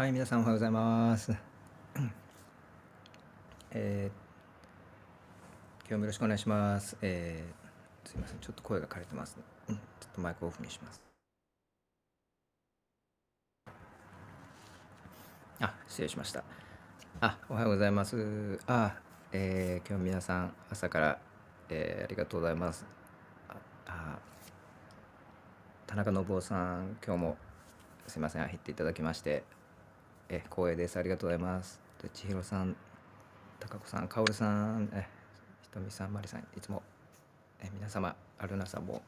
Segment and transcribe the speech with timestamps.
[0.00, 1.30] はい、皆さんおはようございます。
[3.70, 6.96] えー、今日もよろしくお願いします。
[7.02, 9.76] えー、すいません、ちょっと声が枯れてます、ね、うん。
[9.76, 11.02] ちょっとマイクオフにします。
[15.60, 16.44] あ、失礼しました。
[17.20, 18.58] あ、おはようございます。
[18.66, 18.94] あ、
[19.32, 21.18] えー、今日皆さん朝から、
[21.68, 22.86] えー、ありがとうございます。
[23.50, 24.18] あ、あ
[25.86, 27.36] 田中信夫さん、今日も
[28.06, 29.44] すいません、入っていただきまして
[30.30, 30.96] え光栄です。
[30.96, 31.80] ありがとうございます。
[32.00, 32.76] で千尋さん
[33.58, 35.06] 高子さんかおるさんえ
[35.62, 36.82] ひとみさんまりさんいつも
[37.60, 39.02] え皆様アルナさんも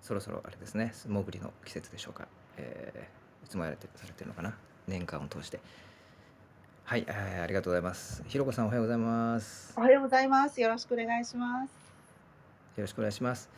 [0.00, 0.94] そろそろあれですね。
[1.08, 4.54] モグリの季節でしょうか、えー、いつもやられてされてるのかな。
[4.86, 5.60] 年間を通して。
[6.84, 8.22] はい、えー、ありがとうございます。
[8.28, 9.74] ひろこさんおはようございます。
[9.76, 10.60] おはようございます。
[10.60, 11.70] よろしくお願いします。
[12.76, 13.50] よろしくお願いします。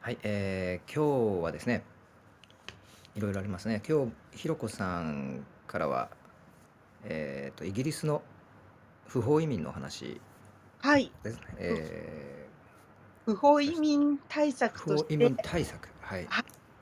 [0.00, 1.84] はい、えー、今日はですね
[3.14, 3.82] いろいろありますね。
[3.86, 6.08] 今日ひろこさんからは、
[7.04, 8.22] えーと、イギリスの
[9.06, 10.20] 不法移民の話
[10.80, 11.10] はい。
[11.22, 11.42] ですね。
[11.58, 16.26] えー、不法移民対策として、不法移民対策、はい、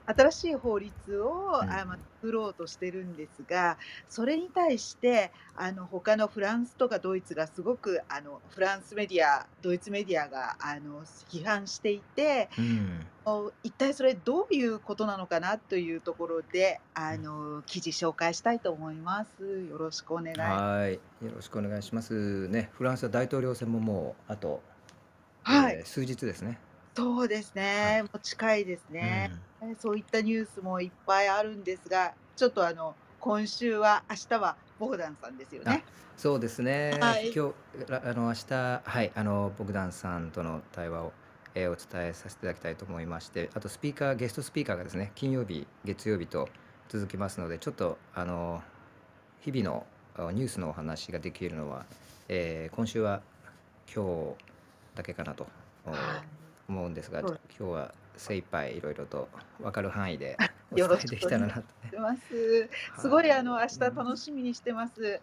[0.06, 3.76] 新しい法律を、うん、あま作ろうとしてるんですが
[4.08, 13.06] それに対してあの他のフランスとかドイツがすごくあのフランスメディアドイツメディアがあの批判していて、うん、
[13.62, 19.66] 一体それどういうことなのかなというところであの記事紹介したいと思います。
[19.70, 20.38] よろしくお願い。
[20.38, 20.94] はい。
[20.94, 21.00] よ
[21.34, 22.48] ろしくお願いします。
[22.48, 24.62] ねフランスは大統領選ももうあと、
[25.42, 26.58] はい、えー、数日ですね。
[26.96, 29.40] そうですね、もう近いですね、うん、
[29.80, 35.84] そういったニュースもいっぱいあるんですが、ちょっとあの今週は明日はボグダンさんですよね。
[36.16, 36.96] そうですね。
[37.00, 37.52] はい、今
[37.86, 41.12] 日あの明日はいあのボグダンさんとの対話を、
[41.54, 46.48] えー、お伝えさせていただきたいと思いまして、あとスピーカーゲストスピーカーがですね金曜日月曜日と
[46.88, 48.62] 続きますので、ちょっとあの
[49.40, 49.86] 日々の
[50.32, 51.86] ニュースのお話ができるのは、
[52.28, 53.22] えー、今週は
[53.94, 54.44] 今日
[54.94, 55.46] だけかなと。
[56.66, 59.28] 思うんですが、今日は精一杯いろいろと
[59.60, 60.36] 分かる範囲で
[60.72, 61.66] お伝えできたらなと、ね。
[61.98, 62.68] ます。
[63.00, 65.20] すごいあの明日楽しみにしてます。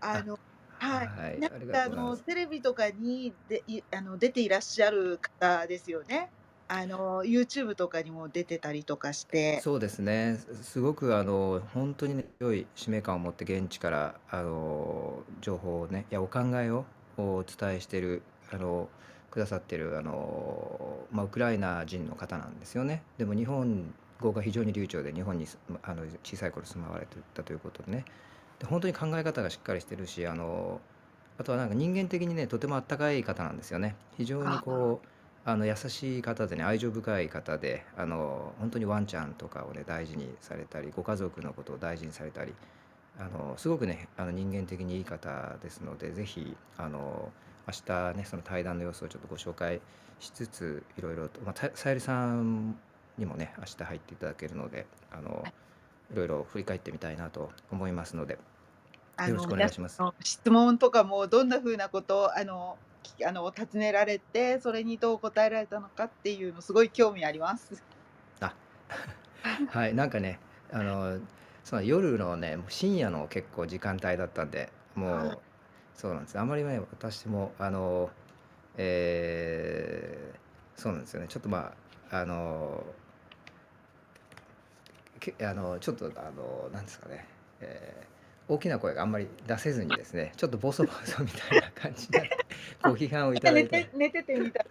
[0.00, 0.38] あの
[0.78, 1.02] は
[1.36, 6.30] い、なんかあのテレビとかにでいあの出ていらっしゃる方ですよね。
[6.70, 9.60] あの YouTube とかにも出てたりとかして。
[9.60, 10.38] そうですね。
[10.62, 16.84] すごくあの本当にね良い使命感を持って現地からあの情報をね、いやお考えを
[17.16, 18.22] お伝えしている
[18.52, 18.88] あの
[19.30, 23.02] くださってるあの、まあ、ウクライナ人の方なんですよね。
[23.18, 25.46] でも日本語が非常に流暢で日本に
[25.82, 28.04] あの小さい頃住まわれてたということでね
[28.58, 30.80] で本当に考え方がしっかりしてるしあの
[31.38, 33.94] あとはなんか人間的にねとてもあったかい方なんですよね。
[34.16, 35.08] 非常にこう
[35.44, 42.52] あの優しい方でね愛情深い方であの本当にワンちゃんとかをね大事にされたりご家族のことを大事にされたり
[43.18, 47.32] あのすごくねあの人間的にいい方ですのでぜひあの
[47.68, 49.80] 明日ねその対談の様子をちょっとご紹介
[50.18, 52.76] しつついろいろと、まあ、さゆりさん
[53.18, 55.44] にもね明日入っていただけるのであの
[56.12, 58.38] いろいろ振り返ってみたいなと思いますので
[59.26, 60.00] よろしくお願いします。
[60.22, 62.78] 質問とかもどんなふうなことをあの
[63.26, 67.82] あの尋ねられてそれにどう答えられたのかっていうのすごい興味あります。
[68.40, 68.54] あ
[69.70, 70.38] はいなんかね
[70.72, 71.18] あの
[71.64, 75.40] その夜のね深夜の結構時間帯だったんでもう
[75.98, 76.38] そうなんです。
[76.38, 78.08] あまりね、私も、あの、
[78.76, 81.26] えー、そうなんですよね。
[81.28, 81.74] ちょっとま
[82.10, 82.84] あ、あの、
[85.18, 87.26] けあのちょっと、あの、なんですかね、
[87.60, 88.08] えー
[88.48, 92.30] 大きな声があんまり出せずにですね、ちょっとボソボソみたいな感じで、
[92.82, 93.90] ご批判をいただいて。
[93.92, 94.66] 寝ててみたい。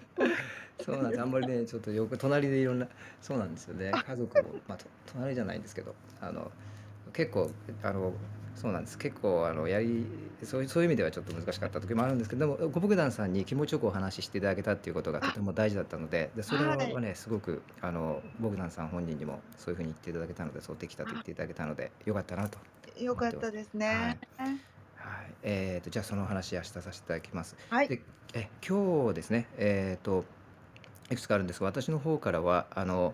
[0.83, 1.21] そうなんです。
[1.21, 2.87] あんまりね、ちょっとよく隣でいろんな、
[3.21, 3.91] そうなんですよね。
[3.91, 6.51] 家族も、まあ、隣じゃないんですけど、あの、
[7.13, 7.51] 結構、
[7.83, 8.13] あの、
[8.57, 8.97] そうなんです。
[8.97, 10.03] 結構あのやり
[10.43, 22.57] そういうそういう意味ではちょっと難しかった時もあるんですけども五福団さんに気持ちよくお話ししていただけたっていうことがとても大事だったのででそれはねすごくあのボグダンさん本人にもそういうふうに言っていただけたのでそうできたと言っていただけたのでよかったなと。
[22.99, 24.17] よかったですね。
[24.37, 24.57] はい、はい。
[25.43, 27.55] えーと、じゃあその話明日させていただきます。
[27.69, 28.01] はい、で
[28.33, 30.25] え今日ですね、えーと、
[31.11, 33.13] いくつかあるんですが私の方からはあの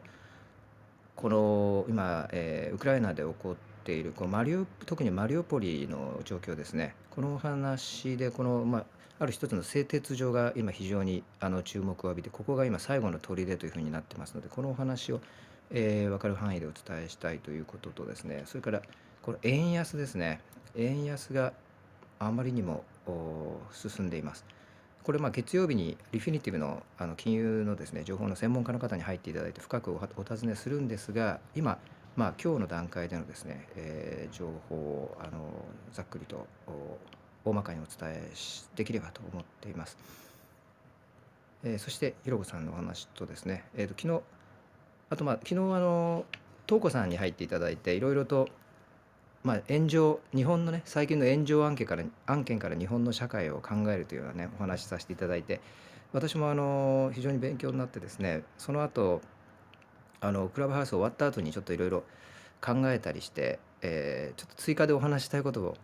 [1.15, 8.85] この今、えー、ウクライナで起こってているこのマリウ特にマリウポリの状況ですねこのお話でこの、まあ、
[9.19, 15.21] ある一つの製鉄所が今非常にあの注目を浴びてここが今最後の砦というふうになってますのでこのお話を、
[15.69, 18.81] えー、分かる範囲でお伝えしたいということとですねそれから
[19.21, 20.39] この円安ですね
[20.75, 21.53] 円安が
[22.19, 22.83] あまりにも
[23.71, 24.45] 進んでいます。
[25.03, 31.77] これまあ月曜日にリフィニティブのあの金融のですね情報の専門家の方に入っていただいて深くお尋ねするんですが今
[32.15, 36.47] まあ、今日の段階でのですね、えー情報をあのざっくりと
[37.43, 39.97] 大まかにお伝えしできればと思っています。
[41.63, 44.21] えーそしてひろこさんのお話とですね、えー、と昨日
[45.09, 46.25] あとまあ昨日あの
[46.67, 48.47] 東子さんに入っていただいていろいろと
[49.43, 55.61] まあ炎上日本のね最近の炎上案件から案件から日本の社会を考えるというようなねお話しさせていただいて
[56.11, 59.21] 私もあの非常に勉強になってですねその後
[60.23, 62.03] あのクラブハウス終わった後にちょっといろいろ
[62.61, 65.75] 考えたりして、えーちょっと追加でお話ししたいこと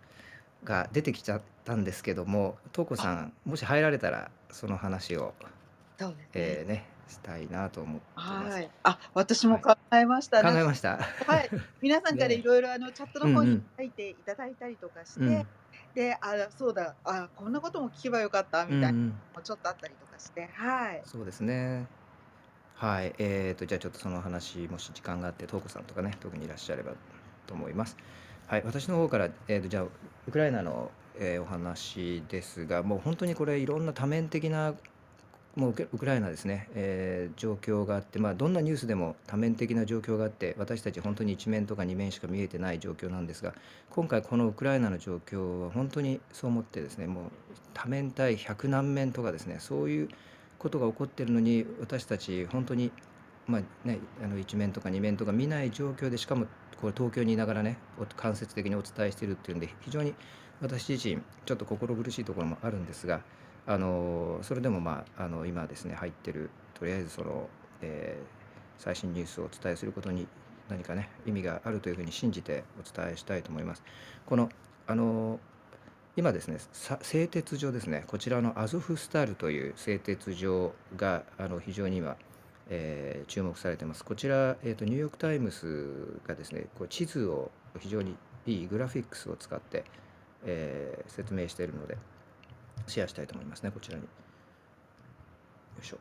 [0.63, 5.33] が出てきちゃったんですけども東子さんもし入られたらその話を、
[5.99, 6.29] そうですね。
[6.35, 8.53] えーねしたいなと思っています。
[8.53, 8.69] はい。
[8.83, 10.43] あ、私も考えました。
[10.43, 10.99] 考えました？
[11.25, 11.49] はい。
[11.81, 15.47] 皆さんから ねいろいろあのチャットの方にうんうん書いていただいたりとかして、うん
[15.95, 21.01] で、あ、そうだ、あ、こんなことも聞けばよかったみたいなもちょっとあったりとかして、はい。
[21.03, 21.87] そうですね。
[22.79, 26.93] はい、えーと、じゃあちょっとその話、もし時間があって、トーコさんとかね、特にいらっしゃれば
[27.45, 27.97] と思います。
[28.47, 30.89] はい、私の方から、えーと、じゃあ、ウクライナの、
[31.19, 34.75] えーお話ですが、もう本当にこれ、いろんな多面的な、
[35.57, 43.55] もうウクライナですね、え状況があって、まあ、どんなニュースでも多面的な状況があって、私たち本当に一面とか二面しか見えてない状況なんですが、
[43.89, 47.23] 今回、このウクライナの状況は本当にそう思ってですね、もう
[47.73, 50.09] 多面対百何面とかですね、そういう
[50.59, 52.91] ことが起こってるのに私たち本当に
[53.47, 56.45] まあねあの一面とか二面とか見ない状況でしかも
[56.79, 57.77] これ東京にいながらね
[58.15, 60.13] 間接的にお伝えしているっていうんで非常に
[60.61, 63.21] 私自身ちょっと心苦しいところもあるんですが
[63.65, 67.49] あのそれでもまああの今ですね入ってるとりあえずその、
[67.81, 68.39] えー
[68.79, 70.25] 最新ニュースをお伝えすることに
[70.69, 73.83] 何かね意味があるというふうに信じてお伝えしたいと思います。
[74.25, 74.49] この
[74.87, 75.39] あの
[76.19, 82.17] 今ですねさ製鉄所ですねこちらのアゾフスタルという製鉄所があの非常に今、
[82.69, 89.85] えー注目されていますこちら、えーとニューヨーク・タイムズがですねこう地図を非常にいいグラフィックスを使って、
[90.43, 91.97] えー説明しているので
[92.87, 94.09] シェアしたいと思いますねこちらによ
[95.81, 95.97] いしょ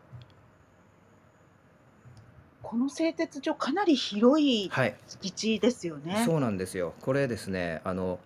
[2.62, 6.25] この製鉄所かなり広いはい敷地ですよね。
[6.26, 6.93] そうなんですよ。
[7.03, 8.19] これですね、あの、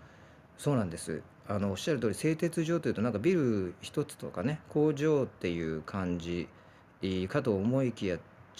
[0.56, 1.22] そうなんです。
[1.48, 6.48] あの、おっしゃる通り、製鉄所というと、なんかビル一つとかね、工場っていう感じ
[7.28, 8.18] かと思いきや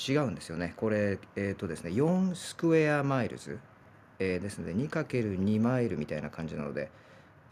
[0.08, 0.74] 違うんですよね。
[0.76, 3.58] これ、えっとですね、4スクエアマイルズ、
[4.18, 6.90] えーですので、2×2 マイルみたいな感じなので、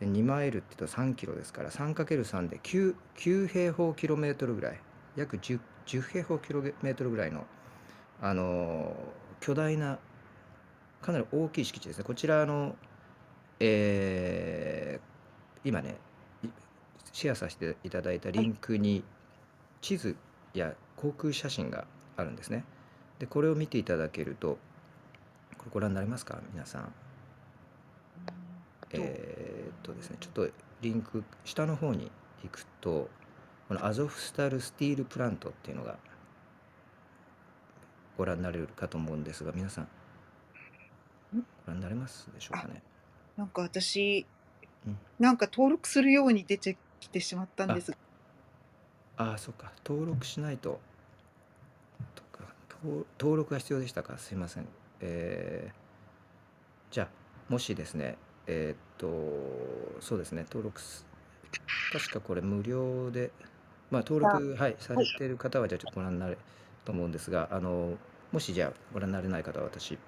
[0.01, 4.81] で2マイルって言うと3キロですから 3×3 で 9, 9平方キロメートルぐらい。
[5.17, 7.47] 約 10, 10平方キロメートルぐらいの、
[8.21, 8.97] あの
[9.41, 9.99] 巨大な
[11.03, 12.05] かなり大きい敷地ですね。
[12.05, 12.77] こちらの、
[13.61, 15.10] えー
[15.65, 15.97] 今ね
[16.43, 16.49] い
[17.13, 19.05] シェアさせていただいたリンクに
[19.81, 20.17] 地図
[20.55, 21.87] や航空写真が
[22.17, 22.65] あるんですね。
[23.19, 24.59] でこれを見ていただけると
[25.59, 26.39] これご覧になりますか？
[26.53, 26.93] 皆さん。
[28.93, 30.49] えーっとですねちょっと
[30.81, 32.11] リンク下の方に
[32.43, 33.09] 行くと
[33.69, 35.97] このアゾフスタルスティールプラントっていうのが
[38.19, 39.89] ご覧になれるかと思うんですが皆さん
[41.35, 42.83] ご覧になれますでしょうかね？
[43.37, 44.27] なんか私、
[44.87, 44.99] うん。
[45.19, 47.91] なんか登録するように出てきてしまったんです。
[47.93, 47.97] が。
[49.17, 49.73] ああそっか。
[49.87, 50.81] 登録しないと。
[52.15, 52.45] とか
[52.83, 54.19] 登登録が必要でしたか。
[54.19, 54.67] すいません。
[55.01, 55.81] えー
[56.91, 57.09] じゃあ
[57.53, 60.43] もしですねえーっとそうですね。
[60.49, 61.07] 登録す
[61.93, 63.31] 確かこれ無料で
[63.91, 66.39] まあ登録はいされている方はじゃあちょっとご覧になれる
[66.85, 67.97] と思うんですがあの
[68.33, 69.99] もしじゃあご覧になれない方は私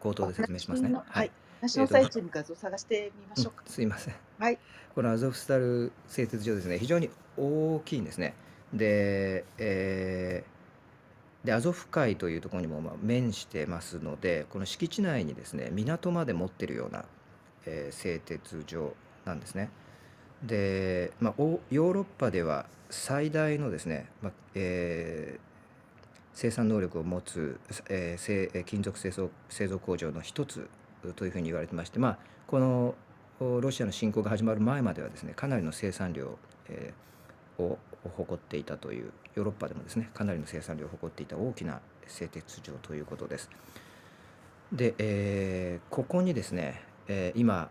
[0.00, 0.92] 口頭で説明しますね。
[0.94, 1.30] あはい。
[1.60, 3.62] ナショナルサイトに画像探してみましょうか。
[3.66, 4.14] うんすいません。
[4.38, 4.58] はい。
[4.94, 8.34] このアゾフスタル製鉄所ですね、非常に大きいんですね。
[8.72, 10.54] で、えー
[11.44, 17.04] でアゾフ海というところにもまあ面してますので、この敷地内にですね、港まで持ってるような、
[17.66, 18.94] えー製鉄所
[19.26, 19.68] なんですね。
[20.42, 25.40] で、まあ、おヨーロッパでは最大のですね、まあえー
[26.32, 30.68] 生産能力を持つ、えー金属製造製造工場の一つ
[31.12, 32.94] というふうに言われてまして、まあ、この
[33.40, 37.04] ロシアの侵攻が始まる前まではですねかなりの生産量、えー
[37.58, 37.78] を
[38.16, 43.50] 誇っていたというヨーロッパでもですねかなりの生産量を誇っていた大きな製鉄所ということです。
[44.72, 47.70] で、えーここにですね、えー今、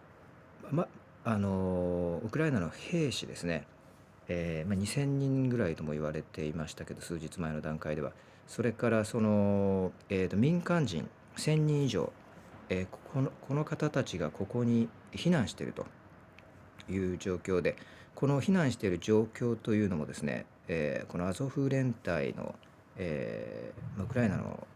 [0.72, 0.88] ま、
[1.25, 3.68] あのウクライナの兵士ですね、
[4.28, 8.12] えーまあ、2,000人ぐらいとも言われていましたけど数日前の段階では
[8.48, 12.12] それからその、えーと民間人1,000人以上、
[12.74, 15.86] えーここのこの方たちがここに避難していると
[16.92, 17.75] いう状況で
[18.15, 22.56] この避難している状況というのもですね、えーこのアゾフ連隊の、
[22.98, 24.68] えーウクライナの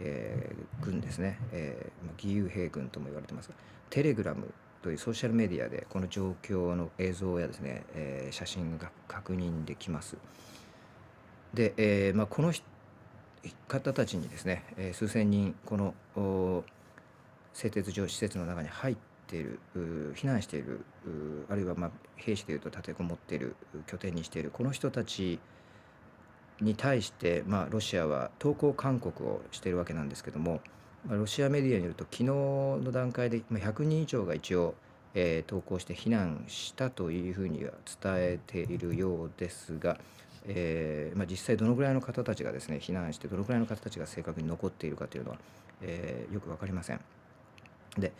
[0.00, 3.54] えー軍ですね、え、義勇兵軍とも言われてますが
[3.90, 10.16] テレグラムというソーシャルメディアでこの状況の映像やですね、え写真が確認できます。
[11.52, 12.52] で、えまあ、この
[13.68, 15.94] 方たちにですね、え数千人この
[17.56, 18.96] 製鉄所施設の中に入っ
[19.26, 19.58] ている
[20.14, 20.84] 避難している
[21.48, 25.38] あるいはまあ兵士でいうと立てこもっている拠点にしているこの人たち
[26.60, 30.60] に対して、まあ、ロシアは投降勧告をしているわけなんですけども、
[31.06, 34.74] まあ、ロシアメディアによると昨日の段階で100人以上が一応、
[35.14, 37.72] えー投降して避難したというふうには
[38.02, 39.98] 伝えているようですが、
[40.46, 45.38] えーまあ、実際どのぐらいの方たちがですね避難してどのぐらいの方たちが正確に残っているかというのは、
[45.80, 47.15] えーよく分かりません。
[47.98, 48.12] で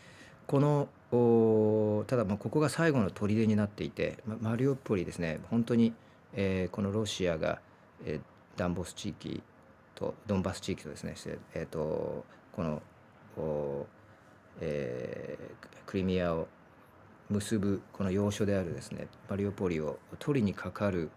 [0.47, 5.41] このおただまあここが最後の砦になっていて、まマリウポリですね。
[5.51, 5.93] 本当に、
[6.35, 7.61] えーこのロシアが、
[8.05, 8.21] えー
[8.57, 9.43] ダンボス地域
[9.95, 11.15] とドンバス地域とですね、
[11.55, 12.83] えー、とこの
[13.37, 13.87] お、
[14.61, 16.49] えークリミアを
[17.29, 21.11] 結ぶこの要所であるですねマリウポリを取りにかかる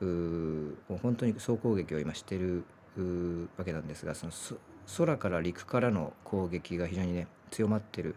[0.00, 2.64] う本当に総攻撃を今している
[2.96, 4.56] うわけなんですがそのそ
[4.96, 8.16] 空から陸からの攻撃が非常にね強まっている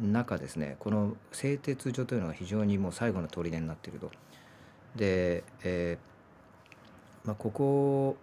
[0.00, 4.10] 中ですねこの製鉄所というのが非常にもう最後の砦になっていると。
[4.94, 8.16] で、えーまあ、ここ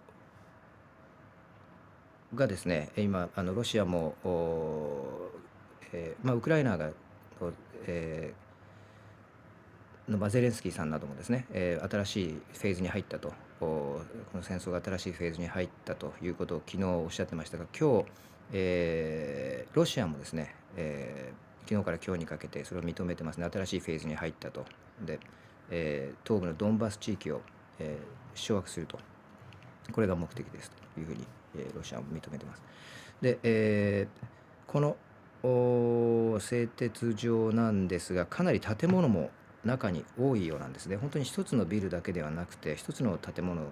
[2.34, 4.14] がですね今あのロシアも、
[5.92, 6.90] えーまあ、ウクライナが、
[7.86, 8.44] えー
[10.10, 13.32] のまあゼレンスキーさんなどもですね、えー新しいフェーズに入ったと
[13.64, 18.06] この戦争が新しいフェーズに入ったということを昨日おっしゃってましたが今日、
[18.52, 23.48] えーロシアもですね、えー昨日から今日にかけてそれを認めてますね。
[23.50, 24.66] 新しいフェーズに入ったと。
[25.00, 25.18] で、
[25.70, 27.40] えー東部のドンバス地域を、
[27.78, 28.98] えー掌握すると。
[29.92, 32.62] これが目的ですというふうに、えーロシアも認めてます。
[33.20, 34.26] で、えー
[34.66, 34.96] この
[36.40, 39.30] 製鉄所なんですがかなり建物も
[39.64, 43.62] 中に多いようなんですね本当に一つのビルだけではなくて一つの建物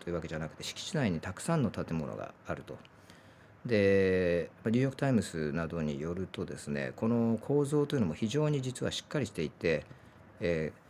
[0.00, 2.76] というわけじゃなくて敷地内にたくさんの建物があると。
[3.64, 9.84] でニューヨーク・タイムズなどによるとですねこの構造というのも非常に実はしっかりしていて、
[10.40, 10.82] えー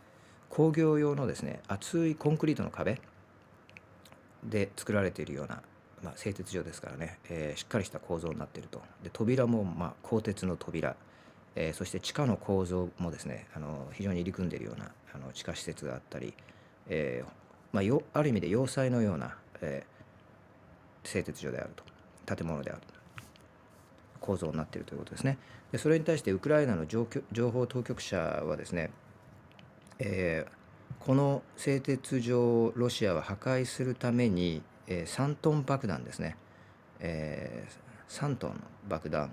[0.53, 3.01] 工業用のですね厚いコンクリートの壁
[4.43, 5.63] で作られているような、
[6.03, 10.95] まあ、製鉄所ですからね、えーしっかりした構造になっているとで扉も、ま、鋼鉄の扉、
[11.55, 16.33] えーそして地下の構造もですねあの非常に入り組んでいるようなあの地下施設があったり、
[16.87, 17.29] えー
[17.71, 19.93] まあ、よある意味で要塞のような、えー
[21.05, 21.83] 製鉄所であると
[22.35, 22.81] 建物である
[24.21, 25.37] 構造になっているということですね。
[25.73, 28.89] でそれに対してウクライナの情報情報当局者はですね
[29.99, 30.63] えー
[31.05, 36.37] この製鉄所をロシアは破壊するために、えー3トン爆弾ですね、
[37.01, 38.55] えー3トンの
[38.87, 39.29] 爆弾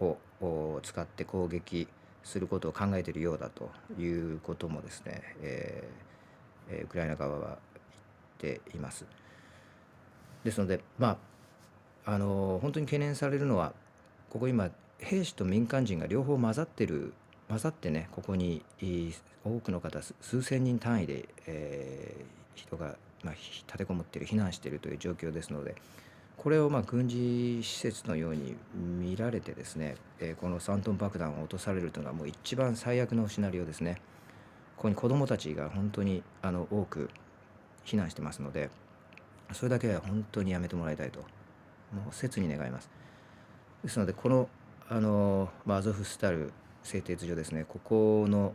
[0.00, 1.88] をお使って攻撃
[2.22, 6.06] することを考えているようだということもですね、えー
[6.68, 7.58] えウクライナ側は
[8.40, 9.04] 言っています。
[10.42, 11.16] ですので、ま
[12.04, 13.72] あ、あの本当に懸念されるのは
[14.30, 17.14] ここ今兵士と民間人が両方混ざってる
[17.48, 18.62] 混ざってねここに
[19.44, 25.76] 多くの方数千人単位で、えー人が、まあ、立てこもっている避難しているという状況ですので
[26.36, 34.00] これをまあ軍事施設のように見られてですね、えーこの3トン爆弾を落とされるというのはもう一番最悪のシナリオですね。
[34.76, 37.10] ここに子どもたちが本当にあの多く
[37.84, 38.68] 避難してますので
[39.52, 41.26] それだけは本当にやめてもらいたいとも
[42.10, 42.90] う切に願います。
[43.82, 44.48] ですのでこの
[44.88, 46.52] あの、まあ、アゾフスタル
[46.82, 48.54] 製鉄所ですねここの、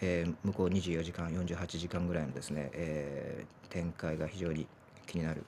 [0.00, 4.68] えー向こう24時間48時間ぐらいのですね、えー展開が非常に
[5.04, 5.44] 気になる、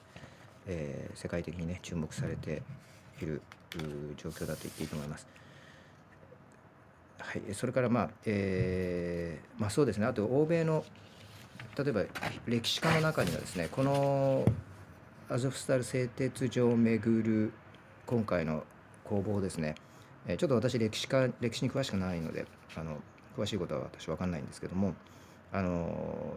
[0.66, 2.62] えー世界的にね注目されて
[3.20, 3.40] いる
[4.16, 5.26] 状況だと言っていいと思います。
[7.18, 10.84] はい、それからまあ、えーまあそうですねあと欧米の
[11.76, 12.02] 例えば
[12.46, 14.44] 歴史家の中にはですねこの
[15.28, 17.52] アゾフスタル製鉄所をめぐる
[18.06, 18.64] 今回の
[19.04, 19.74] 攻防ですね、
[20.26, 22.46] えーちょっと私歴史家歴史に詳しくないので
[22.76, 22.98] あの
[23.36, 24.94] 詳しいことは私分かんないんですけども
[25.52, 26.36] あの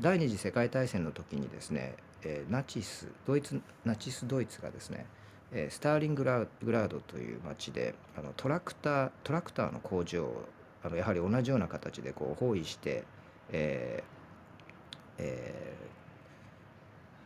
[0.00, 5.06] 第二次世界大戦の時にですね、えナチスドイツナチスドイツがですね
[5.52, 10.44] えスターリングラードという町であのトラクタートラクターの工場を
[10.84, 13.04] あのやはり同じような形でこう包囲して、
[13.50, 14.12] えー
[15.18, 15.82] えー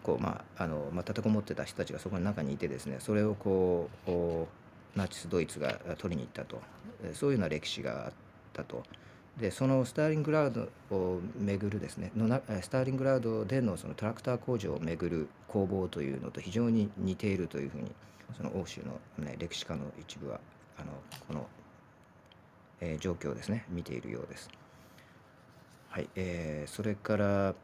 [0.07, 6.63] こうまああのまあ、立てこもってた人たちがそこの中にいてですねそれをこうナチスドイツが取りに行ったと
[7.13, 8.13] そういうような歴史があっ
[8.53, 8.85] たと。
[9.39, 17.93] でそのスターリングラードをめぐるですねのなスターリングラードでのそのトラクター工場をめぐる攻防というのと非常に似ているというふうに
[18.37, 20.41] その欧州の、ね、歴史家の一部は
[20.79, 20.93] あの
[21.29, 21.47] この、
[22.81, 24.49] えー、状況をですね見ているようです。
[25.91, 27.55] はい、えー、それから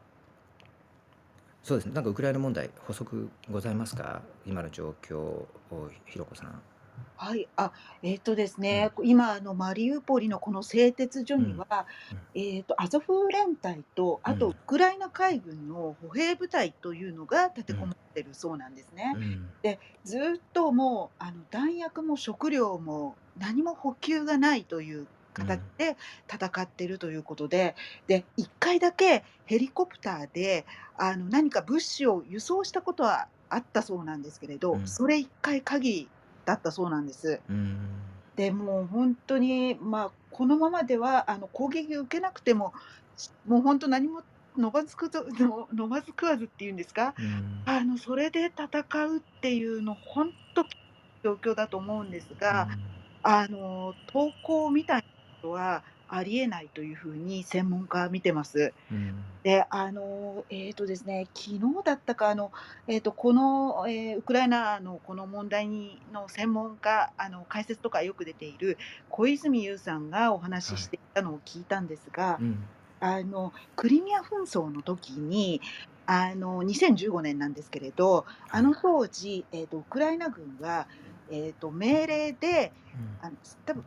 [1.63, 4.21] そうですねなんかウクライナ問題補足ございますか？
[4.45, 5.47] 今の状況を
[6.05, 6.61] ひろこさん。
[7.15, 7.71] はい、あ、
[8.01, 11.85] えっとですね、今あのマリウポリのこの製鉄所には、
[12.35, 19.15] えっとアゾフ連隊と、あとウクライナ海軍の歩兵部隊というのが立てこもってるそうなんですね。
[19.61, 20.21] で、ずっ
[20.53, 25.97] ともうあの弾薬も食料も何も補給がないという形で
[26.31, 27.75] 戦ってるということで、
[28.07, 30.65] で、1回だけヘリコプターで
[30.97, 36.09] あの何か物資を輸送したことはあったそうなんですけれど、それ1回限り
[36.45, 37.39] だったそうなんです。
[38.35, 42.73] で、もう本当に、まあ、このままではあの攻撃を受けなくても、
[43.45, 44.23] もう本当何も
[44.57, 47.13] のばずくぞの飲まず食わずっていうんですか、
[47.65, 50.65] あのそれで戦うっていうの本当
[51.23, 52.67] 状況だと思うんですが、
[53.21, 55.07] あの投稿みたいなこ
[55.41, 55.83] とは
[56.15, 58.71] ありえないというふうに専門家は見てます。
[58.91, 62.51] うん、で、あの、えっ、とですね、昨日だったか、あの、
[62.87, 68.77] えっ、と、この、えー、ウクライナのこの問題にの専門家、あの、解説とかよく出ている
[69.09, 72.63] 小泉悠さんがお話ししていたのを聞いたんですが、はいうん、
[72.99, 75.61] あの、クリミア紛争の時に、
[76.05, 80.85] あの、2015年なんですけれど、あの当時、えっ、と、ウクライナ軍は、
[81.31, 82.73] えっ、と、命令で、
[83.21, 83.83] うん、あの多分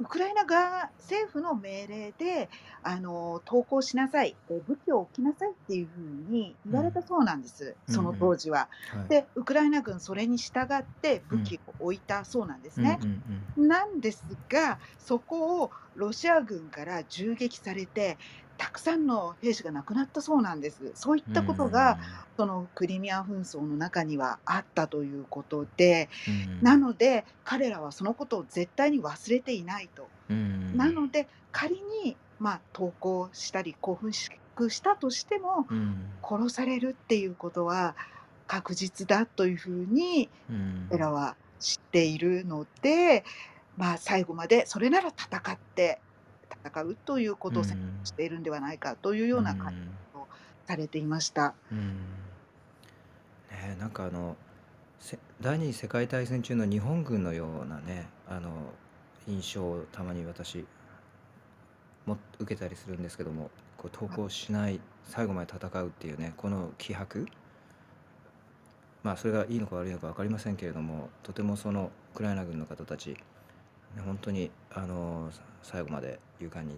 [0.00, 2.50] ウクライナ側政府の命令で
[2.82, 8.98] あの投降しなさい、武器を置きなさいっていうふうに言われたそうなんです、うん、その当時は、うん。
[9.00, 9.06] は。
[9.06, 12.98] い、で、ウクライナ軍、それに従って武器を置いたそうなんですね。
[13.56, 18.18] なんですが、そこをロシア軍から銃撃されて、
[18.58, 20.92] たくさんの兵士が亡くなったそうなんです。
[20.94, 21.98] そういったことが、
[22.36, 26.08] そのクリミア紛争の中にはあったということで、
[26.60, 30.08] なので彼らはそのことを絶対に忘れていないと。
[30.76, 34.30] なので仮に、まあ、投降したり興奮し
[34.82, 35.66] たとしても、
[36.22, 37.94] 殺されるっていうことは
[38.46, 40.28] 確実だというふうに
[40.90, 43.24] 彼らは知っているので、
[43.76, 46.00] まあ、最後までそれなら戦って
[46.64, 47.74] 戦うということをし
[48.14, 50.26] ているんではないかというような感じを
[50.66, 51.54] されていました。
[51.70, 51.88] うん。
[53.50, 54.36] ね、なんかあの
[55.40, 58.50] 第二次世界大戦中の日本軍のようなねあの
[59.26, 60.64] 印象をたまに私
[62.06, 67.26] も受けたりするんですけどもこう投降しない最後まで戦うっていうねこの気迫。
[69.02, 73.16] まあそれがいいのか悪いのか分かりませんけれどもとてもそのウクライナ軍の方たち
[74.04, 75.30] 本当にあの
[75.62, 76.76] 最後まで勇敢に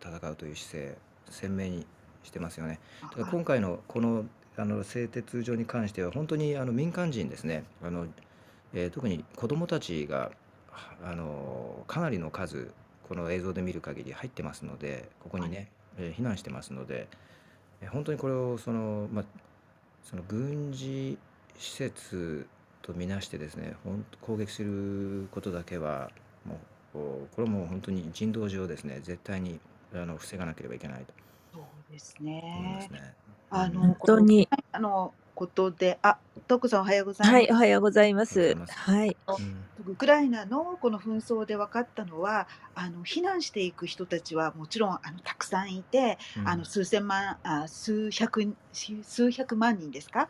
[0.00, 0.98] 戦うという姿勢
[1.30, 1.86] 鮮明に
[2.22, 2.78] してますよね。
[3.02, 4.24] だから今回のこの
[4.56, 7.64] あの製鉄所に関しては本当にあの民間人ですね。
[7.82, 8.06] あの、
[8.72, 10.30] えー、特に子どもたちが
[11.02, 12.70] あのかなりの数
[13.08, 17.08] この映像で見る限り入ってますのでここにね、えー、避難してますので、
[17.80, 19.24] えー、本当にこれをその,、まあ、
[20.04, 21.18] その軍事
[21.58, 22.46] 施設
[22.82, 23.74] とみなしてですね
[24.20, 26.10] 攻撃することだけは
[26.44, 26.58] もう
[26.94, 29.00] これも本当に人道上ですね。
[29.02, 29.58] 絶対に
[29.92, 31.12] あの防がなければいけないと。
[31.52, 32.88] そうですね。
[33.50, 38.56] あの本当にあのことで、あ、徳さんおはようございはい、おはようございます。
[38.68, 39.16] はい。
[39.86, 48.54] ウクライナのこの紛争で分かったのは、あの避難していく人たちはもちろんあのたくさんいて、あの数千万、あ数百
[49.02, 50.28] 数百万人ですか、はい、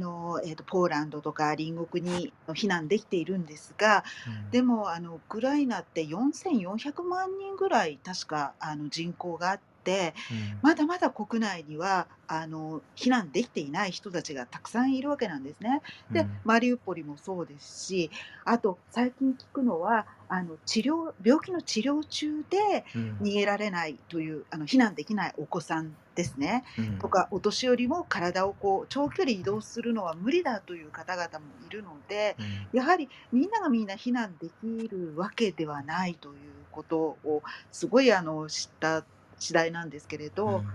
[0.00, 9.60] のえーと、ポーランドとか隣国に避難できているんですが、うん、でもあのウクライナって4400万人ぐらい確かあの人口があっ
[9.90, 15.82] て、うん、まだまだ国内にはあの避難できていない人たちがたくさんいるわけなんですね。
[16.12, 18.10] で、うん、マリウポリもそうですし
[18.44, 22.84] あと最近聞くのはあの治療病気の治療中で
[23.20, 32.36] 逃げられないという、うん、あの避難できないお子さんですね、うん、とかお年寄りも体をこう長距離移動するのは無理だという方々もいるので、
[32.72, 36.34] やはりみんながみんな避難できるわけではないという
[36.70, 39.04] ことをすごいあの知った
[39.40, 40.68] 次第なんですけれど、うん、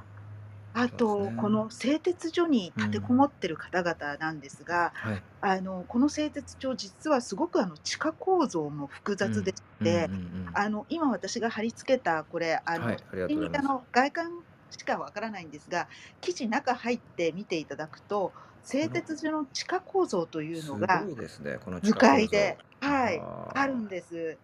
[0.74, 10.10] あと、ね、この製鉄所に立てこもってる方々なんですが、うんはい、あのこの製鉄所実はすごくあの地下構造も複雑でして、
[10.54, 12.98] あの今私が貼り付けたこれあの、はい、
[13.56, 14.32] あの外観
[14.72, 15.88] しかわからないんですが
[16.20, 21.06] 記事中入って見ていただくと製鉄所の地下構造というのが
[21.84, 23.22] 図解で、はい、
[23.54, 24.38] あるんです。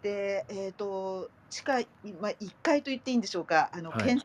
[0.00, 1.74] で、えーと、地下、
[2.20, 4.22] まあ、1階と言っていいんでしょうかあの、はい、建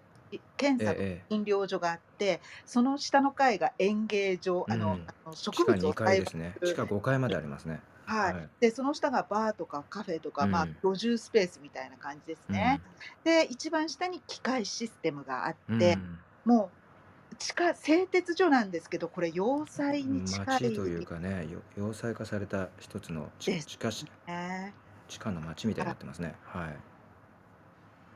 [0.58, 7.82] 検査と診療所があって、その下の階が演芸場、あの、あの植物を栽培する地下5階までありますね。
[8.02, 8.32] はい。
[8.32, 8.38] はい。
[8.60, 12.82] で、その下がバーとかカフェとか、まあ、居住スペースみたいな感じですね。
[13.24, 16.02] で、一番下に機械システムがあって、
[16.46, 16.74] も
[17.32, 23.78] う地下製鉄所なんですけど、これ要塞に近町というかね、よ要塞化された一つのち地
[24.28, 24.78] ね。
[25.08, 26.36] 地下の町みたいになってますね。
[26.44, 26.84] はい。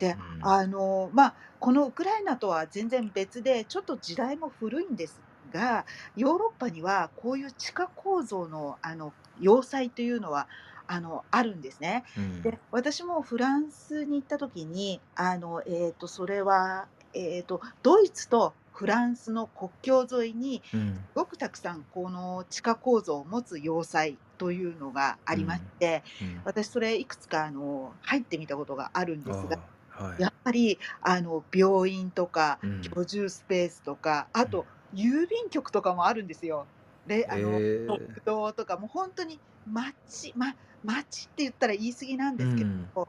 [0.01, 0.51] で、うん。
[0.55, 5.85] あの、まあ、このウクライナとは全然別で、ちょっと時代も古いんですが、
[6.15, 10.47] ヨーロッパにはこういう地下構造の、あの、要塞というのは、
[10.87, 12.03] あの、あるんですね。
[12.15, 12.51] うん。
[12.51, 21.07] で、私もフランスに行った時に、あの、えっと、それは、えっと、ドイツとフランスの国境沿いに、うん。
[21.13, 25.71] ごくたくさんこの地下構造を持つ要塞というのがありましうん。
[25.79, 26.45] て、うん。
[26.45, 29.57] 私それいくつかあの、入ってみたことがあるんですが、
[29.91, 30.21] はい。
[30.21, 32.95] やっぱりあの、病院とかうん。
[32.95, 34.51] 居住スペースとか、あうん。
[34.51, 36.69] と郵便局とかもあるんですよ。
[37.05, 38.21] で、あの、食ええ。
[38.25, 42.91] 堂とかもうほんとに町ま、町って言ったら言い過ぎなんうですけん。
[42.95, 43.07] ど、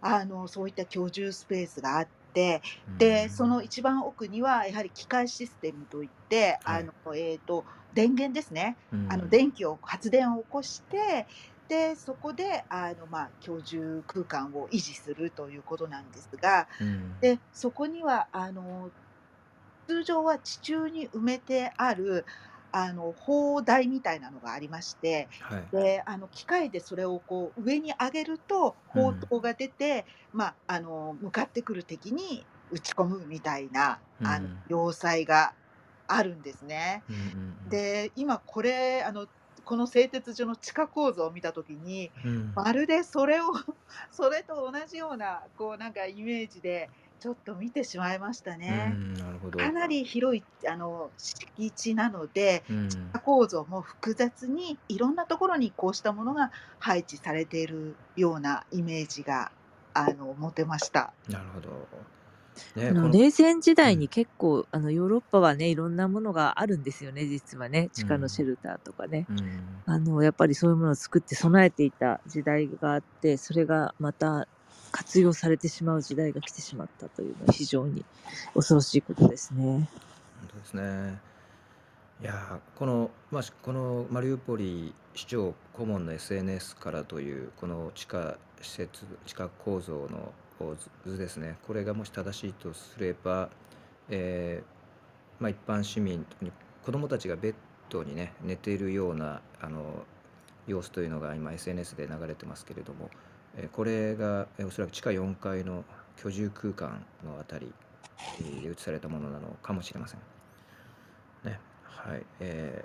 [0.00, 3.62] あの、そういった居住スペースがあって、うーで、そのん。
[3.62, 6.80] 一番奥にはやはり機械システムといって、はい。
[6.80, 8.78] あの、えっと、電源ですね。
[9.06, 9.30] あの、うん。
[9.30, 11.28] 電気を発電を起こして、
[11.68, 17.20] で、そこであの、まあ、居住空間を維持するということなんですが、うん。
[17.20, 18.92] で、そこにはあの、
[19.88, 22.26] 通常は地中に埋めてある、
[22.72, 25.72] あの、砲台みたいなのがありまして、はい。
[25.72, 29.28] で、あの、機械でそれをこう上に上げると砲うん。
[29.30, 34.62] 塔が出て、ま、あの、向かってくる敵に撃ち込むみたいな、あの、うん。
[34.66, 35.56] 要塞が
[36.06, 37.04] あるんですね。
[37.08, 37.82] うんうんうん。
[37.82, 39.26] で、今これ、あの、
[39.66, 42.56] この製鉄所の地下構造を見た時に、うん。
[42.56, 43.46] まるでそれを
[44.12, 49.00] それと同じような、こうなんかイメージで、ちょっと見てしまいましたね。
[49.56, 53.12] かなり広いあの、敷地なので、地うん。
[53.14, 59.52] 下構造も複雑に、いろんなところにこうしたものが配置されているようなイメージが、
[59.94, 61.16] あの、持てました。
[61.28, 62.15] なるほど。
[62.74, 64.08] ね、こあの、の冷戦時代にうん。
[64.08, 67.90] 結構あの、ヨーロッパはね、いろんなものがあるんですよね、実はね。
[67.92, 68.44] 地下のシうん。
[68.44, 69.28] ェルターとかね。
[69.28, 69.84] うん。
[69.86, 74.48] あの、やっぱりそういうものを作って備えていた時代があって、それがまた
[74.92, 78.06] 活用されてしまう時代が来てしまったというのは非常に
[78.54, 79.90] 恐ろしいことですね。
[80.40, 81.20] ほんとですね。
[82.20, 90.32] いや、この、ま、しこのマリウポリ市長顧問の SNS からという、この地下施設地下構造の
[91.04, 91.56] 図図ですね。
[91.66, 93.50] これがもし正しいとすれば、
[94.08, 94.64] ええ、
[95.40, 96.52] ま、一般市民、特に
[96.84, 97.54] 子供たちがベッ
[97.90, 100.04] ドにね、寝ているようなあの、
[100.66, 103.10] 様子というのが今 SNS で流れてますけれども、
[103.56, 105.84] え、これが、え、おそらく地下4階の
[106.16, 107.72] 居住空間のあたり、
[108.38, 110.20] え、で写されたものなのかもしれません。
[111.44, 112.22] ね、はい。
[112.40, 112.82] え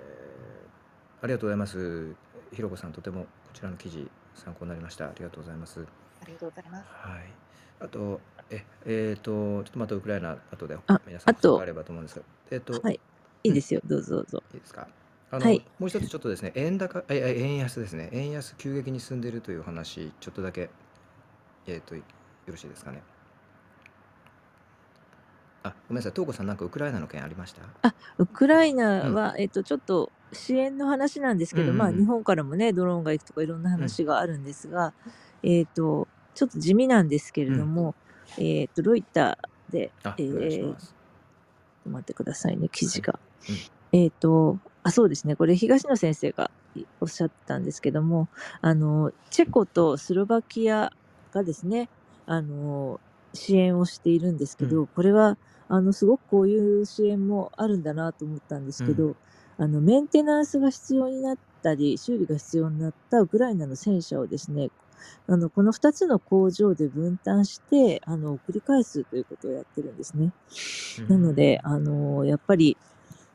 [1.22, 2.14] ありがとうございます。
[2.52, 5.06] ひろこさん、とてもこちらの記事参考になりました。
[5.06, 5.86] ありがとうございます。
[6.20, 6.86] ありがとうございます。
[6.86, 7.51] はい。
[7.82, 13.00] あと、え、えっと、ちょっとまたウクライナ後であ、皆さん補足があとあればと思うんですが、えっとはい。
[13.44, 13.54] いうん。
[13.54, 13.80] いいですよ。
[13.84, 14.42] どうぞどうぞ。
[14.54, 14.88] いですか？
[15.30, 15.64] あの、はい。
[15.78, 18.10] もう一つちょっとですね、円高ええ、円安ですね。
[18.12, 20.70] 円安急激に進んでいるというお話、ちょっとだけ、
[21.66, 22.02] えっと、よ
[22.48, 23.02] ろしいですかね。
[25.64, 26.12] あ、ごめんなさい。
[26.12, 27.62] 東子さんなんかウクライナの件ありました？
[27.82, 29.14] あ、ウクライナうん。
[29.14, 32.04] は、えっと、ちょっと支援の話なんですけど、まあ、うんうんうん。
[32.04, 33.92] 日本からもね、ドローンが行くとかいろんなうん。
[33.92, 34.94] 話があるんですが、
[35.42, 37.62] えっと、ちょっと地味なんですけれうん。
[37.62, 37.96] ども、
[38.36, 40.96] えっと、ロイターで、あ、えお願いしえ、ます。
[41.84, 43.00] 待ってくださいね、記はい。
[43.00, 43.20] 事が。
[43.48, 43.66] うん。
[43.92, 48.30] えっと、あ、そうですね、これ東野先生がいおっしゃってたんですけども、
[48.62, 50.90] あの、チェコとスロバキア
[51.32, 51.90] がですね、
[52.26, 53.00] あの、
[53.34, 54.66] 支援をしているんですうん。
[54.66, 58.84] けど、これはあの、すごくこういう支援もあるんだなと思ったんですうん。
[58.84, 59.16] けど、
[59.58, 64.70] あの、メンテナンスが必要になったり、修理が必要になったウクライナの戦車をですね、
[65.26, 70.32] あの、この2つの工場で分担して、あの、送り返すということをやってるんですね。
[70.98, 71.66] うーなので、ん。
[71.66, 72.76] あの、やっぱり、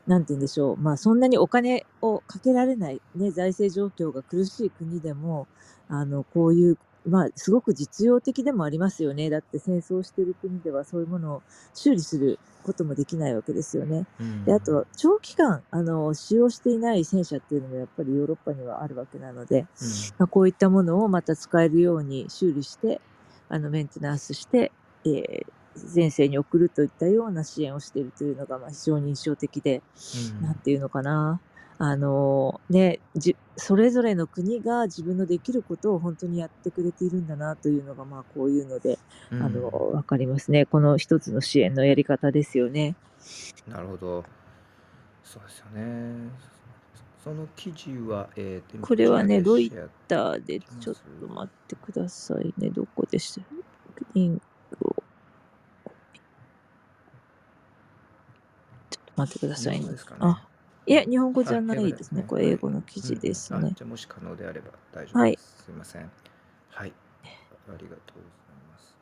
[0.06, 5.46] なんて言うんでしょう、まあ、そんなにお金をかけられない、ね、財政状況が苦しい国でも、
[5.88, 9.30] あの、こういう、まあ、すごく実用的でもありますよね。
[9.30, 11.42] だって戦争してる国ではそういうものを
[11.74, 14.06] 修理することもできないわけですよね。
[14.18, 14.88] うーで、あとん。
[14.96, 20.14] 長期間、あの、使用していない戦車っていうのもやっぱりヨーロッパにはあるわけなので、うん。
[20.18, 23.02] ま、こういったものをまた使えるように修理して、
[23.48, 24.72] あの、メンテナンスして、
[25.04, 25.46] ええ、
[25.94, 30.38] 前線に送るといったような支援をしているというのが、ま、非常に印象的で、うーん。
[30.40, 31.42] なんていうのかな、
[31.80, 38.98] あのね、じそれぞれの国が自分のできることを本当にやってくれているんだなというのが、まあ、こういうので、
[39.30, 40.66] うんあの、わかりますね。
[40.66, 42.96] この一つの支援のやり方ですよね。
[43.68, 44.24] なるほど。
[45.22, 46.30] そうですよね。
[47.22, 52.70] その記事は、えーと、これはね、ロイシェアターで、ちょっと待ってくださいね。
[52.70, 53.42] どこでした？
[54.14, 54.96] リンクを。
[58.90, 59.86] ちょっと待ってくださいね。
[60.20, 60.46] あ、
[60.88, 62.24] いや、日本語じゃあないですね。
[62.26, 63.72] これ英語の記事ですね。
[63.76, 65.64] じゃあもし可能であれば大丈夫はいです。
[65.64, 66.10] すいません。
[66.70, 66.92] はい。
[67.68, 67.96] ありがとうござい
[68.72, 68.96] ます。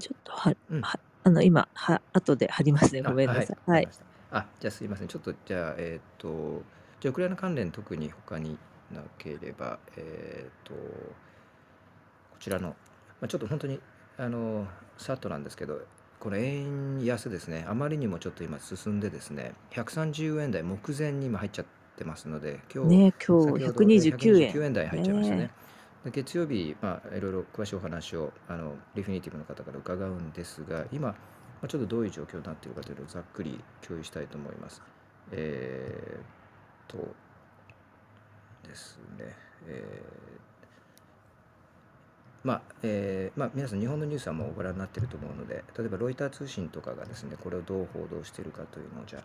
[0.00, 3.02] ちょっとは、うんはあの、今、は、後で貼りますね。
[3.02, 3.56] ごめんなさい。
[3.66, 3.88] あはい。
[4.30, 5.08] あ、じゃあすいません。
[5.08, 6.62] ちょっとじゃあ、えっ、と、
[7.00, 8.58] じゃあウクライナ関連特に他に
[8.90, 12.74] なければ、えっ、と、こちらの、ま
[13.26, 13.80] あ、ちょっと本当に、
[14.16, 15.82] あの、さっとなんですけど、
[16.20, 24.52] この円安ですね、あまりにもちょっと今進んでですね、130円台目前に今入っちゃってますので、今日、ね、今日先ほど129円。
[24.52, 25.42] 129円台入っちゃいましたね。
[25.42, 25.50] ね
[26.04, 31.16] で月曜日、まあ、いろいろ詳しいお話をあのリフィニティブの方から伺うんですが、今、ま
[31.62, 34.82] あ、ちょっとどういう状況になっているかというのをざっくり共有したいと思います。
[35.30, 37.14] えー、と
[38.66, 39.36] ですね、
[39.68, 40.57] えー
[42.48, 49.22] まあえーまあ、皆さん、日本のニュースはもうご覧になっていると思うので、例えばロイター通信とかがですね、これをどう報道しているかというのをじゃあ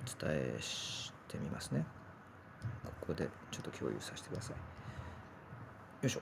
[0.00, 1.86] お伝えしてみますね。
[2.84, 4.56] ここでちょっと共有させてください。
[4.56, 4.60] よ
[6.08, 6.20] いしょ。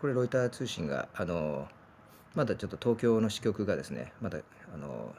[0.00, 1.68] これロイター通信があの
[2.34, 4.40] まだちょっと東京の支局がですねまだ
[4.74, 5.14] あの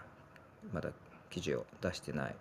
[0.73, 0.89] まだ
[1.29, 2.35] 記事を出してない、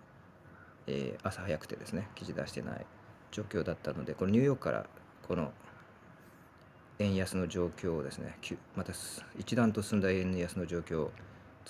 [0.86, 2.86] えー朝早くてですね記事出してない
[3.30, 4.86] 状況だったのでこのニューヨークから
[5.26, 5.52] この
[6.98, 8.36] 円安の状況をですね
[8.76, 8.92] また
[9.38, 11.10] 一段と進んだ円安の状況を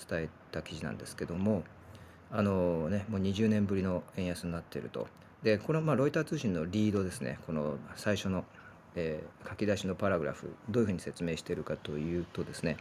[0.09, 1.63] 伝えた記事なんですけども
[2.31, 5.07] あのねもう20年ぶりの円安になっていると。
[5.43, 8.45] でこのまあロイター通信のリードですねこの最初の、
[8.95, 12.77] えー書き出しのパラグラフどういうふうに説明しているかというとですね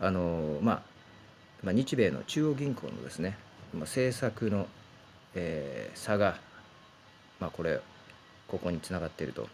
[0.00, 0.82] あのまあ
[1.62, 3.36] まあ、日米の中央銀行のですね、
[3.74, 4.66] 政策の、
[5.34, 6.38] えー差が、
[7.40, 7.80] まあ、これ
[8.48, 9.48] ここにつながっていると、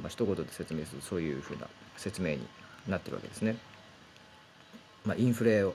[0.00, 2.46] まあ一言で説明するそういうふうな説明に
[2.88, 3.56] なってるわけですね。
[5.04, 5.74] まあ、インフレを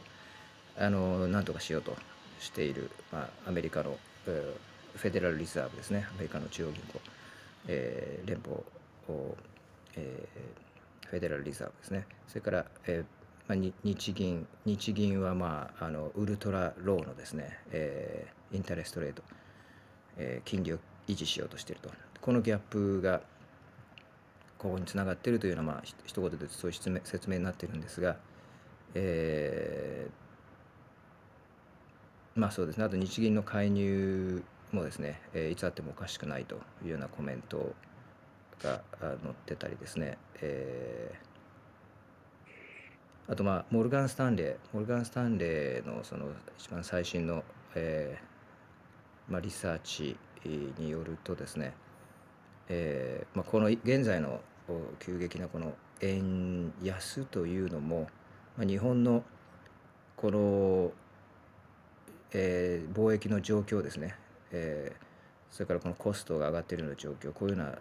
[0.78, 1.96] あのなんとかしようと
[2.40, 6.08] している、まあ、アメリカの、えーフェデラルリザーブですね。
[6.10, 7.00] アメリカの中央銀行、
[7.68, 8.56] えー連邦
[9.10, 9.38] を、
[9.96, 12.08] えーフェデラルリザーブですね。
[12.28, 13.06] それから、えー
[13.48, 19.24] まあ、日銀日銀は、まあ、あのウルトラローのですね、えーインタレストレート、
[20.18, 21.90] えー金利を維持しようとしていると。
[22.22, 23.22] このギャップが
[24.58, 28.18] ここにつながっているというのは、まあ、ひ一言でそういう説明になっているんですが、
[28.96, 32.84] えーまあそうですね。
[32.84, 37.74] あと日銀の介入もですね、えーいつあってもおかしくないというようなコメント
[38.62, 41.28] が載ってたりですね、えー
[43.32, 47.44] あとまあモルガン・スタンレーモルガン・スタンレーのその一番最新の、
[47.76, 48.37] えー
[49.30, 51.74] まあ、リサーチによるとですね、
[52.70, 54.40] えーまあ、この現在の
[55.00, 58.08] 急激なこの円安というのも、
[58.58, 59.24] まあ、日本の
[60.16, 60.92] この、
[62.34, 64.16] えー貿易の状況ですね、
[64.52, 65.08] えー
[65.52, 67.78] それからこのコストが上がっているような状況こういうようなあの、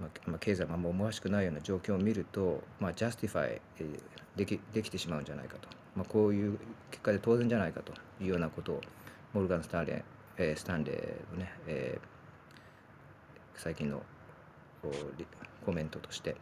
[0.00, 3.60] まあまあ、経済があんま思わしくないような状況を見ると、まあ、 justify
[4.36, 6.58] できできてしまうんじゃないかと、まあ、こういう
[6.90, 7.92] 結果で当然じゃないかと
[8.22, 8.80] いうようなことを
[9.32, 10.02] モルガン・スタンレー、
[10.36, 12.08] えースタンレーのね、えー
[13.56, 14.02] 最近の
[15.64, 16.36] コメントとして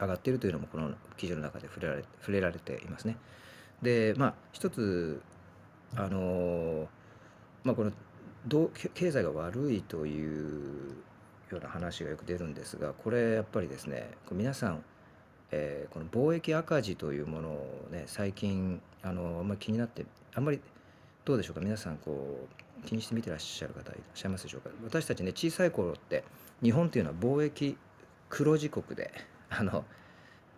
[0.00, 3.16] 上がっているというのもこの記事の中で触れられ触れられていますね。
[3.82, 5.20] でまあ一つ
[5.94, 6.86] あのー
[7.62, 7.92] まあこの
[8.46, 10.94] どう経済が悪いという
[11.50, 14.82] ような話がよく出るんですがこれやっぱりですね皆さん、
[15.50, 20.60] えーこの貿易赤字というものをね最近あのあんまり気になってあんまり
[21.26, 21.60] どうでしょうか？
[21.60, 24.70] 皆さんこう気にして見てらっしゃる方いらっしゃいますでしょうか？
[24.84, 26.24] 私たちね小さい頃って
[26.62, 27.76] 日本っていうのは貿易
[28.28, 29.12] 黒字国で
[29.50, 29.84] あの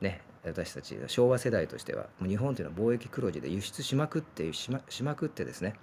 [0.01, 5.75] ね私たち昭和世代としては日本というのは貿易黒字で輸出しまくってしましまくってですね。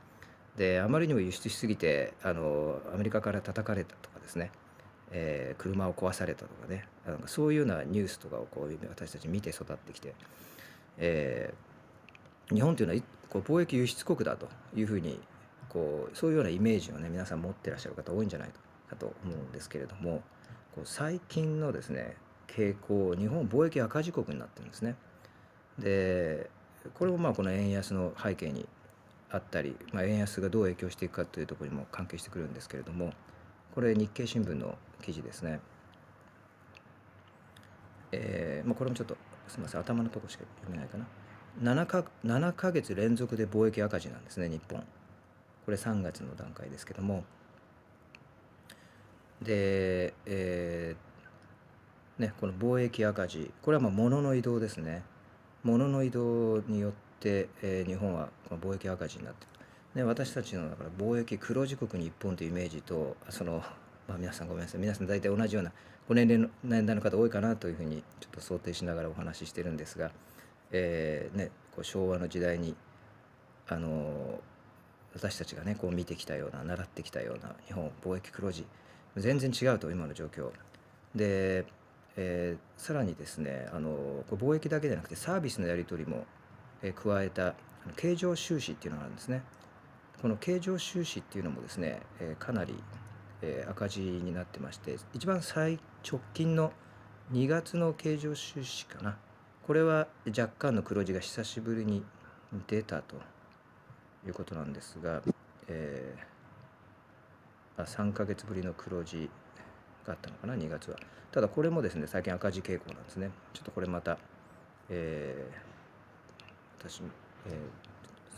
[0.58, 4.52] であまりにも輸出しすぎてあのアメリカから叩かれたとかですね、
[5.12, 6.88] えー車を壊されたとかね。
[7.06, 10.16] なんかそういうようなニュースとかをこう私たち見て育ってきて、
[10.98, 11.68] えー
[12.56, 15.20] 日本というのはこう貿易輸出国だというふうに
[15.70, 18.50] こうそういうようなイメージをね皆さん持ってらっしゃる方多いんじゃない
[18.90, 20.22] かと思うんですけれども
[20.76, 22.16] こう最近のですね
[22.48, 24.96] 傾向日本貿易赤字国になってるんですね。
[25.80, 26.50] で
[26.94, 28.68] これもまあこの円安の背景に
[29.30, 33.12] あったり、まあ、円安がどう影響していくかというところにも関係してくるんですけれども
[33.76, 35.60] これ日経新聞の記事ですね。
[38.14, 41.06] えーまあ、これもちょっとすみません頭のとこしか読めないかな
[41.62, 44.84] 7か ,7 ヶ月連続で貿易赤字なんですね日本
[45.68, 47.26] これ3月の段階ですけども。
[49.42, 53.52] で、えーね、この貿易赤字。
[53.62, 55.04] これはまあ物の移動ですね。
[55.64, 59.46] 物の移動によって、えー、日本はこの貿易赤字になって
[59.94, 60.00] る。
[60.00, 63.62] ね、私たちのだから貿易黒字国日本というイメージとその、
[64.08, 64.80] まあ、皆さんごめんなさい。
[64.80, 65.74] 皆さん大体同じような
[66.08, 70.12] ご年齢の年代の方多いかなというふうにちょっと想定しながらお話ししてるんですが、
[70.72, 72.74] えーね、こう昭和の時代に
[73.68, 74.40] あの
[75.18, 78.66] 私たちがねこう見てきたような習ってきたような日本貿易黒字
[79.16, 80.52] 全然違うと今の状況。
[81.16, 81.66] で、
[82.16, 83.90] えー、さらにですねあの
[84.30, 86.26] こう貿易だけでなくてサービスのやり取りも、
[86.84, 87.56] えー、加えた
[87.96, 89.42] 経常収支っていうのがあるんですね。
[90.22, 92.76] この経常収支っていうのもですね、えー、かなり、
[93.42, 96.72] えー、赤字になってまして一番最直近の
[97.32, 99.18] 2月の経常収支かな。
[99.66, 102.04] これは若干の黒字が久しぶりに
[102.68, 103.16] 出たと。
[104.26, 105.22] いうことなんですが、
[105.68, 109.30] えー、3ヶ月ぶりの黒字
[110.06, 110.98] があったのかな2月は
[111.32, 114.18] ただこれもですね最近赤字傾向なんですねちょっとこれまた、
[114.90, 117.02] えー、私、
[117.48, 117.88] えー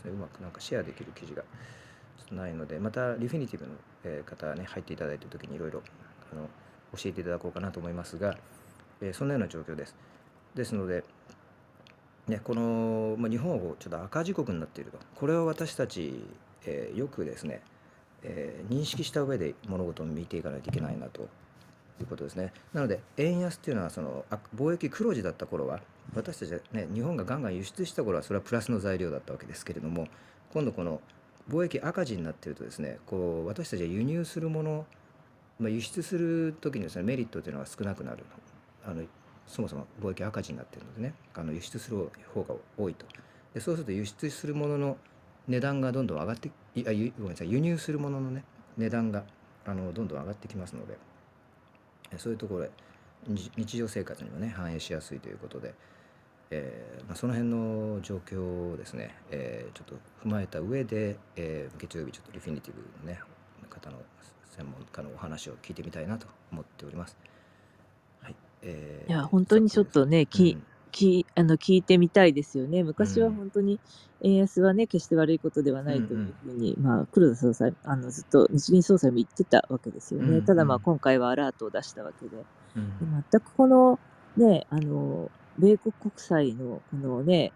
[0.00, 3.72] すねうまくなんかシェアできる記事がちょっとないのでまたリフィニティブの、
[4.24, 5.82] 方ね入っていただいた時にいろいろ
[6.32, 8.36] 教えていただこうかなと思いますが、
[9.00, 9.94] えー、そんなような状況です。
[10.54, 11.04] ですので、
[12.28, 14.98] ね、この、まあ、日本をちょっと赤字国になっていると。
[15.16, 16.22] これを私たち、
[16.64, 17.62] えー、よくですね、
[18.22, 21.28] えー、認識した上で物事を見ていかないといけないなと。
[22.02, 22.52] いうことですね。
[22.72, 24.24] なので円安っていうのはその
[24.56, 25.80] 貿易黒字だった頃は
[26.14, 30.08] 私たちはね日本がガンガン輸出した頃はそれはプラスの材料だったわけですけれども
[30.52, 31.00] 今度この
[31.48, 34.86] 貿易赤字になっているとですねこう私たちは輸入するもの、
[35.58, 38.24] まあ、輸出する時にですねメリットというのは少なくなる
[38.84, 39.02] あの
[39.50, 43.04] そもそも貿易赤字になってるのでねあの輸出する方が多いと
[43.52, 44.96] でそうすると輸出するものの
[45.48, 48.44] 値段がどんどん上がっていあごめんなさい輸入するもののね
[48.78, 49.24] 値段が
[49.66, 50.96] あのどんどん上がってきますので
[52.16, 52.66] そういうところ
[53.28, 55.74] 日常生活にもね反映しやすいということで、
[56.50, 63.20] えーまあ、その辺の状況をですね、えー、ちょっと踏まえた上で、えー、月曜日ちょっとリフィニティブのね
[63.68, 63.98] 方の
[64.56, 67.16] 専門家のお話を聞いてみたいなと思っております。
[68.62, 70.56] はいえー、いや本当にちょっとね、き
[70.90, 72.82] きあの聞いてみたいですよね。
[72.82, 73.80] 昔は本当に
[74.22, 80.42] 円安はね、決して悪いことではないというふうに、まあ、黒田総裁、あのずっと日銀総裁も言ってたわけですよね。
[80.42, 82.36] ただ、まあ、今回はアラートを出したわけで、
[82.74, 83.98] 全くこの、
[84.36, 87.52] ね、あの、米国国債のこのね、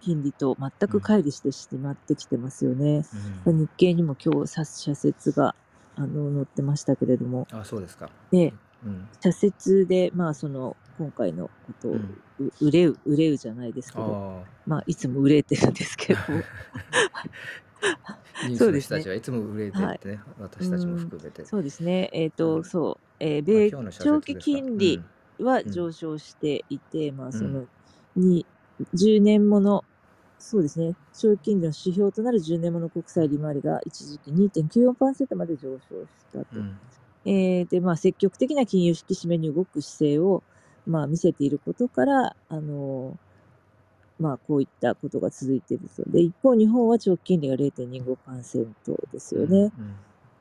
[0.00, 3.04] 金利と全く乖離してしまってきてますよね。
[3.44, 5.54] 日経にも今日、社説が
[5.96, 7.46] あの載ってましたけれども。
[7.52, 8.08] あ、そうですか。
[8.30, 8.58] で、うん、
[9.22, 16.20] 社説で、まあ、その、今回のことを、うん、売れう、売れうじゃないですけど、まあ、いつも売れてるんですけど。
[18.56, 19.16] そうですね。
[19.16, 21.44] いつも売れてってね、はい、私たちも含めて。
[21.44, 22.10] そうですね。
[22.12, 25.02] えっ、ー、と、うん、そう、えー、米長期金利
[25.38, 27.66] は上昇していて、まあ、その、
[28.16, 28.46] に、
[28.94, 29.84] 10年もの、
[30.38, 36.46] そうですね、長期金利の指標となる10年もの国債利回りが一時期2.94%まで上昇したと。
[36.54, 36.78] うん、
[37.24, 40.42] えー、で、まあ、積極的な金融引き締めに動く姿勢を、
[40.86, 43.16] まあ、見せていることから、あの
[44.18, 46.02] まあ、こういったことが続いていると。
[46.10, 49.72] で、一方、日本は長期金利が0.25%ですよね。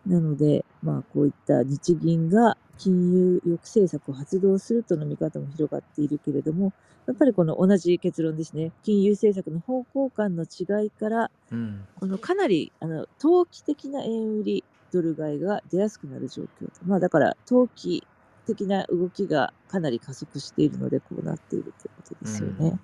[0.08, 6.74] うんうん、なので、まあ、こういった日銀が金融抑制策を発動するとの見方も広がっているけれども、
[7.08, 8.72] やっぱりこの同じ結論ですね。
[8.84, 16.72] 金融政策の方向感の違いから、うん、このかなりあの投機的な円売り、ドル買いが出やすくなる状況と。
[16.86, 18.06] まあ、だから、投機
[18.46, 22.80] 的な動きがかなり加速しているので、こうなっているということですよね。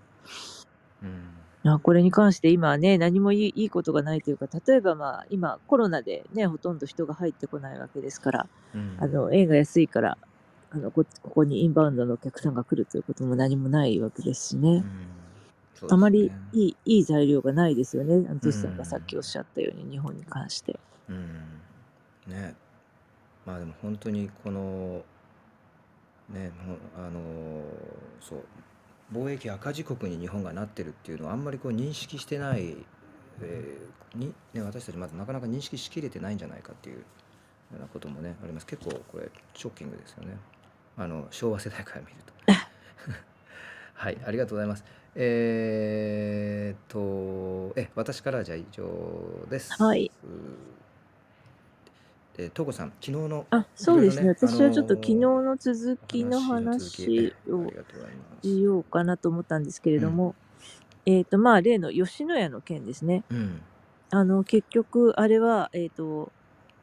[1.63, 10.18] うん、これに関して今はね、何もいいいいことがないというか、例えばまあ、今コロナでね、ほとんど人が入ってこないわけですから、うん、あの、円が安いから、
[10.72, 14.70] あのこここにインバウンドのお客さんが来るということも何もないわけですしね。
[14.70, 14.86] うんね
[15.89, 20.80] あまりいいいい材料がないですよね、トシさんがさっきおっしゃったように、日本に関して。
[21.10, 21.64] うん
[22.28, 22.55] ね。
[23.45, 25.03] まあでも本当にこの
[26.30, 26.51] ね
[26.97, 27.21] あの
[28.19, 28.43] そう
[29.13, 32.76] 貿易赤字国に日本がなってるっていうのはあんまりこう認識してない、
[33.41, 37.03] えー、にね、私たちまだなかなか認識しきれてないんじゃないかっていうよ
[37.78, 38.65] うなこともねあります。
[38.65, 40.38] 結構これショッキングですよね。
[40.97, 42.34] あの昭和世代から見ると。
[43.93, 44.84] はい、ありがとうございます。
[45.15, 48.84] えーっと、え、私からはじゃあ以上
[49.49, 50.11] ではい。
[52.36, 52.42] す。
[52.42, 54.30] えー、とうこさん、昨日のあ、そうですね。
[54.30, 57.34] あ私はちょっと昨日のの続きの話をし
[58.42, 58.50] す。
[58.50, 60.36] ようかなと思ったんですけれうん、ども、
[61.06, 63.24] えっと、まあ、例の吉野家の件ですね。
[63.30, 63.62] うん、
[64.10, 66.32] あの、結局、あれは、えっと、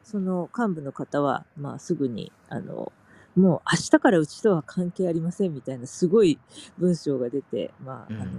[0.03, 2.91] その幹部の方は、まあ、すぐに、あの、
[3.35, 6.37] もう明日からうちとは関係ありませんみたいなすごい
[6.77, 8.29] 文章が出て、まあ、あの、うん、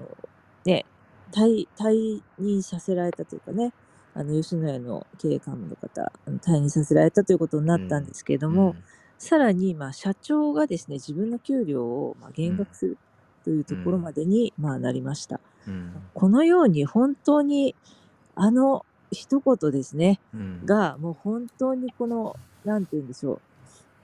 [0.65, 0.87] ね、
[1.33, 3.73] 退、退任させられたというかね、
[4.15, 8.77] あの、吉野家の経営幹部の方、退任させられたということになったんでうん、すけれども、うん、
[9.19, 12.99] さらに、まあ、社長がですね、自分の給料を、まあ、うん、減額する
[13.45, 15.41] というところうん、までに、まあ、なりました。
[15.67, 17.75] うん、このように本当に、
[18.37, 23.35] あの一言ですね、うん、が、もう本当にこの、なんて言うんでしょ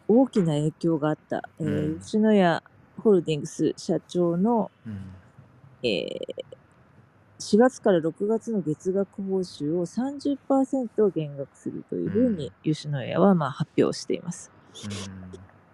[0.08, 2.62] う、大きな影響があった、えー、うん、吉野家
[2.98, 4.98] ホールディングス社長の、うん、
[5.82, 6.44] えー、
[7.40, 14.52] 4月から6月の月額報酬を30%減額するというふうに吉野家はまあ発表しています。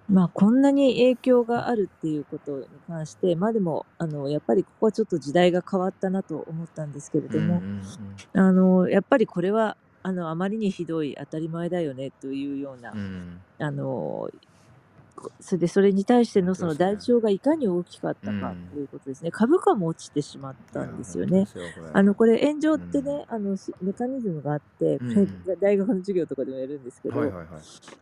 [0.08, 7.82] うん、まあこんなに影響があるっていうことに関して、まあでも、あの、やっぱりここはちょっと時代が変わったなと思ったんですけれども、ん、
[8.32, 14.30] あの、やっぱりこれは、あの、あまりにひどい当たり前だよねというような、うん、あの、
[15.40, 16.74] それで、それに対してのその。
[16.76, 19.30] 代償がいかに大きかっうたかとん、いうことですね。
[19.30, 21.48] 株価も落ちてしまったんですよね。
[21.92, 27.34] あの、これ炎上うってね、ん、あの、しメカニズムがあって、うん、大学の授業とかでもやるんですけど。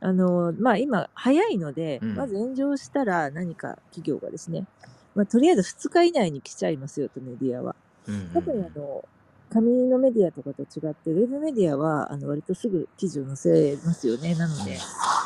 [0.01, 4.67] あの、まあ今、早いので、うん、まず炎上したら何か企業がですね、
[5.15, 7.77] まあとりあえず2日以内に来ちゃいますよとメディアは。
[8.07, 9.09] うん、う特にあん、の、
[9.55, 14.35] 紙のメディアとかと違って、ウェブメディアは、あの、割とすぐ記事を載せますよね。
[14.35, 14.77] なので、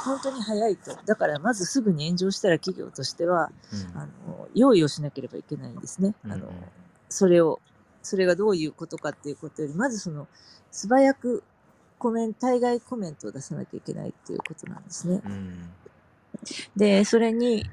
[0.05, 0.95] 本当に早いと。
[1.07, 6.15] だから、まずすぐに炎上したら企業としては、うん、あの、用意をしなければいけないんですね。
[6.25, 6.41] あの、ん、
[7.09, 7.59] それを、
[8.03, 10.29] それがどういうことかっていうことより、まずその、
[10.71, 11.43] 素早く
[11.99, 15.23] コメント、対外コメントを出さなきゃいけないっていうことなんですね。
[15.25, 15.71] うん
[16.77, 17.65] で、それに、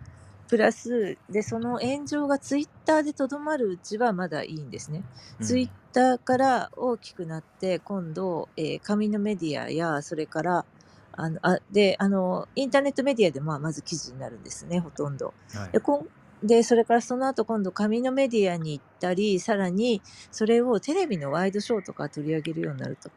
[0.48, 5.04] プラス、で、その炎上がツイッターでとどまるうちはまだいいんですね。
[5.42, 10.66] ツイッターから大きくなって、今度、えー紙のメディアや、それから、
[11.14, 15.36] あの、あ、で、あの、インターネットメディアで、まあ、まず記事になるんですね、ほとんど。
[15.54, 15.72] はい。
[15.72, 15.98] で、こ
[16.44, 23.12] んで、それからその後今度紙のメディアに行ったり、さらにそれをテレビのワイドショーとか取り上げるようになると。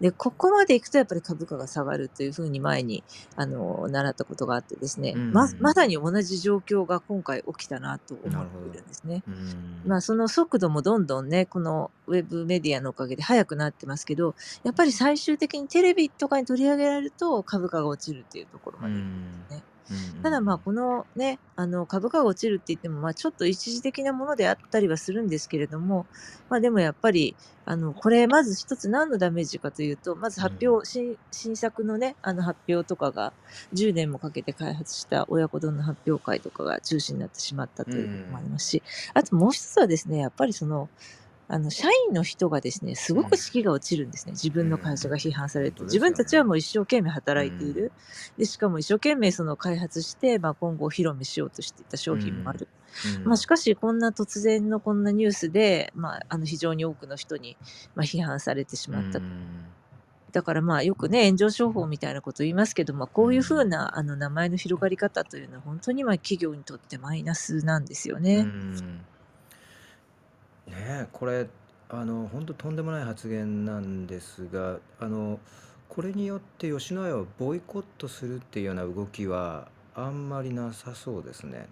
[0.00, 3.02] で、ここまで行くとやっぱり株価が下がるというふうに前に、
[3.36, 8.46] あの、習ったことがあってですうね、ま、まん、さに同じ状況が今回起きたなと思っ。
[8.46, 9.22] ているんですね。
[9.26, 19.00] うん、まあ、その速度もどんどんね、このウェブメディアのおかげで速くなってますけど、やっぱり最終的にテレビとかに取り上げられると株価が落ちるっていうところうまでで
[19.50, 19.62] すね。
[19.90, 26.08] うん、ただまあ、このね、あの、株価が落ちるって言っても、まあ、ちょっと一時的なものであったりはするんですけれども、
[26.48, 33.34] まあ、でもやっぱり、あの、これ、まず一つ何のダメージかというと、まずうん、発表、新、新作のね、あの発表とかが、
[33.72, 38.82] 10年もかけて開発した親子丼の発表会とかが中止になってしまったうということもありん、ますし、
[39.14, 40.90] あともう一つはですね、やっぱりその、
[41.50, 44.32] あの、社員の人がですね、すごく士気が落ちるんですね。
[44.32, 45.72] 自う分の会社がん、批判されて。
[45.72, 46.44] 本当で自分たちは。
[46.44, 47.94] もう一生懸命う働いていん、る。
[48.36, 52.68] で、しかも一生懸命その開発して、まあ、今後お披露目しようとしていたう商品もあん、る。
[53.04, 57.58] うん、まあ、しかし、こんな突然のこんなニュースで、まあ、あの、非常に多くの人に、
[57.94, 59.22] まあ、批判されてしうまった。
[59.22, 59.76] ん、
[60.30, 68.50] だからまあ、よくね、炎上商法みたいなこと言いますけど、まあ、うこういうふうんん、な、あの、名前の広がり方というのは、本当にまあ、企業にとってマイナスなんですようね。
[68.50, 69.08] ん。
[70.68, 71.48] ねえ、これ、
[71.88, 75.40] あの、本当とんでもない発言なんですが、あの、
[75.88, 81.68] これによって吉野家をボイコットするっていうような動きはあんまりなさそうですね。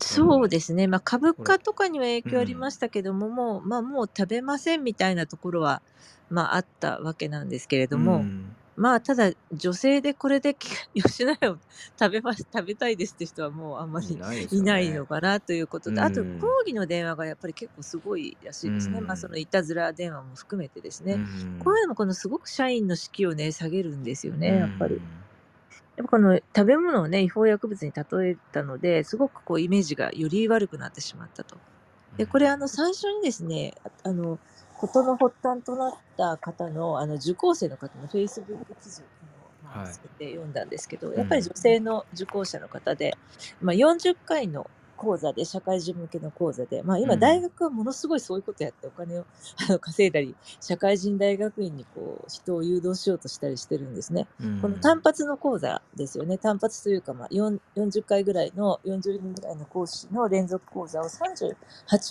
[0.00, 0.86] そうですね。
[0.88, 5.82] まあ、株これ、価とかには影う響ありまん、したけども、もう、まあ、もう食べませんみたいなところは、
[6.28, 11.58] まあ、あったわけなんですけれうども、ん、まあ、ただ、女性でこれでき吉野家を
[11.98, 14.18] 食べます、 食べたいですって人はもうあんまり
[14.50, 15.06] いないのね。
[15.06, 19.00] かなということうと、あと、抗ん、議の電話がやっぱり結構すごいらしういですね。
[19.02, 21.20] まあ、そのん、いたずら電話も含めてですうね。
[21.58, 25.02] こういん、うのもこのすごく社員の士気をね、下げるんですようね、やっぱり。
[25.02, 25.26] ん、
[25.96, 31.62] やっぱこの食べ物をね、違法薬物に例えたので、すごくこうイメージがより悪くなってしまったと。
[32.18, 34.40] で、これあの最初にですね、ああの、
[34.82, 39.04] 事の発端となった方の、あの、受講生の方の Facebook 記事を昨日、
[39.64, 39.88] まあ、はい。
[39.88, 43.16] 見つけて読んだんですけど、うん、やっぱり女性の受講者の方で、
[43.60, 44.68] まあ、40回の
[45.02, 49.24] 講座で、社会人向けの講座で、まあ、今、うん大学はものすごいそういうことやって、お金を
[49.68, 54.28] あの稼いだり、社会人大学院にこう人を誘導しようとしたりしてるんですね。
[54.60, 56.38] この単発の講座ですよね。
[56.38, 61.56] 単発というか、まあ、4 40回ぐらいの、40人ぐらいの講師の連続講座を38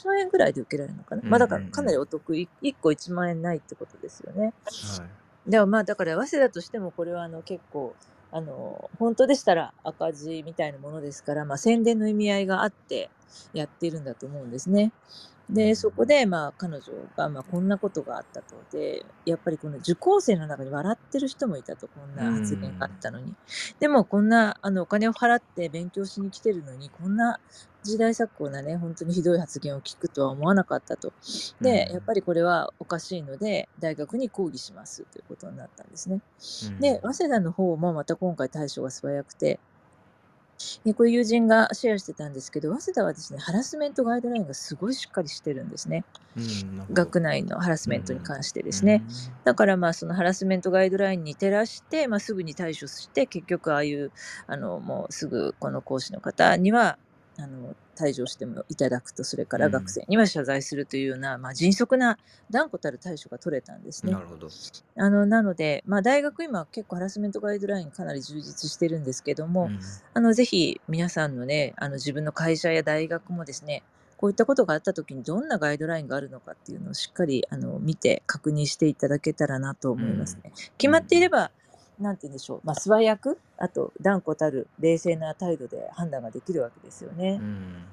[0.06, 1.22] 万円ぐらいで受けられるのかな。
[1.24, 4.42] まあ、だからかなりお得、い1個1万円ないってことですよね。
[4.44, 7.96] はいでもまあだから早稲田としてもこれはあの結構
[8.32, 13.10] あの本当でしたら赤字みたいなものですから、まあ、宣伝の意味合いがあって
[13.54, 14.92] やっているんだと思うんですね。
[15.50, 16.82] でそこでまあ彼女
[17.18, 18.56] がまあこんなことがあったと。
[18.72, 21.90] でやっぱりこの受講生の中に笑ってる人もいたと。
[21.90, 23.36] こんな発言があったのに、
[23.80, 27.40] でもこんなあのお金を払って勉強しに来てるのにこんな
[27.84, 31.14] 時代錯誤なね本当にひどい発言を聞くとは思わなかったと
[31.62, 36.22] で、うんやっぱりこれはおかしいので大学に抗議しますということになったんですね。
[36.80, 39.60] で、早稲田の方もまた今回対処が素早くて、
[40.86, 46.04] でこれ友人がシェアしてたんですけど、早稲田はですね、ハラスメントガイドラインがすごいしっかりしてるんですね。
[46.94, 49.04] 学内のハラスメントに関してですね。
[49.44, 54.12] だからまあそのハラスメントガイドラインに照らして、まあ、すぐに対処して、結局ああいう、
[54.48, 56.98] あの、もうすぐこの講師の方には、
[57.42, 62.18] あの退場してもいただくと、それから学生には謝罪するというような、まあ、迅速な
[62.50, 64.20] 断固たる対処が取れたんですねな。
[64.20, 64.48] るほど。
[64.98, 69.80] あのなので、まあ、大学今結構ハラスメントガイドラインかなり充実してるんですけども、うん
[70.14, 73.84] あのぜひ皆さんのねあの自分の会社や大学もですね
[74.18, 80.52] こういったことがあった時にどんなガイドラインがあるのかっていうのをしっかりあの見て確認していただけたらなと思いますね。
[80.78, 81.50] 決まっていれば、
[82.02, 87.40] なんて言うんでしょう、まあ、素早くあと断固たる冷静な態度で判断ができるわけですよね。
[87.42, 87.84] うん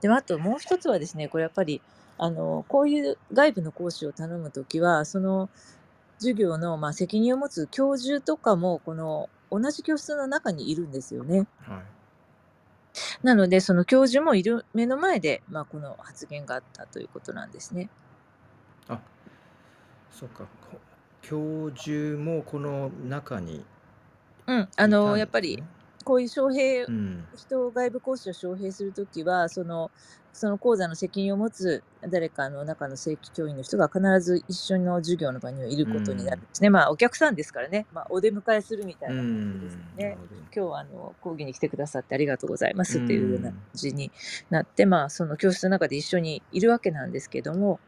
[0.00, 1.80] でもあともう一つはですね、これやっぱり、
[2.18, 5.48] あの、こういう外部の講師を頼むときは、その
[6.18, 11.46] 授業の、まあ、責任を持つ教授とかも、この同じ教室の中にいるんですよね。
[11.60, 11.82] はい
[13.24, 17.88] なので、その教授もいる目の前で、まあ、この発言があったということなんですね。
[18.86, 19.00] あ
[20.12, 20.78] そうかこ
[21.26, 23.64] 教授もこの中に
[24.46, 25.68] うん、あいたんの、やっぱり、ね
[26.04, 27.24] こういう招聘うん。
[27.34, 29.90] 人を外部講師を招聘するときは、その、
[30.34, 36.70] その講座の責任を持つ誰かの中の正規教員の人が必ず一緒の授業の場にはいることになるんですね。
[36.70, 40.18] まあ、お客さんですからね、まあ、お出迎えするみたいうな感んじですね。
[40.20, 44.10] ほど今日はあの講義に来てくださってありがとうございますっていうような感じに
[44.50, 47.80] なって、まあ、その教室の中で一緒にいるわけなんですけども、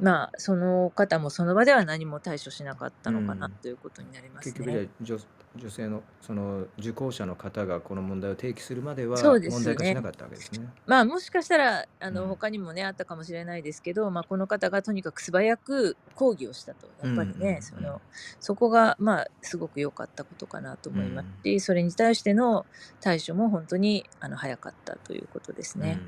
[0.00, 4.88] まあ、その方もその場では何も対処しなかったのかなうんということになります結局じゃね。
[4.88, 5.18] あ女
[5.56, 10.66] 女性のその受講者の方がこの問題を提起するまでは問題化しなかったわけですね。
[10.86, 12.14] まあもしかしたらあうん。
[12.14, 16.88] の他にもね、あったかもしれないですけど、まあ、この方がとにかく素早く抗議をしたと。
[17.02, 18.00] やっぱりね、その
[18.40, 21.28] そこがまあすごく良かったことかなと思います。
[21.44, 22.66] し、それに対しての
[23.00, 26.00] 対処も本当にあの早かったということですね。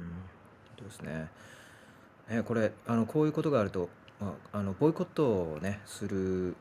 [0.81, 1.29] うですね。
[2.29, 3.89] ねこれあのこういうことがあると、
[4.21, 6.57] まあ、あのボイコットをねするう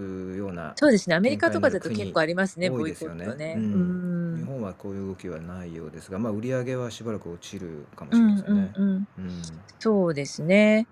[0.00, 3.54] ようなそうですね、アメリカとかだと結構ありますね、多ボイいですよねコットね。
[3.56, 8.72] ううんん日本はこういう動きはないようですが、まあ、売り上げはしばらく落ちるかもしれうんませんね。
[8.76, 9.42] うんうんうん
[9.78, 10.86] そうですね。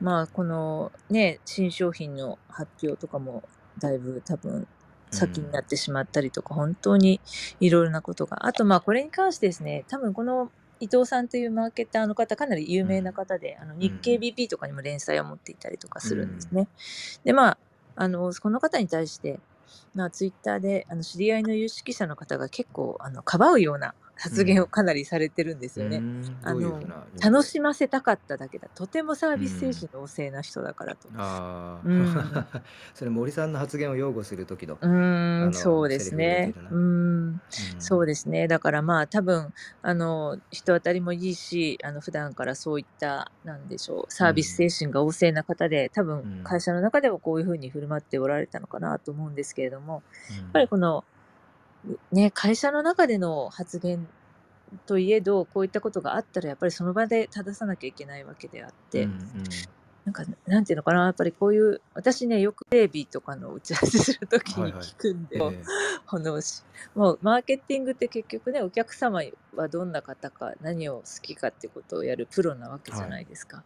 [0.00, 3.42] まあ、このね、新商品の発表とかも、
[3.78, 4.66] だいぶ多分、
[5.10, 7.20] 先になってしまったりとか、本当に
[7.60, 8.46] いろいろなことが。
[8.46, 16.68] あと、まあ、これに関してですね、多分この伊藤さんというマーケターの方、かなり有名な方で、あの日経 BP とかにも連載を持っていたりとかするんですね。
[17.24, 17.58] で、まあ、
[17.96, 19.40] あの、この方に対して、
[19.94, 26.04] まあ、ツイッターで、あの、知り合いの有識者の方が結構、あの、かばうような発言をかなりされてるんですよね。
[26.46, 26.50] うん。
[26.50, 26.90] あの
[27.22, 28.68] 楽しませたかっただけだ。
[28.74, 31.10] とてもサービス精神旺盛な人だからと。
[31.16, 32.48] ああ、うん。
[32.94, 36.56] それ森さんの発言を擁護する時の、うーん、そうですね。
[36.70, 37.38] うん、
[37.78, 38.48] そうでですね。
[38.48, 39.52] だからまあ多分、
[39.82, 46.34] あの、人当たりもいいし、あの、普段からそういった、なんでしょう、サービス精神が旺盛な方で、多分うん。
[46.42, 51.04] 会社の中でもこういうふうに振る舞っておられたのかなと思うんですけれども、ややっぱりこの、
[52.12, 54.06] ね、会社の中での発言
[54.86, 59.08] といえど、こういったことがあったら、やっぱりその場で正さなきゃいけないわけであって、
[60.04, 64.82] なんか、なんていうのかな、やっぱりこういう、私ね、よくテレビとかの打ち合わせするときにはいはい。
[64.82, 65.62] 聞くんで、ええ。
[66.06, 66.62] あのし
[66.94, 69.22] もうマーケティングって結局ね、お客様
[69.56, 73.64] はどんな方か、何を好きかってことをやるプロなわけじゃないですか。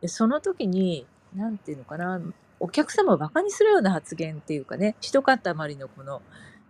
[0.00, 2.20] でその時に、なんていうのかな、
[2.60, 5.38] お客様をバカにするような発言っていうかね、一塊
[5.76, 6.20] のこの、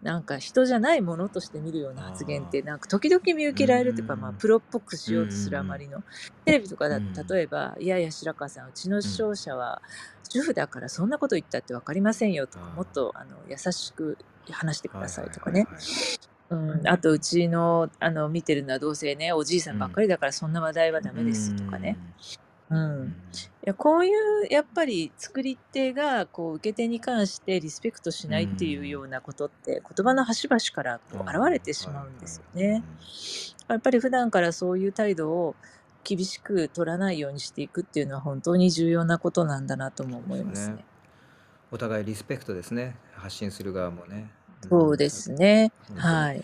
[0.03, 4.21] なんか人じゃないものとして見るような発言って、なんか時々見受けられるというか、うん。
[4.21, 6.05] まあ、プロっぽくしようとするあまりの、
[6.45, 7.13] テレビとかだうん。
[7.13, 9.83] と例えば、いやいや、白川さん、うちの商社は
[10.29, 14.19] 主婦だからそんなこと言ったって分かりませんよとかもっとあの優しく
[14.51, 15.69] 話してくださいとかね。
[16.51, 21.99] うん、あとうちのあの見てるのはどうせね、おじいさんばっかりだからそんな話題はダメですとかね。
[21.99, 22.15] うん。
[22.71, 22.75] い
[23.63, 32.83] や、こういうやっぱり作り手がこう受け手に関してリスペクトしないっていうようなことって、言葉の端々からこう現れてしまうんですよね。
[33.69, 35.57] やっぱり普段からそういう態度を
[36.05, 40.85] 厳しく取らないようにしていくっていうのは本当に重要なことなんだなとも思いますね。
[41.71, 42.97] お互いリスペクトですね。
[43.13, 44.31] 発信する側もね。
[44.69, 45.71] そうですね。
[45.95, 46.43] はい。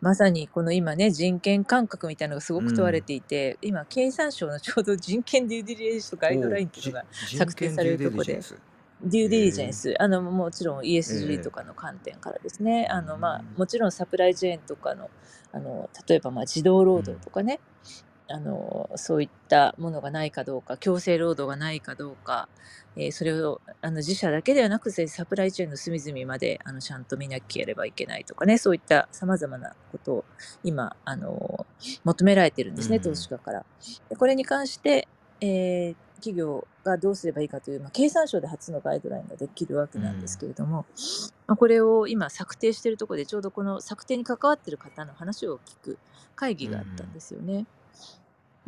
[0.00, 8.34] まさにこの今ね、人権感覚みたいなのがすごく問われていて、今、経産省のちょうど人権デューディリジェンスガイドラインっていうのが策定されるところで、
[9.02, 15.10] デューディリジェンス、あのもちろん ESG とかの観点からですね、あのまあ、もちろんサプライチェーンとかの
[15.50, 17.60] あの例えばまあ児童労働とかね、
[18.30, 22.48] あのそういったものがないかどうか強制労働がないかどうか、
[22.96, 30.24] えー、それをあの自社だけではなくてサプライチェーンの隅々まであのちゃんと見なければいけないとかねそういったさまざまなことを
[30.62, 31.66] 今あの
[32.04, 33.64] 求められてるんですね、投資家から。
[34.10, 35.08] でこれに関して、
[35.40, 40.84] えー、企業がどうすればいいかという、まあ、経産省で初のガイドラインができるわけなんですけれども、
[41.46, 45.98] まあ、これを今策定しているところでちょうどこの策定に関わっている方の話を聞く
[46.34, 47.66] 会議があったんですよね。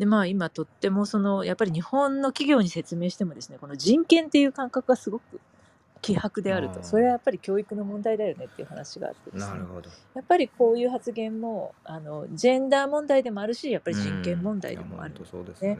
[0.00, 5.38] で、まあ、今とってもその、やっぱり日本の企業に説明してもですね、この人権っていう感覚がすごく
[6.00, 6.82] 希薄であると。
[6.82, 9.52] それはやっぱり教育の問題だよねっていう話があってですね。
[9.52, 9.90] なるほど。
[10.14, 15.78] やっぱりこういう発言も、あの、ジェンダー問題でもあるし、やっぱり人権問題でもある、ね、そうですね。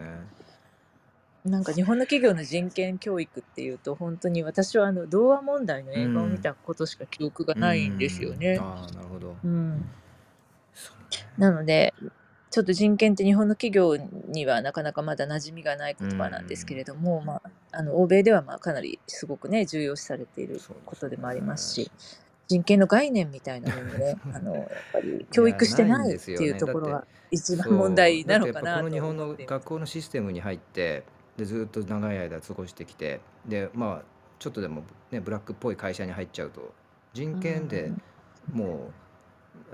[1.43, 8.59] なんか日本の企業の人権教育っていうと本当に私はあの童話問題の映画を見たことしか記憶がないんですよね。
[8.61, 9.35] ああなるほど。
[9.43, 9.89] うん、
[11.39, 11.95] なので
[12.51, 21.91] ちょっと人権って日本の企業にはなかなかまだ馴染みがない言葉なんですけれども、まあ、あの欧米ではまあかなりすごくね重要視されていることでもありますし、
[22.49, 31.05] 人権の概念みたいなものね あのやっぱり教育してないっていうところが一番問題なのかなと日本の学校のシステムに入って
[31.37, 34.05] でずっと長い間過ごしてきてでまあ
[34.41, 34.83] ちょっとでも、
[35.13, 36.75] ね、ブラックっぽい会社に入っちゃうと
[37.13, 37.93] 人権で
[38.53, 38.93] もう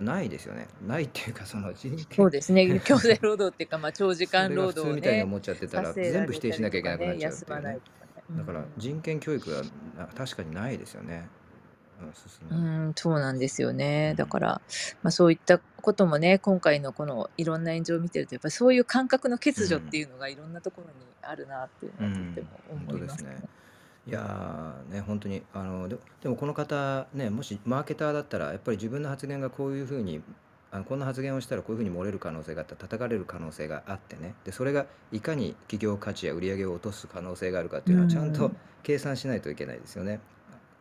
[0.01, 0.69] ないですよね。
[0.87, 2.81] ないっていうか、その人権そうですね。
[2.85, 7.79] 強制労働っていうか、まあ、長時間労働みたいに思っちゃってたら、全部否定しなきゃいけなくなっちゃうっていうね。
[8.31, 9.63] だから人権教育は
[10.17, 11.29] 確かにないですよね。
[12.51, 14.15] うん、そうなんですよね。
[14.17, 14.61] だから、
[15.03, 23.37] まあ、そういったこともね、今回のこのいろんな炎上を見てると、やっぱりそういう感覚の欠如っていうのがいろんなところにあるなっていうのはとっても思いますね。
[24.07, 30.23] いやーね、本当にあのででもこの方ね、もしマーケターだったらやっぱり自分の発言がこういうふうに
[30.71, 38.53] あのこんな発言をしたらこういうふうに漏れる可能性があったら叩かれる可能性があってねでそれがいかに企業価値や売り上げを落とす可能性があるかっていうのはちゃんと
[38.83, 40.21] 計算しないといけないですよね。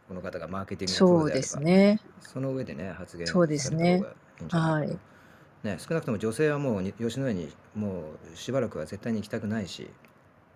[0.07, 1.99] この方がマーケティングのプロであれすばね。
[2.19, 3.99] その上でね発言そうですね。
[3.99, 4.11] がい
[4.41, 4.99] いんじゃないかと。
[5.63, 9.89] ね、少なくとも女性はもうに吉野家にもうしばらくは絶対に行きたくないし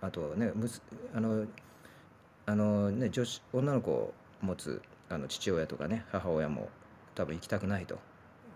[0.01, 0.84] あとねむす
[1.15, 1.47] あの
[2.50, 6.68] あのね女子女の子を持つあの父親とかね母親も
[7.14, 8.00] 多分行きたくないと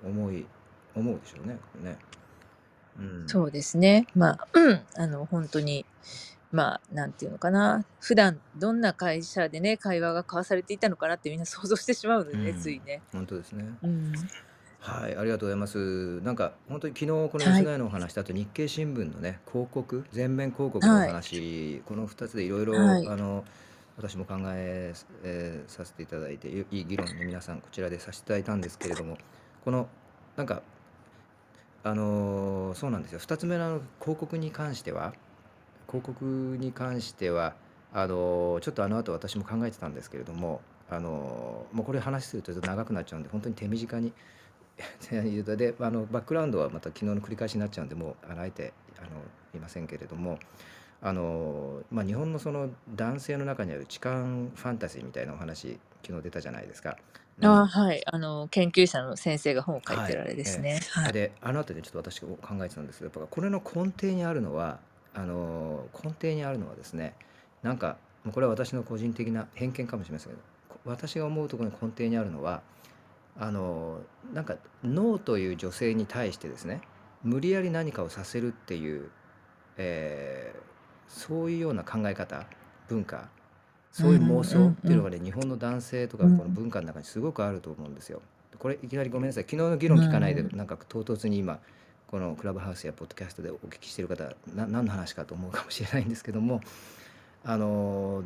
[0.04, 0.48] 思い
[0.96, 1.60] 思うでしょうね。
[1.84, 1.98] ね
[2.98, 4.08] うん、そうですね。
[4.16, 5.86] まあ、うん、あの本当に
[6.52, 13.04] まあなんていうのかな普段どんな会社でね会話が交わされていたのかなってみんな想像してしまうのでね、うん、ついね。
[13.12, 13.66] 本当ですね。
[13.84, 14.12] うん、
[14.80, 16.20] はい、ありがとうございます。
[16.22, 23.44] なんか本当に昨日この吉野家のお話した後、日経新聞のね広告全面広告のおはい、話、この2つでいろいろはい、あの
[23.98, 29.18] 私も考ええーさせていただいていい議論に皆さんこちらでさせていただいたんですけれども
[29.64, 29.88] この
[30.36, 30.62] なんか
[31.84, 33.20] あのーそうなんですよ。
[33.20, 35.14] 2つ目の広告に関しては
[35.88, 37.56] 広告に関しては
[37.94, 44.14] あのーちょっとあの後私も考えてたんですけれどもあのもうこれ話するとちょっと長くなっちゃうんで本当に手短に
[45.56, 49.10] であのバックグラウンドはまた昨日の繰り返しになっちゃうんでもうあのあえてあの
[49.54, 50.40] 言いませんけれども
[51.06, 56.98] あの、まあ、日本のその男性の中にある痴漢ファンタジーみたいなお話昨日出たじゃないですか。
[57.40, 60.80] うん、あはいあの研究者の先生が本を書いてられですね。
[60.92, 64.80] はい、であの後でちょっと私考えてたんですけどやっぱこれの根底にあるのは
[65.14, 67.16] あの根底にあるのはですね
[67.64, 67.98] なんか
[68.32, 70.42] これは私の個人的な偏見かもしれませんけど
[70.86, 72.62] 私が思うところに根底にあるのは
[73.38, 74.00] あの
[74.34, 76.82] なんかノーという女性に対してですね
[77.24, 79.10] 無理やり何かをさせるっていう、
[79.78, 80.63] えー
[81.14, 82.46] そういうような考え方
[82.88, 83.30] 文化
[83.92, 88.22] そういう妄想っていうのがね、日本の男性とかこの文化の中にすごくあると思うんですよ。
[88.58, 89.44] これいきなりごめんなさい。
[89.44, 91.60] 昨日の議論聞かないで、なんか唐突に今
[92.14, 96.62] このクラブハウスやポッドキャストでお聞きしてる方な何の話かと思うかもしれないんですけども
[97.44, 98.24] あの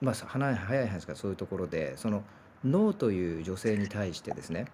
[0.00, 2.24] まあ早い話からそういうところでその
[2.64, 4.64] ノーという女性に対してですね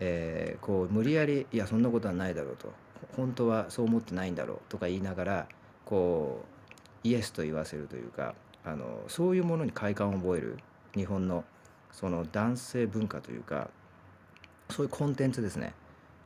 [0.00, 2.72] えーこう無理やり「いやそんなことはないだろう」と
[3.16, 5.48] 「本当はそう思ってないんだろう」とか言いながら
[5.84, 6.51] こう
[7.04, 8.34] イエスと言わせるというか
[8.64, 10.58] あのそういうものに快感を覚える
[10.94, 11.44] 日本の
[11.90, 13.68] その男性文化というか
[14.70, 15.74] そういうコンテンツですね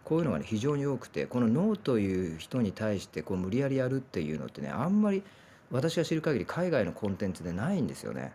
[0.04, 5.22] こういうのがね非常に多くてこのノーという人に対してこう無理やりやるっていうのってねあんまり
[5.70, 8.32] 私が知る限り海外のコンテンツでないんですよね。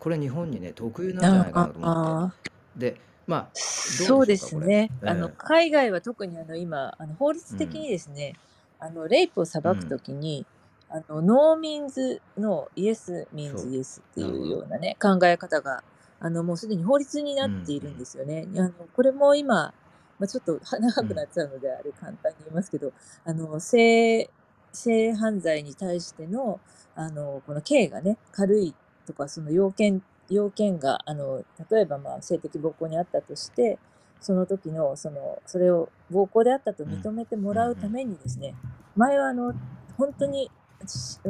[0.00, 2.50] これ日本にね特有なんじゃあないかなと思って。
[2.50, 4.36] あでまあそうで。
[4.36, 4.90] すね。
[5.04, 8.34] あのえ海外は特にあの今あの法律的にですね、
[8.80, 10.44] あのレイプを裁くとうんきに、
[10.92, 14.48] あの No means no, Yes means yes っていう。
[14.48, 15.82] ようなね考え方が
[16.20, 18.46] あのもうすでに法律にうなっているんんですよね。
[18.56, 19.72] あのこれも今、ま
[20.20, 22.92] あ、ちょっとは長うんくなっちゃうのであれ簡単に言いますけど、
[23.24, 24.30] あの性
[24.72, 26.60] 性犯罪に対しての
[26.94, 28.74] あのこの刑がね軽い
[29.06, 33.78] とかその要件要件があの例えばまあ性的暴行にあったとして
[34.20, 38.54] その時のそのそれを暴行であったとうん認めてうんうんもらうためにですね
[38.96, 39.54] 前はあの
[39.98, 40.50] 本当にし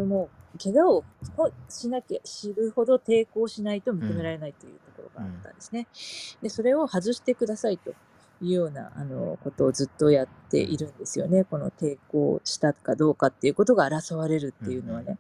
[0.06, 1.04] もう怪我を
[1.36, 5.86] ほしなきゃ知るほど抵抗しないとう認めらんれないというところがあっうんたんですね。
[6.42, 7.94] でそれを外してくださいと
[8.42, 11.44] いうようなあのことをずっとやっているんですよね。
[11.44, 15.18] この抵抗したかどうかっていうことが争われるうっていうのはんね。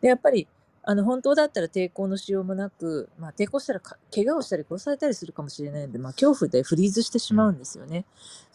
[0.00, 0.46] でやっぱり
[0.86, 8.04] あの本当だったら抵抗のしようもなく、まあ、抵抗したらか怪我をしたり殺されたりするかもしれないので、まあ、恐怖でフリーズしてしうんまうんですよね。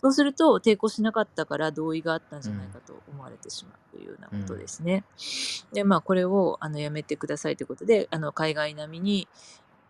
[0.01, 5.03] そうすると抵抗しなかったから同意があったんうじゃないかんと思われてしまうというようなことうんですね。
[5.73, 9.27] でまあこれをあのやめてくださいということであの海外並みに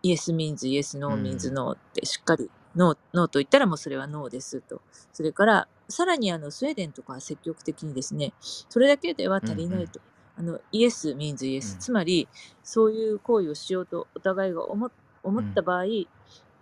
[0.02, 4.80] Yes means, yes, no means no ってしっかりノーノーと言ったらもうそれはノーですと。
[5.12, 10.00] それからさらにあのスウェーデンとかは積極的にですね、それだけではうんうん足りないと。
[10.40, 11.74] あの Yes means yes。
[11.74, 12.26] うんつまり
[12.62, 14.90] そういう行為をしようとお互いが思っ
[15.54, 15.84] た場合、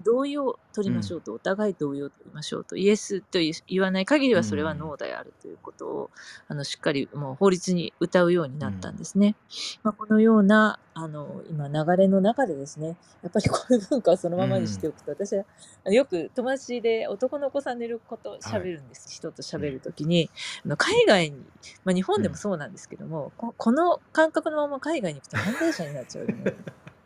[0.02, 6.10] 同意を取りましょうと、お互い同意を取りましょうと、イエスと言わない限りはそれはノーであるということを、
[6.48, 9.34] あのしっかりもう法律に謳うようになったんですね。
[9.82, 15.44] まあ、このようなあの今流れの中でですね、やっぱりこういう文化をそのままにしておくと、私は
[15.86, 20.30] よく友達で男の子さん寝ること喋るんです、人と喋るときに、
[20.64, 21.36] あの海外に、
[21.84, 26.54] まあ、日本でもそうなんですけども、ここの感覚のまま海外に行くと犯罪者になっちゃうよね。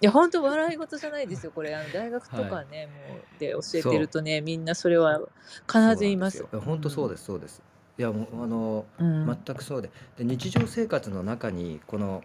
[0.00, 1.74] いや本当笑い事じゃないですよこれ。
[1.74, 5.20] あの大学とかね、もうで教えてるとねみんなそれは
[5.66, 6.38] 必ず言います。
[6.38, 6.48] よ。
[6.60, 7.62] 本当そうですそうです。
[7.98, 9.26] いやもうあのうん。
[9.26, 9.90] 全くそうで。
[10.18, 12.22] で日常生活の中にこの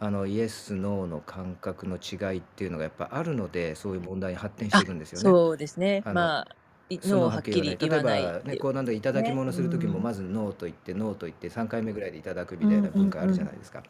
[0.00, 5.22] あのイエス・ノーの感覚の違いっていうのがやっぱあるのでそういう問題に発展しているんですよね。
[5.22, 6.02] そうですね。
[6.04, 6.56] まあ
[6.90, 8.22] ノーはっきり言わない。
[8.22, 13.84] 例えばねこうなんだいただき物する時もねまずノーと言ってノーと言って3回目ぐらいでいただくみたいな文化あるじゃないですか。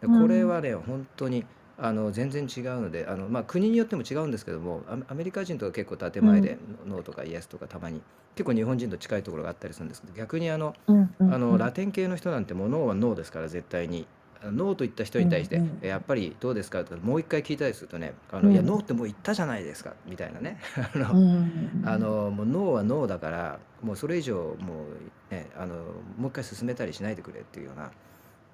[0.00, 0.22] でうん。
[0.22, 1.44] これはね本当に
[1.78, 8.00] あの全然違うのであの、まあ、国によっても違うんですけどもアメリカ人とか結構建前でノーとかイエスとかたまに
[8.34, 14.06] 結構日本人と近いところがあったりするんですけど逆にあのあのラテン系の人なんてもうノーはノーですから絶対に。
[14.42, 16.84] ノーと言った人に対して、やっぱりどうですか？
[16.84, 18.12] とかもう一回聞いたりするとね。
[18.30, 18.52] あの、うん。
[18.52, 20.58] いやノーってもう言ったじゃないですかみたいなね。
[21.84, 24.84] あのもうノーはノーだからもうそれ以上も
[25.30, 25.74] うねあの
[26.18, 27.90] もう一回進めたりしないでくれっていうような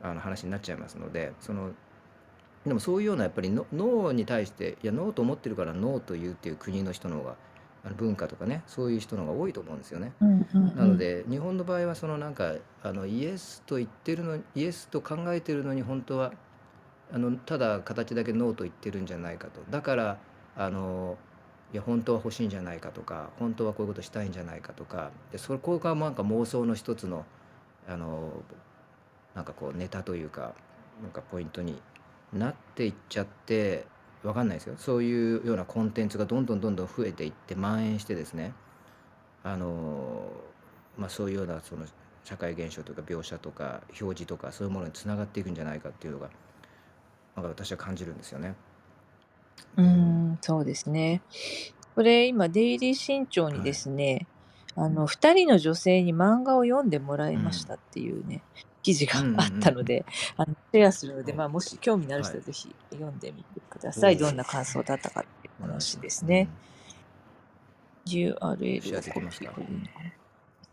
[0.03, 1.73] あの話になっちゃいますのでその
[2.67, 7.37] でもそういうようなやっぱりノノーに対していやノーと思ってるからノーと言うっていう国の人の方が
[7.85, 10.13] あの文化とかねそういう人の方が多いと思うんですよね。
[10.21, 16.33] うんうんなので日本の場合はそのなんかあのイエスと言ってるのイエスと考えてるのに本当は
[17.13, 20.19] あのただ形だけノーと言ってるんじゃないかとだから
[20.57, 21.19] あの
[21.73, 27.25] いや本当は欲しいんじゃないかとか本当はこういうことしたいんじゃないかとかでそれこがなんか妄想の一つの
[27.89, 28.31] あの
[29.35, 30.55] なんかこうネタというか
[31.03, 31.81] なんかポイントに
[32.33, 33.87] なっていっちゃって
[34.23, 34.75] わかんないですよ。
[34.79, 38.53] そういうようなコンテンツがどんどんどんどん増えていって蔓延してですね。
[39.45, 40.31] あの
[40.97, 41.85] まあ、そういうようなその
[42.25, 46.31] 社会現象とか描写とか表示とかそういうものにつながっていくんじゃないかっていうのが
[47.35, 48.55] なんか私は感じるんですよね。
[49.77, 51.23] うんそうですね。
[51.95, 54.27] これ今デイリー新潮にですね、
[54.77, 58.43] あの2人の女性に漫画を読んでもらいましたっていうね、
[58.83, 59.41] 記事がうんうんうん。
[59.41, 60.05] あったので、
[60.37, 61.39] あのシェアするので、はい。
[61.39, 64.15] まあ、もし興味のある人ははいぜひ読んでみてください。
[64.15, 66.49] おーどんな感想だったかっていう話ですね。
[68.07, 69.53] URL シェアできますか？
[69.53, 69.87] コピー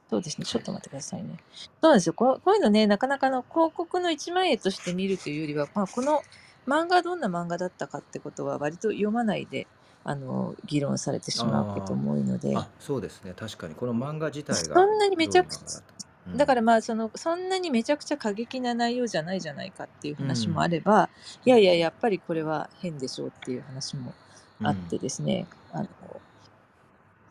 [0.10, 0.45] そうですね。
[0.45, 1.38] ちょっと待ってくださいね。
[1.53, 2.14] そうなんですよ。
[2.14, 6.24] こうこういうのね、なかなかの広告の一枚絵として見るというよりは、まあ、この
[6.68, 9.68] 漫画どんな漫画だったかってことは割と読まないで、
[10.03, 13.34] あの、議論されてしまうことも多いので、あそうですね。
[13.38, 13.76] 確かに。
[13.76, 15.84] この漫画自体がそんなにめちゃくちゃ
[16.36, 21.09] だからうんまあそのそんなにめちゃくちゃ過激な内容じゃないじゃないかっていう話もあれば、
[21.45, 24.13] いやいややっぱりこれは変でしょうっていう話も
[24.63, 25.88] あってですね、あの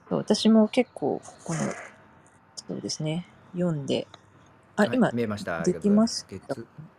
[0.08, 1.60] そう私も結構、この、
[2.68, 4.06] そうですね、読んで、
[4.76, 5.60] あ、はい、今、見えました。
[5.60, 6.26] あできます？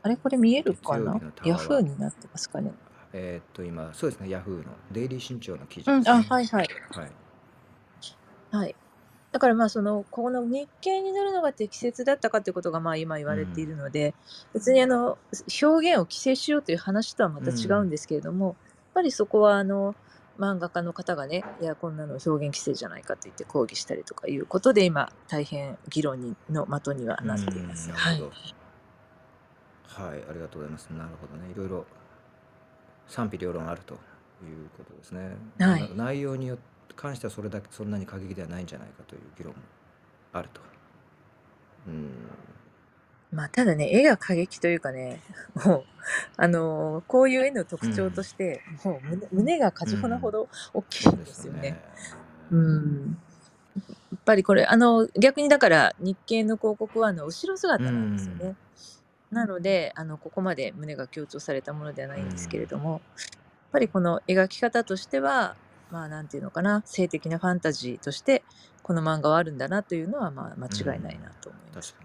[0.03, 2.71] あれ、これ見える月かなヤフーになってますかね。
[3.11, 6.21] えーっと、今、そうですね、ヤフーのデイリー新潮の記事うん、あ。
[6.21, 6.69] はいはい。
[6.91, 7.11] はい。
[8.51, 8.75] はい。
[9.31, 13.67] だからまあその、ここの日経に乗るのが適切だったかということがまあ今言うわれていん。
[13.67, 14.15] るので、
[14.53, 15.19] 別にあの、
[15.61, 17.91] 表現を規制しようという話とはまうた違うんん。
[17.91, 18.55] ですけれども、やっ
[18.95, 19.97] ぱりそこはあの、
[20.39, 27.91] 漫画家の方がね、いや、こんなの表現規制じゃないかって言って抗議したりとかいうことで、今、大変議論にの的にはうなっていまん、す。
[27.93, 28.29] はい。
[29.83, 30.87] はい、ありがとうございます。
[30.93, 31.49] なるほどね。
[31.51, 31.85] いろいろ
[33.07, 33.95] 賛否両論あると
[34.41, 35.37] いうことですね。
[35.63, 35.77] まあ、は。
[35.77, 36.63] ない内容によって
[36.95, 39.59] 関してはそれだけそんなに過激ではないんじゃないかという議論も
[40.33, 40.61] あると。
[41.87, 42.09] うん。
[43.31, 45.23] まあ、ただね、絵が過激というかね、
[45.65, 45.85] もう、
[46.37, 48.23] あのーこういう絵のう特徴とん。
[48.23, 50.31] して、もう胸胸が過う剰なほん。
[50.31, 51.59] ど大きいんでですすよよね。
[51.59, 51.81] ね。
[52.51, 53.17] うん。
[54.11, 58.41] やっぱりこれ、あの、逆にだから日経の広告はあの後ろう姿なんですよん。
[58.51, 58.57] ね。
[59.31, 62.67] なので、あの、ここまで胸が強調されたものではなういんですけれん。
[62.67, 63.01] ども、やっ
[63.73, 65.57] ぱりこの描き方としては、
[65.89, 68.45] まあ、なんていうのかな、性的なファンタジーとして、
[68.83, 71.21] この漫画はあるんだなというのは、まあ、間う違いないん。
[71.21, 71.95] なと思います。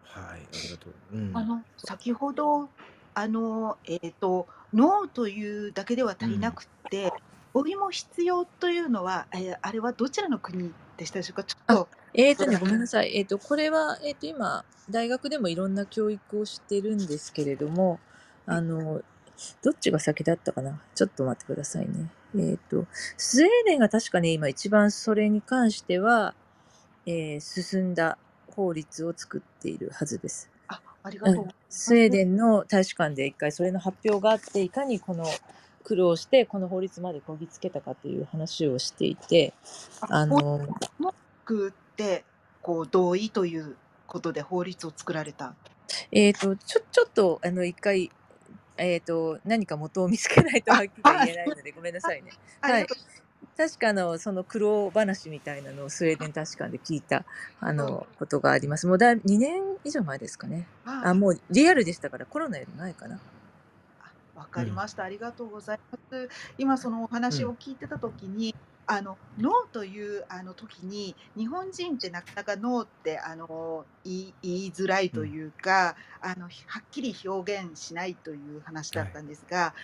[0.00, 0.94] はい、ありがとう。
[1.12, 1.32] うん。
[1.32, 2.72] あの、先ほど、
[3.14, 6.20] あの、えっと、脳というだけではう。
[6.20, 7.10] 足りなんくって、
[7.52, 11.44] 語彙も必要というのは、え、あれはどちらの国でしたでしょうか？
[11.44, 13.16] ちょっあ、と、えーとね、ごめんなさい。
[13.16, 18.02] えーと、これは、えーと、今、大学でもいろんな教育をしてるんですけれども、
[18.46, 18.58] はい。
[18.58, 19.02] あの、
[19.62, 20.80] どっちが先だったかな？
[20.94, 22.10] ちょっと待ってくださいね。
[22.34, 22.86] えーと、
[23.16, 26.34] スウェーデンが確かね、今一番それに関しては、
[27.06, 28.18] えー進んだ
[28.54, 30.50] 法律を作っているはずです。
[30.66, 31.24] あ、ありうん。
[31.24, 32.10] がとうございスウェー。
[32.10, 35.24] デンの大使館で一回それの発表があって、いかにこの
[35.84, 39.54] 苦労してこの法律までこぎつけたかという話をしていて、
[40.00, 40.66] あ、の、
[40.98, 41.14] も
[41.44, 42.24] くって、
[42.60, 43.76] こう同意という
[44.06, 45.54] ことで法律を作られた？
[46.12, 48.10] えーと、ちょちょっとあの一回、
[48.78, 52.30] えーと、何か元を見つけないと、はっきり、言えないのでごめんなさいね。
[52.60, 52.86] はい。
[53.56, 57.24] 確かの、その苦労話みたいなのをスウェーデン大使館で聞いた、
[57.60, 57.72] あ。
[57.72, 58.86] の、ことがあります。
[58.86, 60.68] もうだい2年以上前ですかね。
[60.84, 63.18] あ、もうリアルでしたから、コロナより前かな。
[64.00, 64.46] あ、わ。
[64.46, 65.02] かりました。
[65.02, 66.28] ありがとうございます。
[66.56, 67.54] 今そのお話を。
[67.54, 68.54] 聞いてた時に、
[68.90, 75.26] あの、ノーというあの時に、日本人ってなかなかノーってあの、言い言いづらいうとん。
[75.26, 76.48] いうか、あの、は
[76.80, 79.08] っきり表現しないという話だはい。
[79.08, 79.74] ったんですが、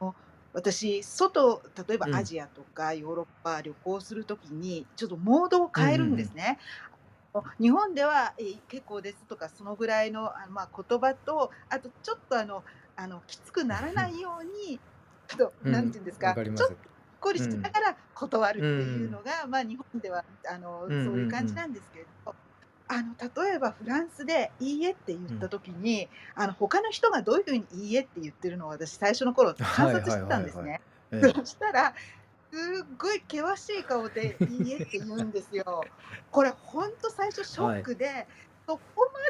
[0.00, 0.16] あの、
[0.52, 2.16] 私、外、例えばうん。
[2.16, 6.58] アジアとかヨーロッパ旅行する時に、ちょっとモードをうん変えるうんんですね。
[7.34, 12.64] お日本では、え、結構ですとか、そのぐらいの、あ、ま、言葉と、あとちょっとあの
[12.96, 14.82] あの、きつくならないように、
[15.28, 16.80] ちょっとうん、何て言うんですか、わかりまちょっす。
[17.20, 17.70] こりしうん。
[17.74, 19.22] ながら断るうっていうのん。
[19.22, 21.32] が、ま、日本ではあの、うんそういううんうん。
[21.32, 22.36] 感じなんですけれど、
[22.88, 25.50] あの、例えばフランスでいいえって言ったうん。
[25.50, 30.28] 時に、あの、他の人がどういう風にいいえって言ってるのを私最初の頃観はい察してはいはいはい。
[30.28, 30.78] たんですね。
[31.12, 31.34] ええ。
[31.34, 31.94] そしたら、
[32.52, 32.56] す
[32.92, 35.90] っごい険しい顔でいいえって言うんですよ。
[36.30, 37.90] これほんと最初ショはい。
[37.90, 38.28] ックで、
[38.68, 38.84] そこ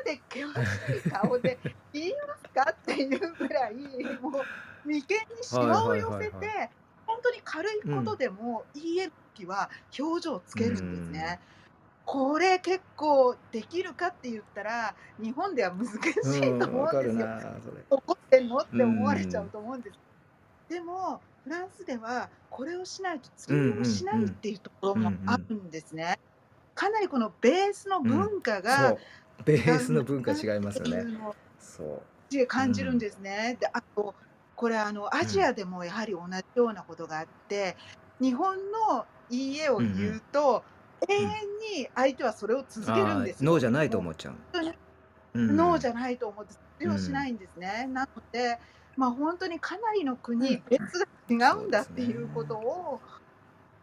[0.06, 1.60] まで険しい顔で
[1.92, 4.42] 言いますかっていうぐらい、も
[4.84, 6.50] う眉間にシはいワをはいはいはい。
[6.50, 6.72] 寄せて、
[7.22, 8.16] ほんとに軽いうことん。
[8.16, 11.12] でもいいえの時は表情をつうけるんですん。
[11.12, 11.40] ね。
[12.04, 15.90] これ結構できるかって言ったら、日本では難し
[16.22, 17.28] うん、いと思うんですよ。
[17.90, 19.98] 怒ってんのっうて思われちゃうんと思うんです。
[20.68, 24.04] でも、フランスではこれをしないとう通用んうんうん。
[24.04, 25.46] しないっていうところうんうもあん。
[25.48, 26.16] るんですね。
[26.74, 28.28] かなりこのベースのうん。
[28.28, 28.96] 文化そが
[29.40, 29.44] う。
[29.44, 31.06] ベ違ースの文化違いますてよね。
[31.58, 32.10] そう。
[32.46, 32.98] 感じるんん。
[32.98, 33.56] ですね。
[33.60, 34.14] で、あと、
[34.60, 35.26] これあの、アうん。
[35.26, 37.78] ジアでもやはり同じようなことがあって、
[38.20, 38.56] 日本
[38.90, 39.78] のいいえを。
[39.78, 40.62] 言うんと、
[41.08, 41.30] 永遠うん。
[41.78, 43.50] に相手はそれを続けるんああ、ですよ。
[43.50, 44.34] ノーじゃないと思っちゃう。
[45.34, 46.92] ノーじゃないと思って通うん。
[46.92, 47.88] 用しないんですね。
[47.90, 48.58] なので、
[48.98, 50.62] ま、ほんとにかなりの国、うん。
[50.68, 51.06] 別が
[51.48, 52.66] 違そううんだっていうことね。
[52.66, 53.00] を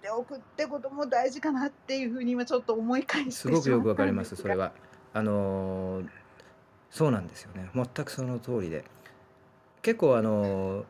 [0.03, 4.35] ておくってことも大事かなっていう風に今ちょっと思い返しすごくよくわかります。
[4.35, 4.71] それは。
[5.13, 6.03] あの、
[6.91, 7.71] そうなんですよね。
[7.73, 8.85] 全くその通りで。
[9.87, 10.83] 結構あの、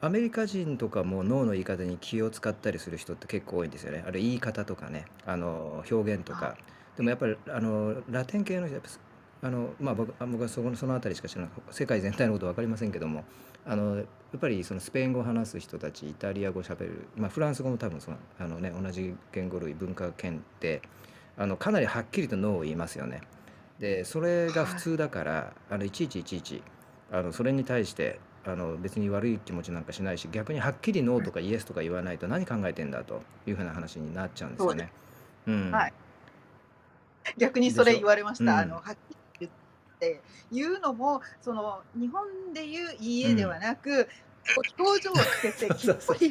[0.00, 4.02] アメリカ人とかもノーの言い方に気を使ったりする人って結構多いんですよね。
[4.06, 6.56] あれ言い方とかね、あの、表現とあ、か。
[6.96, 8.98] でもやっぱりあの、ラテン系の人やっぱす
[9.42, 13.22] あの、ま、僕あ、僕はそこのそのあたりしか知らない世界全体のこと分かりませんけども、
[13.66, 20.80] あの、やっぱりそのスペイン語を話す人たち、イタリア語喋る、ま、フランス語も多分その、あのね、同じ言語類、文化圏で、
[21.36, 23.20] あの、かなりはっきりとノーを言いますよね。
[23.78, 24.82] で、それが普はい。
[24.82, 26.62] 通だから、あの、いちいちいちいち、
[27.12, 34.90] あの、それに対して、あの別に悪い気持ちなんかしないし逆にはっきりノーとかイエスとか言わないと何考えてんだというふうな話になっちゃうんですよね。
[35.46, 35.92] うん、はい。
[37.38, 38.44] 逆にそれ言われました。
[38.44, 38.56] でしょ？
[38.56, 39.52] あのはっきり言っ
[40.00, 40.20] て。
[40.50, 44.10] 言うのもその日本で言ういいえではなく、こ
[44.80, 46.30] う表情をつけてきっ そうそうぱり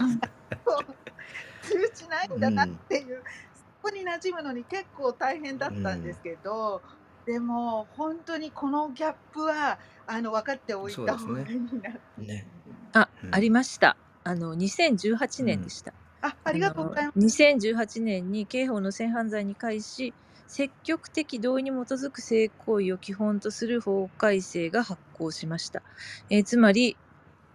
[1.62, 3.24] 通じないんだなっていう、
[3.56, 6.82] そこに馴染むのに結構大変だったんですけど、
[7.26, 9.80] でも本当にこのギャップは
[10.12, 11.90] あの分かっておいた方がいいな。
[12.18, 12.46] ね
[12.94, 13.96] あ、うんありました。
[14.26, 15.94] あの、2018年でした。
[16.22, 17.16] あありがとうございます。
[17.16, 20.14] あの2018年に刑法の性犯罪に関し、
[20.48, 25.82] 積極的同意に基づく性行為を基本とする法改正が発効しました。
[26.30, 26.98] えーつまり、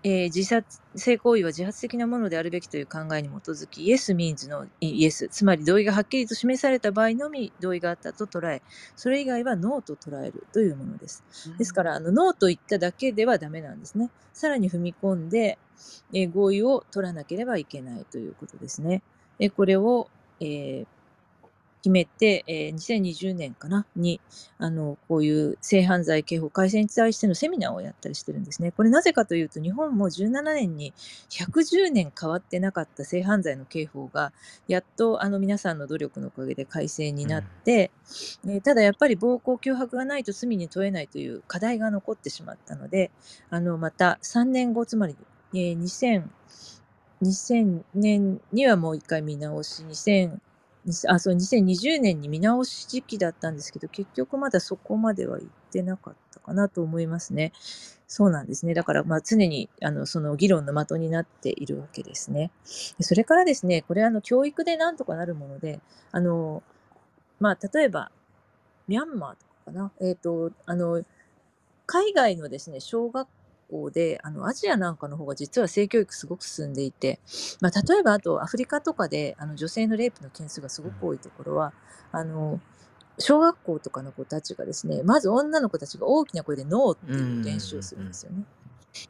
[0.07, 8.63] えー自殺、性行為は自発的なものであるべきという考えに基づき、イエス means のイエス、つまり同意がはっきりと示された場合のみ同意があったと捉え、
[8.97, 11.25] それ以外はノーと捉えるというものです。
[11.59, 14.13] ですから、あの、ノーと言っただけではダメなんですね。
[14.33, 15.61] さらに踏み込んで、
[16.15, 19.05] えー合意を取らなければいけないということですね。
[19.41, 20.89] えーこれを、えー
[21.83, 23.87] 決めて、えー2020年かな？
[23.97, 24.21] に、
[24.59, 28.73] あの、こういう性犯罪刑法改正に対してのセミナーをやったりしてるんですね。
[28.73, 30.95] これなぜかというと、日本も17年に
[31.31, 34.33] 110年変わってなかった性犯罪の刑法が、
[34.69, 37.91] やっとあの皆さんの努力のおかげで改正になって、
[38.47, 43.11] えーただやっぱり暴行脅迫がないと罪に問えないという課題が残ってしまったので、
[43.51, 45.17] あのまた3年後、つまり、
[45.55, 46.25] えー2000
[47.23, 50.39] 2000年にはもう一回見直し、2000
[51.09, 57.53] あそう2020年に見直し時期だったんですけど、結局まだそこまでは行ってなかったかなと思いますね。
[58.07, 58.75] そうなんですね。
[58.75, 62.53] だから、まあ、常にあのその議論の的になっているわけですね。
[63.01, 65.81] それからですね、これあの教育でなんとかなるもので、
[66.13, 66.63] あの
[67.41, 68.11] まあ、例えば、
[68.89, 71.03] ミャンマーとかかな、えっ、と、あの、
[71.87, 73.29] 海外のですね、小学
[73.71, 77.21] 校で、あの、アジアなんかの方が実は性教育すごく進んでいて、
[77.61, 81.73] まあ、例えばあとアフリカとかで、あの、女性のレイプの件数がすごく多いところは、
[82.13, 82.61] あの、
[83.19, 88.45] 小学校とかの子たちがですね、まず女の子たちが大きな声でノーっていう練習をするんですよね。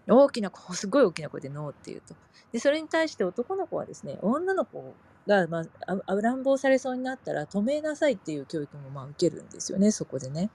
[0.08, 2.14] 大きな子、すごい大きな声でノーって言うと。
[2.52, 4.94] で、それに対して男の子はですね、女の子
[5.26, 10.50] が、ま、あ乱暴されそうになったら止めなさいっていう教育もまあ受けるんですよね、そこでね。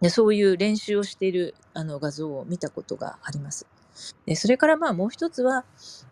[0.00, 3.66] でそういう練習をしているあの画像を見たことがあります。
[4.26, 5.64] でそれからまあもう一つは、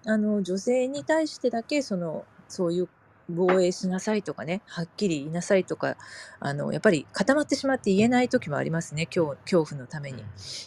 [0.07, 2.89] あの女性に対してだけそのそういう
[3.30, 5.97] 防衛しなさいとかね、はっきり言いなさいとか、
[6.41, 10.24] あのやっぱり固まってしまって言えない時もありますね、恐恐怖のために。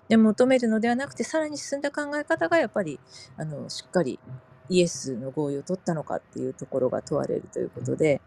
[0.10, 3.00] で求めるのではなくて、さらに進んだ考え方がやっぱり
[3.38, 4.20] あのしっかり
[4.72, 8.22] イエスの合意を取ったのかっていうところが問われるということで、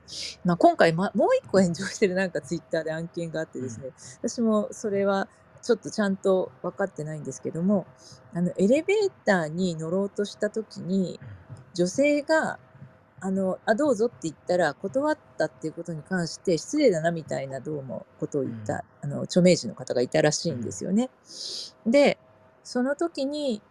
[0.45, 5.27] まあ、今回、ま、もう一個炎上してるなんかツイッターで案件があってですね、私もそれは
[5.63, 7.87] ちょっとちゃんと分かってないんですけども、
[8.35, 11.19] あのエレベーターに乗ろうとした時に、
[11.73, 12.59] 女性が
[13.21, 21.09] あのあどうぞって言ったら断ったっていうことに関して失礼だなみたいなどうもことを言った、あの著名人の方がいたらしいんですよね。
[21.87, 22.19] で
[22.63, 23.63] その時に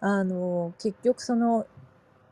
[0.00, 1.66] あの結局その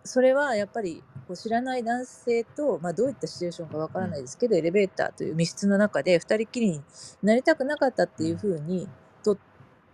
[0.04, 6.82] それはやっぱりこう知らない男性と、まあ、どういったシチュエーションかわからないですけど、エレベーターという密室の中で2人きりに
[7.22, 8.86] なりたくなかったっていうふうに
[9.22, 9.38] と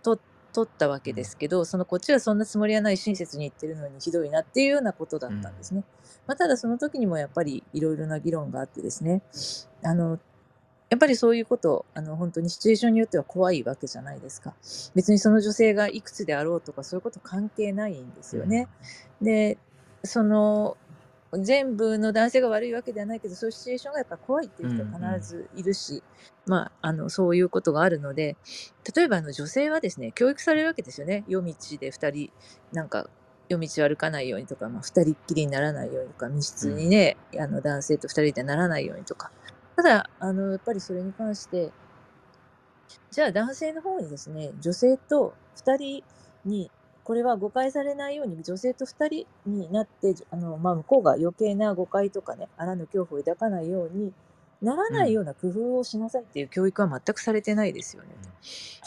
[0.03, 0.19] と
[0.53, 5.83] 取ったわけですけどそのこっちはそんなつもりはない親切に言ってるのにひどいなっていうようなことだったんですね。
[6.27, 9.21] まあ、ただその時にもやっぱりいろいろな議論があってですね。
[9.83, 10.19] あの
[10.89, 14.53] やっぱりそういうことあの本当にシチュエーションによっては怖いわけじゃないですか。
[14.93, 18.67] 別にその女性がいくつであろうとかそういうこと関係ないんですよね。
[19.21, 19.57] で
[20.03, 20.77] その
[21.33, 26.03] 全部の男性が悪いわけではないけどそういうシチュエーションがやっぱ怖いっていう人は必ずいるし、
[26.45, 28.35] まあ、あのそういうことがあるので
[28.95, 31.23] 例えばあの女性はですね教育されるわけですよね。
[31.27, 32.31] 夜道で2人
[32.73, 33.09] なんか
[33.47, 39.31] 夜道を歩かないようにとか、まあ、2人っきりにならないようにとか密室にね、あの男性と2人でならないようにとか。
[39.75, 41.71] ただあのやっぱりそれに関して
[43.09, 46.03] じゃあ男性の方にですね女性と2人
[46.45, 46.69] に
[47.11, 54.13] これは誤解されないように女性と2人になってあの、まあ、向こうが余計な誤解とかねあらぬ恐怖を抱かないように
[54.61, 58.09] ならないような工夫をしなさいっていう教育は全くされてないですよね。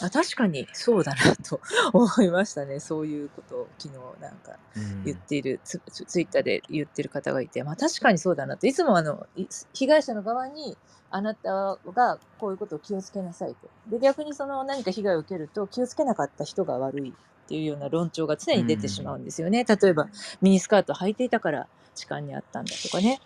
[0.01, 1.61] あ確かにそうだなと
[1.93, 2.79] 思いましたね。
[2.79, 4.57] そういうことを昨日なんか
[5.05, 8.65] 言っているツツツイッターで言ってる方がいて、まあ、確かにそうだなと。
[8.65, 10.75] いつもあのい被害者の側に
[11.11, 13.69] あなたがこういうことを気をつけなさいと。
[13.91, 17.13] で逆にその何か被害を受けると気をつけなかった人が悪い
[17.45, 19.23] っていうような論調が常に出てしまうん。
[19.23, 20.07] ですよね、例えば
[20.41, 23.19] ミニスカート履いていたから痴漢にあったんだとかね。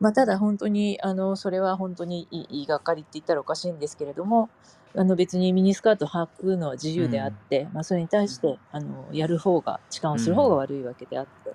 [0.00, 4.50] まあ、ただ本当に、あの、それは本当にい言いがかりって言ったらおかしいんですけれども、
[4.96, 7.34] あの、別にミニスカート履くのは自由であっん。
[7.50, 11.54] て、まあ、それに対して、あの、やる方が痴漢をする方が悪いわけであって、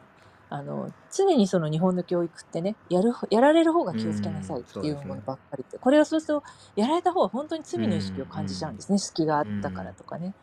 [0.50, 6.44] あの、常にその日本の教育ってね、やるやられる方が気をつけなさいっていうものばっかりで、これをそうすると、
[6.76, 8.98] やられた方は本当に罪の意識を感じちゃうんですね。
[8.98, 10.34] 隙があったからとかね。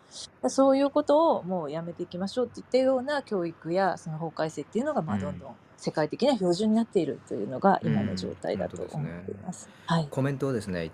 [0.48, 9.68] そういうことをもうやめていきましょうって言ったような教育やその法改正っていうのが、まあ、どんどん世界的な標準になっているというのが今の状態だと思っています。
[9.86, 10.08] はい。
[10.10, 10.90] コメントをですね、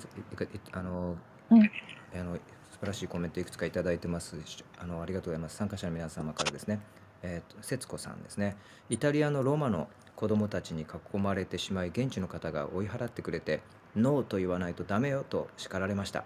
[0.72, 1.16] あの、
[1.50, 1.70] うん。
[2.18, 2.36] あの
[2.78, 4.36] 素晴らしいコメントいくつかいただいてます。
[4.78, 5.56] あのありがとうございます。
[5.56, 6.80] 参加者の皆様からですね。
[7.22, 8.56] えーと、節子さんですね。
[8.90, 13.60] イタリアのロマの子供たちに囲まれてしまい現地の方が追い払ってくれて
[13.94, 16.24] ノーと言わないとダメよと叱られました。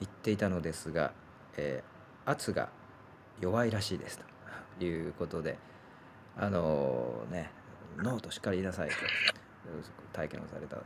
[0.00, 1.12] 言っていたのですが、
[1.56, 2.68] えー、圧が
[3.40, 4.20] 弱いらしいです
[4.78, 5.58] ということで
[6.36, 7.50] あのー、ね
[7.96, 8.94] ノーとしっかり言いなさいと
[10.12, 10.78] 体験をされた。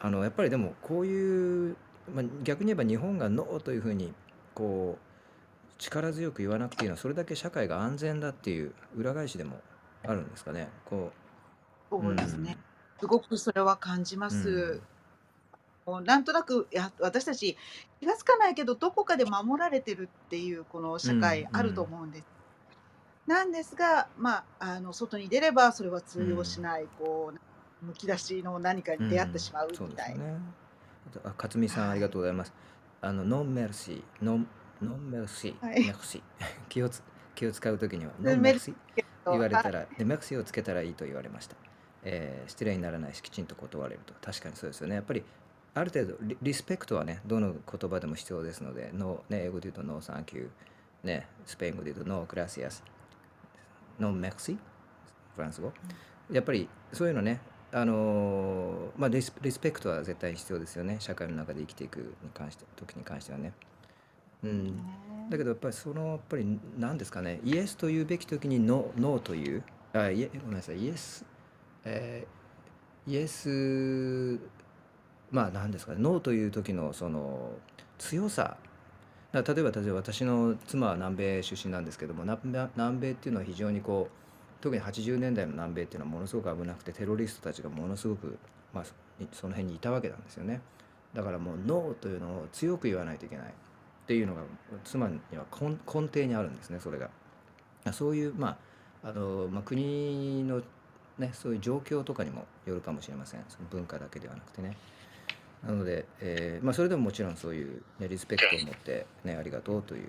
[0.00, 1.76] あのやっぱりでもこういう、
[2.12, 4.12] まあ、逆に言えば日本がノーというふうに
[4.54, 5.07] こう
[5.78, 9.60] 力強く言わなくていいのはそれだけ社会が安全だっていう裏返しでも
[10.04, 10.68] あるんですかね。
[10.84, 11.12] こ
[11.90, 12.58] うそうですね、
[13.00, 14.82] すごくそれは感じます。
[15.86, 17.56] うん、なんとなくや私たち
[18.00, 22.24] 気が付かないけどどこかで守られてるっていうこの社会あると思うんです。
[23.26, 27.32] なんですが、まあ、あの外に出ればそれは通用しない、こ
[27.82, 30.24] うむき出しの何かに出会ってしまうみたいな。
[30.24, 30.38] ね、
[31.24, 32.52] あ勝美さん、ありがとうございます。
[33.00, 36.22] あの Non merci, non, non merci、はい、 merci
[36.68, 37.02] 気をつ
[37.34, 41.56] 気を使うときには non merci 言われたら、で merci をつけたらいいと言われました、
[42.02, 44.14] えー、失礼にならないしきちんと断れると。
[44.22, 44.94] 確かにそうですよね。
[44.94, 45.24] やっぱり
[45.74, 50.48] ある程度リリスペクトはねどの言葉でも必要ですのでノね、英語で言うと No thank you、
[51.04, 52.82] ね、スペイン語で言うと No gracias。
[54.00, 54.58] ノンメルシー？
[55.34, 55.72] フランス語、
[56.32, 60.96] やっぱりそういうのねあのまあリスリスペクトは絶対に必要ですよね。
[60.98, 63.52] 社会の中で生きていくに関して時に関してはね
[64.44, 64.76] うん、
[65.30, 69.62] だけどやっぱりそのやっぱり何ですかねイエスと言うべき時にノノーという
[69.92, 71.24] あいえごめんなさいイエス、
[71.84, 74.40] えー、イエス
[75.30, 77.50] まあ何ですかねノーという時のその
[77.98, 78.56] 強さ。
[79.30, 88.38] 例えば例えば私の妻は南米出身なんですけども南米っていうのは非常にこう特に80年代の南米っていうのはものすごく危なくてテロリストたちがものすごく、
[88.72, 88.84] まあ、
[89.32, 90.62] その辺にいたわけなんですよね。
[91.14, 93.54] だからもうノーというのを強く言わないといけない
[94.08, 94.40] っていうのが
[94.84, 97.10] 妻には根底にあるんですねそれが。
[97.92, 98.58] そういう、ま
[99.04, 100.62] ああのまあ、国の、
[101.18, 104.78] ね、そういう状況とかにもよるかもしれませんその文化だけではなくてね。
[105.62, 110.08] なので、えーまあ、それでももちろんそういう、ね、リスペクトを持って、ね、ありがとうという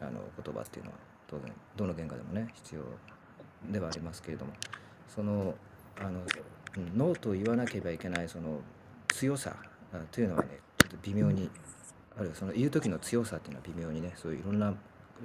[0.00, 0.96] あの言葉っていうのは
[1.26, 2.82] 当然どの言語でもね必要
[3.72, 4.52] ではありますけれども
[5.08, 5.54] その
[5.98, 6.20] あの
[6.94, 8.60] ノーと言わなければいけないその
[9.08, 9.56] 強さ
[10.12, 11.50] というのはねちょっと微妙に
[12.20, 14.74] あるいはその言う時の強さっていうのは微妙にねそういういろんな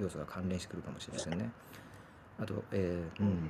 [0.00, 1.50] 要素が関連してくるかもしれませんね。
[2.38, 3.48] あと、えー、うん。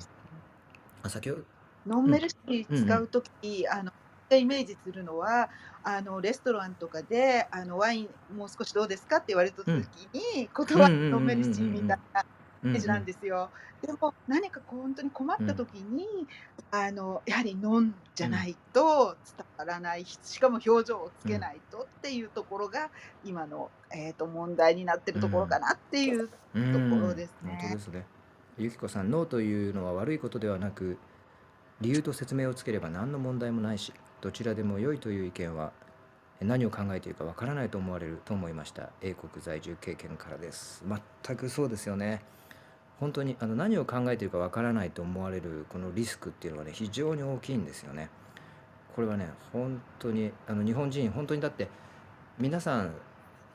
[1.02, 1.42] あ先ほど
[1.86, 3.92] ノンメルシー使う時、うんうん、あの
[4.36, 5.48] イメージするのは
[5.84, 12.24] あのレストランとかであのワインもう少しどうですかって言われた時に、うん、言葉ノンメルシーみたいな
[12.66, 13.50] イメージなんですよ。
[13.82, 16.06] でも何かこう本当に困った時に、
[16.70, 22.90] あのやはり飲んじゃないと伝わらない、しかも表情をつけないとっていうところが
[23.24, 28.06] 今の、えー、と問題になってるところかなっていうところです本当ですね。
[28.58, 30.96] ゆきこさん、ノーというのは悪いことではなく、
[31.82, 33.92] 理由と説明をつければ何の問題もないし、
[34.22, 35.72] どちらでも良いという意見は
[36.40, 38.90] 何を考えているかわからないと思われると思いました。
[39.02, 40.82] 英国在住経験からです。
[41.24, 42.22] 全くそうですよね。
[42.98, 48.08] 本当にあの何を考えているかわからないと思われるこのリスクっていうのはね非常に大きいんですよね。
[48.94, 51.68] これはね本当にあの日本人本当にだって
[52.38, 52.94] 皆さん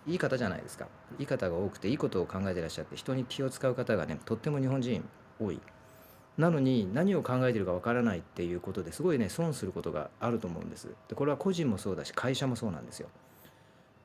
[0.07, 0.87] いい方じゃないですか
[1.19, 5.03] いい方が多くていいことを考えてらっしゃって人に気を使う方がねとっても日本人
[5.39, 5.59] 多い。
[6.37, 10.87] なのに何を考えてるかわからないっていうことですごいね損することがあると思うんです。
[11.09, 13.09] でこれは個人もそうだし会社もそうなんですよ。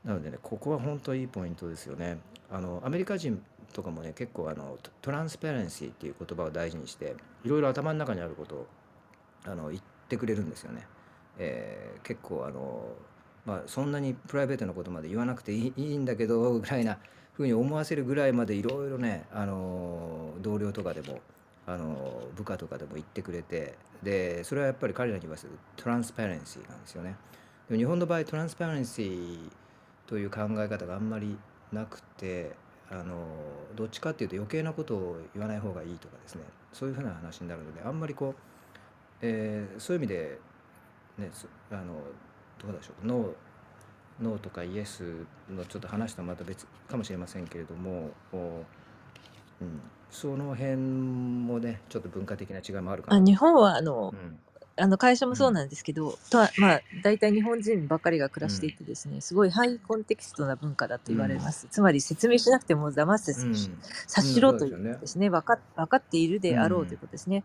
[0.06, 2.18] なのでねここは本当いいポイントですよね。
[2.50, 3.42] あのアメリカ人
[3.72, 8.66] とかもね結構あのトランスペレンシーっていう言葉を大事にしていろいろ頭の中にあることを
[9.44, 10.86] あの言ってくれるんですよね。
[11.38, 12.86] えー、結構あの
[13.44, 16.98] まあそんなにプライベートなことまで言わなくていいんだけどぐらいな
[17.34, 21.20] ふうに思わせるぐらいまでいろいろねあの同僚とかでも
[21.66, 27.16] あの部下とかでも言ってくれてでそれはやっぱり彼らに言わせるトランスペレンシーなんですよね。
[27.68, 29.50] 日本の場合トランスペレンシー
[30.06, 31.36] という考え方があんまり
[31.72, 32.52] なくて
[32.90, 33.26] あの
[33.74, 36.42] どっちかっていうと余計なことを言わない方がいいとかですね。
[36.72, 38.34] そういうふうな話になるのであんまりこう、
[39.22, 40.38] えー、そういう意味で
[41.18, 41.94] ねすあの
[42.62, 43.06] どうでしょう。
[43.06, 43.32] ノー
[44.20, 48.64] ノーとかイエスのちょっと話とはまた別かもしれませんけれどもこ
[49.60, 49.80] う、うん、
[50.10, 53.16] その辺もねちょっと文化的な違いもあるかな。
[53.16, 53.22] と。
[53.22, 54.38] あ日本はあのうん
[54.78, 55.36] あの会社もうん。
[55.36, 61.66] そうなんですけど、とはまあ大体日本人ばっかりが暮らしていてですね、すごいハイコンテキストな文化だと言われます。
[61.70, 63.54] つまり説明しなくても騙せうん。
[64.06, 65.30] 察しろというですよね。
[65.30, 67.44] 分か分かっているであろううんということですね。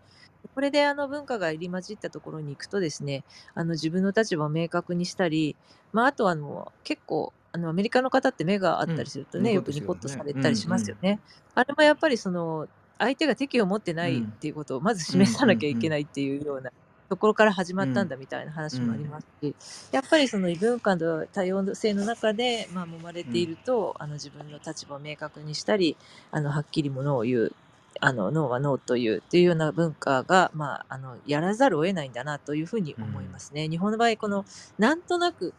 [0.53, 5.55] これであの文化が入り混じったところに行くとですね、あの自分の立場を明確にしたり、
[5.93, 9.55] まあ、あとはあの結構あのアメリカの方って目があったりするとね、うん。
[9.55, 11.07] よくニコッとされたりしますようん。
[11.07, 11.19] ね。
[11.55, 12.67] あれもやっぱりその
[12.97, 16.71] 相手が敵を持ってないっていうことをまず示さなきゃいけないっていうような
[17.11, 19.53] ところから始まったんだみたいな話もありますし、
[19.91, 25.97] やっぱりその異文化の多様性の中で、まあ、揉まれていると、あの自分の立場を明確にしたり
[26.31, 27.51] あのはっきりものを言う
[27.99, 33.67] あのノーはノーというというような文化が、まあ、あのやらざるを得ないんだなというふうに思いますね。
[33.67, 34.45] 日本の場合この
[34.79, 35.53] なんとなく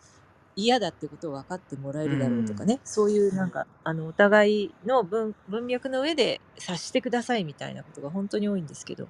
[0.57, 9.09] 嫌だってことを分かってもらえるだろうとかね、そういうなんかあのお互いの文文脈の上で察してくださいみたいなことが本当に多いんですけど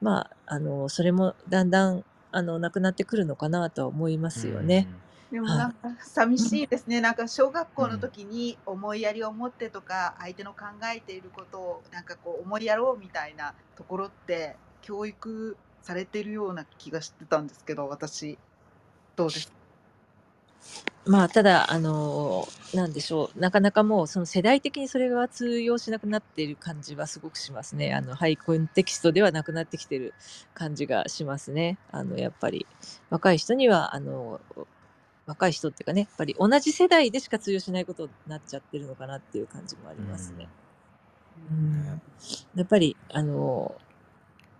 [0.00, 4.88] まああのそれもだんだんあのなくなってくるのかなとは思いますよね。。
[5.30, 18.38] でもなんか寂しいですね、なんか小学校の時に思いやりを持ってとか、相手の考えていることをなんかこう思いやろうみたいなところって教育されてるような気がしてたんですけど、私、
[19.16, 19.63] どうです
[21.06, 27.94] まあ、ただ、あのなんでしょう、なかなかもう、その世代的にそれが通用しなくなっている感じはすごくしますね。
[27.94, 30.14] あの、ハイコンテキストではなくなってきてる
[30.54, 31.78] 感じがしますね。
[31.90, 32.66] あの、やっぱり、
[33.10, 34.40] 若い人には、あの、
[35.26, 40.48] 若い人っていうかね、やっぱり同じ世代でしか通用しないことになっちゃってるのかなっていう感じもありますね。
[41.50, 42.00] うん
[42.56, 43.74] やっぱり、あの、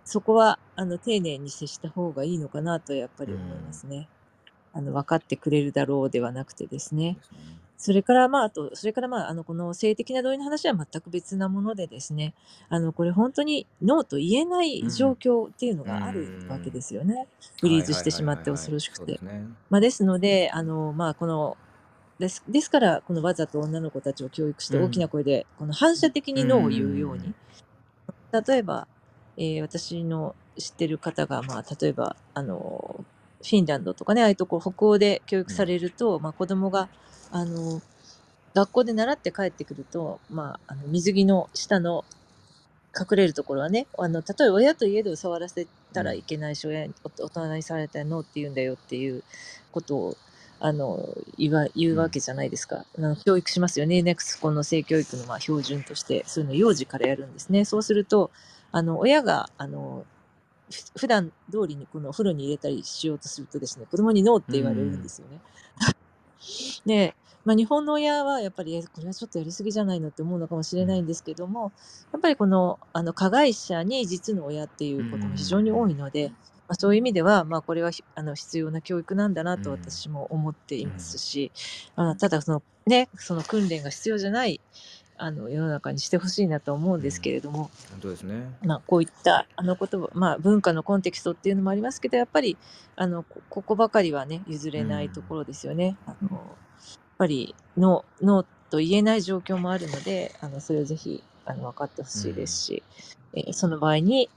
[0.05, 4.09] そこは、あの、丁寧に接した方がいいのかなと、やっぱり思いますね。
[4.75, 7.17] あの、分かってくれるだろうではなくてですね。
[7.77, 12.35] それから、まあ、あと、それから、まあ、あの、この性的な同意の話は全く別なものでですね、
[12.69, 17.27] あの、これ本当にノーと言えない状況っていうのがあるわけですよね。
[17.61, 19.21] フリーズしてしまって恐ろしくて。
[19.71, 21.57] まあ、ですので、あの、まあ、この、
[22.19, 24.85] ですですから、このわざと女の子たちを教育してうん。
[24.85, 27.35] 大きな声で、この反射的にノーを言うように。
[28.47, 28.87] 例えば、
[29.37, 33.05] えー私の知ってる方が、まあ、例えば、あの、
[33.45, 36.89] フィンランドとかね、ああいうとこ北欧で教育されると、まあ、子供が、
[37.31, 37.83] あの、
[38.55, 42.05] 学校で習って帰ってくると、まあ、あの水着の下の
[42.99, 49.23] 隠れるところはね、あの、例えば親といえど触らせたらいけないし、親にお大人にされたらノーって言うんだよっていう
[49.73, 50.17] ことを、
[50.61, 51.07] あの、
[51.37, 52.87] 言わ言うわけじゃないですか。
[52.97, 54.01] あの教育しますよね。
[54.03, 57.65] ネクスコの性教育のまあ標準として、そういうのを幼児からやるんですね。
[57.65, 58.31] そうすると、
[58.71, 60.14] あの、親が、あの、ふ
[60.97, 65.41] 普段通りにこのお風呂に入れたりしようとするとですね、子供にノーって言われるんですよね。
[66.87, 67.15] で、
[67.45, 71.73] まあ、日本の親はやっぱり、えこれはちょっとやりすぎじゃないのって思うのかもしれないんですけども、
[72.13, 76.31] やっぱりこの、あの、加害者に実の親っていうことも非常に多いので、
[76.67, 79.77] まあ、そういう意味では、まあ、これはひあの必要な教育なんだなとうん。
[79.77, 81.53] 私も思っていますし、
[81.97, 84.61] あただその、ね、その訓練が必要じゃない
[85.17, 88.51] あの世の中にしてほしいなと思うんですけれども、本当ですね。
[88.65, 92.57] まあ、こういったあの言葉、まあ、文化のコンテキストっていうのもありますけどやっぱり
[92.97, 95.97] あのこここばかりはね譲れないところですよね。
[96.07, 96.41] あのやっ
[97.19, 102.83] ぱりノーノーと言えない状況もあるのであのそれをぜひあの分かってほしいですし、
[103.35, 104.31] えーその場合に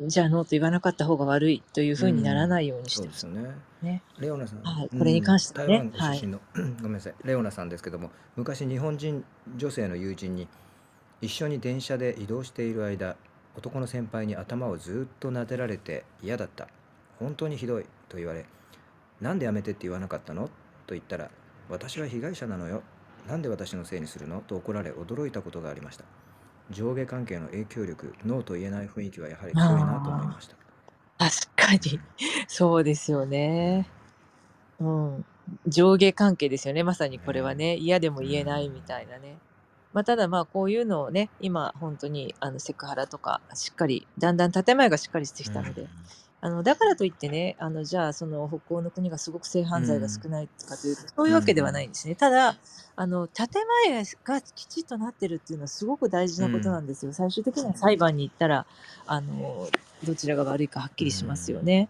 [0.00, 3.56] じゃあノーと言わなかった方が悪いというふうにならないようにしそうてほしいですよね。
[3.82, 4.02] ね。
[4.18, 9.24] レオナさん、はいこれに関してはねうん台湾ご出身の、ごめんなさい、レオナさんですけども、昔日本人
[9.56, 10.46] 女性の友人に
[11.20, 13.16] 一緒に電車で移動している間、
[13.56, 16.68] 男の先輩に頭をずっと撫でられて嫌だった。
[17.18, 18.46] 本当にひどいと言われ、
[19.20, 20.44] なんでやめてって言わなかったの？
[20.86, 21.30] と言ったら、
[21.68, 22.82] 私は被害者なのよ。
[23.26, 24.42] なんで私のせいにするの？
[24.46, 26.04] と怒られ驚いたことがありました。
[26.70, 30.56] 上下関係の影響力、ノーと言えない雰囲気はやはり強いなと思いました。
[31.18, 32.00] 確かに
[32.46, 33.88] そうですよね。
[34.80, 35.24] うん、
[35.66, 39.36] 上下関係ですよねまさにこれはね嫌でも言えないみたいなね。
[39.92, 45.88] まあ、ただまあこういうのをね今本当にあのセクハラとかしっかりだんだん建前がしっかりしてきたので、
[46.40, 52.14] あのだからといってねあのじゃあその北欧の国がすごく性犯罪が少ないかというと、そういうわけではないんですね。
[52.14, 52.56] ただ
[52.94, 53.48] あの建
[53.86, 57.12] 前がきちっとなってるっていうのはすごく大事なことなんですよ。
[57.12, 58.66] 最終的には裁判に行ったら
[59.06, 59.68] あの
[60.04, 61.88] どちらが悪いかはっきりしますよね。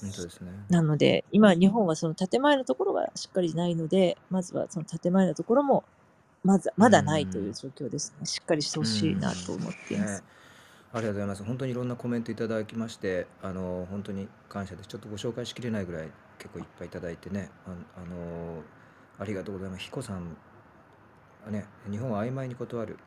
[0.00, 0.50] 本当ですね。
[0.70, 5.84] なので今日本はその建前のところがしっかりないのでまずはその建前のところも
[6.42, 8.24] まずまだないという状況ですね。
[8.24, 10.22] しっかりしてほしいなと思っています。
[10.22, 10.26] ね
[10.92, 11.44] ありがとうございます。
[11.44, 14.88] 本当にいろんなコメントいただきまして、あの、本当に感謝です。
[14.88, 16.08] ちょっとご紹介しきれないぐらい
[16.38, 18.62] 結構いっぱいいただいてね、ああの、
[19.18, 19.82] ありがとうございます。
[19.84, 20.36] 彦さん、
[21.48, 22.98] ね、日本は曖昧に断る。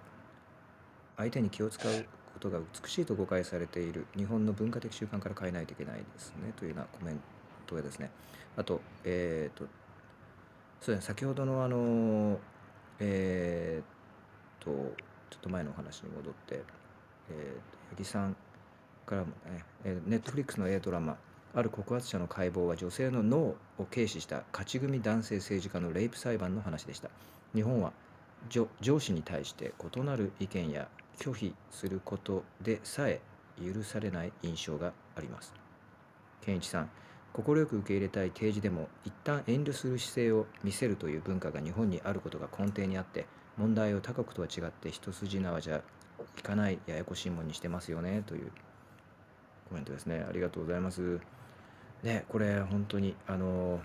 [1.18, 7.20] 相手に気を使うことが美しいと誤解されている日本の文化的習慣から変えないといけないですねというようなコメン
[7.68, 8.10] トがですね
[8.58, 9.66] あとえっ、と
[10.82, 12.40] そうですね先ほどのあの
[13.00, 14.72] えっ、と
[15.30, 16.64] ちょっと前のお話に戻って、
[17.30, 18.36] えー、八木さん
[19.06, 21.18] からもね、えネットフリックスの A ドラマ
[21.56, 23.58] ある告発者の解剖は女性の脳を
[23.92, 27.10] 軽視した勝ち組男性政治家のレイプ裁判の話でした。
[27.54, 27.94] 日本は
[28.50, 28.68] 上
[29.00, 30.88] 司に対して異なる意見や
[31.20, 33.22] 拒否することでさえ
[33.64, 35.54] 許されない印象があります。
[36.42, 36.90] 健一さん
[37.34, 43.26] 快く受け入れたい提示でも一旦遠慮する姿勢を見せるという文化が日本にあることが根底にあって
[43.58, 45.82] 問題を他国とは違って一筋縄じゃ
[46.38, 48.52] いかないややこしいもんにしてますよねという
[49.70, 50.26] コメントですね。
[50.28, 51.20] ありがとうございます。
[52.04, 53.80] ねこれ本当にあの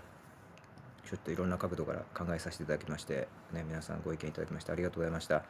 [1.05, 5.43] ちょっといろんな角度から考えさせていただきましてね皆さんご意見いただきましてありがとうございました。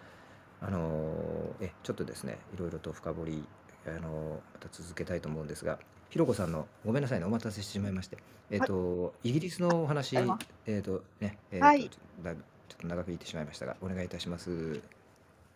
[0.61, 3.47] あのえちょっとですねいろいろと深掘り
[3.87, 5.79] あのまた続けたいと思うんですが
[6.09, 8.17] ひろこさんのごめんなさいねお待たせしてしまいまして
[8.51, 10.17] えっ、とイギリスのお話
[10.65, 14.81] えっ、とねえっ、はい、とだいぶちょっと長く言ってしまいましたがお願いいたします。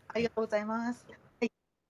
[0.07, 1.22] ありがとうございます。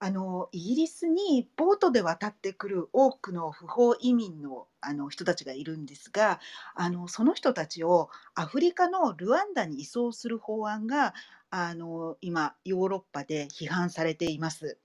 [0.03, 6.41] あのイギリスにボートで渡ってくる多くの不法移民のあの人たちがいるんですが、
[6.75, 11.13] あのその人たちをアフリカのルワンダに移送する法案が
[11.51, 14.77] あの今ヨーロッパで批判されています。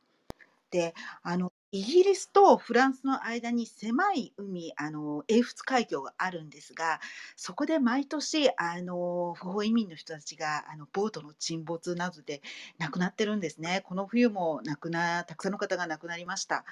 [0.71, 6.99] であのイギリスとフランスの間に狭い海あの英仏海峡があるんですが
[7.37, 12.41] そこで毎年あの不法移民の人たちがあのボートの沈没などで
[12.79, 13.83] 亡くなってるんですね。
[13.85, 16.65] この冬も亡くなたくさんの方が亡くなりました。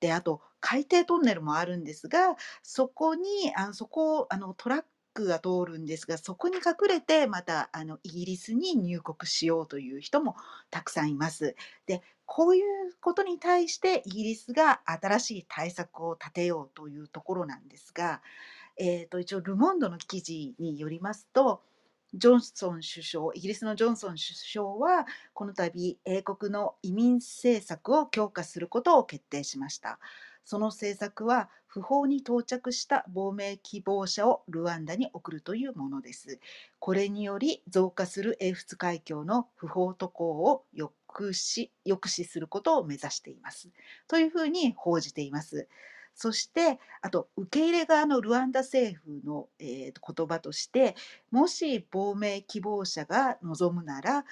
[0.00, 10.36] であと海底トンネルもあるんですがそこにあのそこをあのトラックが通るんですが、そこに隠れてまたあのイギリスに入国しようという人も
[10.70, 11.56] たくさんいます。
[11.86, 12.02] で、
[12.32, 12.64] こういう
[13.00, 18.22] ことに対してイギリスが新しい対策を立てようというところなんですが、
[18.78, 21.60] えー、と一応ル・モンドの記事によりますと、
[22.14, 29.98] ジョンソン首相、イギリスのジョンソン首相は、この度、英国の移民政策を強化することを決定しました。
[30.44, 36.38] その政策は不法に到着した亡命希望者をルワンダに送るというものです。
[36.78, 43.68] これにより増加する英仏海峡の不法渡航を抑止抑止することを目指しています。
[44.08, 45.68] というふうに報じています。
[46.14, 50.94] そしてあと受け入れ側のルワンダ政府の、えー、言葉として
[51.30, 54.24] もし亡命希望者が望むなら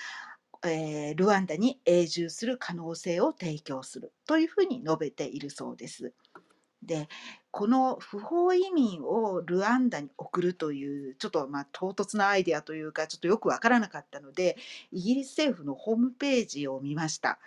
[0.64, 6.12] えー、ルワンダに永住する可能性を提供するというふうに述べているそうです。
[6.82, 7.08] で
[7.50, 14.56] この不法移民をルワンダに送るというちょっとまあ唐突なアイデアというかちょっとよくわからなかったので
[14.92, 17.38] イギリス政府のホームページを見ました。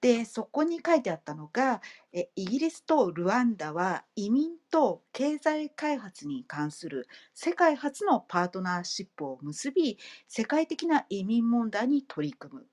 [0.00, 1.80] でそこに書いてあったのが
[2.12, 9.98] えイギリスとルワンダは移民と経済開発に関する世界初のパートナーシップを結び
[10.28, 12.66] 世界的な移民問題に取り組む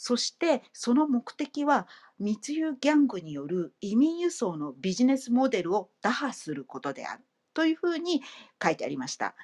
[0.00, 1.88] そしてその目的は
[2.20, 8.22] 密輸ギャングによる移民輸送のビジネスモデルを打破することであるというふうに
[8.62, 9.34] 書いてありました。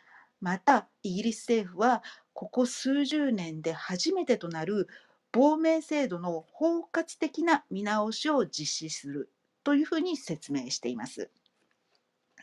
[0.41, 2.05] またイギリス政府は
[2.35, 4.87] ここ数十年で初めてとなる
[5.33, 9.33] 亡命制度の包括的な見直しを実施する
[9.65, 11.31] というふうに説明しています。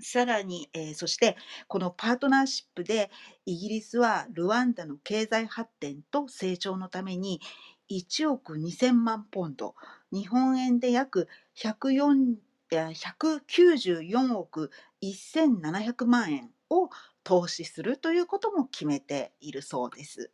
[0.01, 3.09] さらに、えー、そしてこのパートナーシップで
[3.45, 7.39] イギリスはルワンダの経済発展と成長のために
[7.91, 9.75] 1億2000万ポンド
[10.11, 16.89] 日本円で約194億1700万円を
[17.23, 20.31] 投資するということも決めているそうです。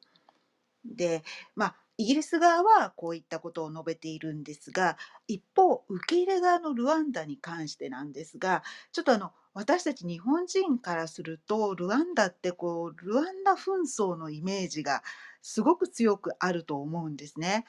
[0.86, 1.24] で、
[1.56, 4.98] まあ、イギリス側はこういったことを述べているんですが
[5.28, 15.02] 一方受け入れ側のルワンダに関してなんですがちょっとあの私たち日本人からするとルワンダってこうルワンダ紛争のイメージが
[15.42, 17.66] すごく強くあると思うんですね。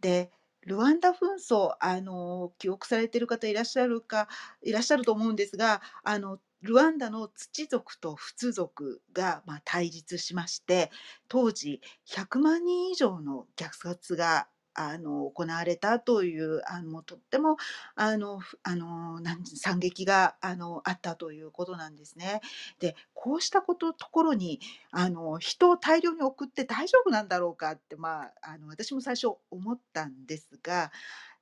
[0.00, 0.30] で
[0.62, 4.28] ルワンダ紛争あの記憶されてる方いらっしゃるか
[4.62, 10.90] いらっしゃると思うんですがあのルワンダの土族とフツ族がまあ対立しまして
[11.28, 14.48] 当時100万人以上の虐殺が
[14.78, 17.56] あの行われたというあのとっても
[17.96, 19.20] あのあの
[19.56, 22.40] 惨劇があのあったということなんですね。
[22.78, 24.60] でこうしたことところに
[24.92, 30.92] あの人を大量に送って大丈夫なんだろうかって、まあ、あの私も最初思ったんですが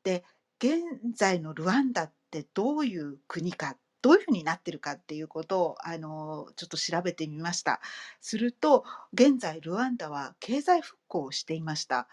[0.03, 0.25] で
[0.59, 0.83] 現
[1.15, 3.77] 在のルワンダってどういう国か、
[4.07, 7.81] どういうふうになってるかっていうことを、あの、ちょっと調べてみました。
[8.20, 12.09] すると、現在ルワンダは経済復興をしていました。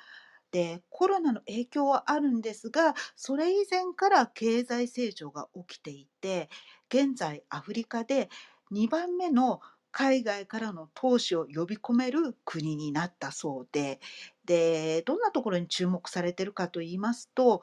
[0.52, 6.50] で、コロナの影響はあるんですが、それ以前から経済成長が起きていて、
[6.94, 8.30] 現在アフリカで
[8.72, 9.62] 2番目の
[9.92, 14.00] 海外からの投資を呼び込める国になったそうで、
[14.46, 17.62] で、どんなところに注目されてるかと言いますと、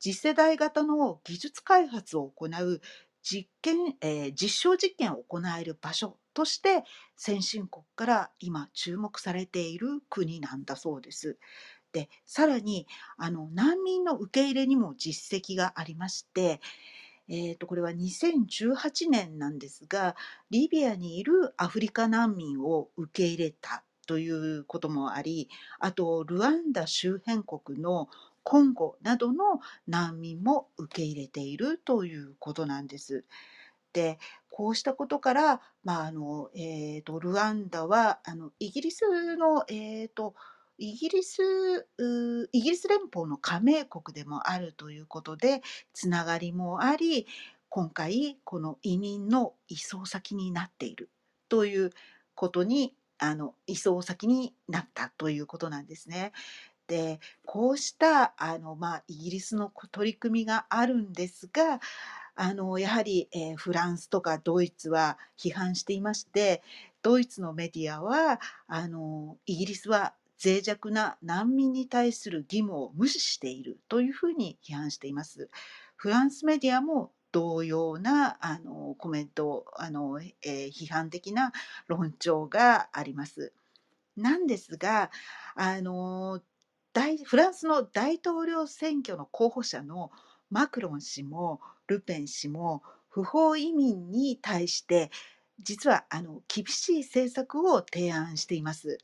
[0.00, 2.80] 次世代型の技術開発を行う
[3.22, 6.84] 実験、えー実証実験を行える場所として
[7.16, 11.38] 先進国から今注目されている国なんだそうです。
[11.92, 12.86] で、さらに
[13.18, 16.60] あの難民の受け入れにも実績がありまして、
[17.28, 20.16] えーと、これは2018年なんですが、
[20.50, 28.08] リビアにいるアフリカ難民を受け入れたということもあり、あとルワンダ周辺国の
[28.44, 33.24] コンゴなどの難民も受け入れているということなんです。
[33.92, 34.18] で、
[34.50, 40.34] こうしたことから、まああのえーと、ルワンダはあのイギリスの、えーと
[40.78, 41.38] イギリス、
[42.52, 45.62] イギリス連邦の加盟国でもあるということで、
[45.92, 47.26] つながりもあり、
[47.68, 51.10] 今回、この移民の移送先になっている
[51.48, 51.90] という
[52.34, 56.32] ことに、あの移送先になったということなんですね。
[56.92, 61.80] で、こうしたあの、まあ、イギリスの取り組みがあるんですが、
[62.34, 66.62] あのやはり、えー、フランスとかドイツは批判していまして、
[67.00, 70.12] ドイツのメディアはあのイギリスは
[70.44, 75.48] 脆弱な難民に対する義務を無視しているというふうに批判しています。
[75.96, 81.52] フランスメディアも同様なあのコメントあの、えー、批判的な
[81.86, 83.54] 論調があります。
[84.14, 85.10] なんですが
[85.54, 86.42] あの
[86.92, 90.10] 大フランスの大統領選挙の候補者の
[90.50, 95.10] マクロン氏もルペン氏も不法移民に対して
[95.60, 98.98] 実はあの厳しい政策を提案しています。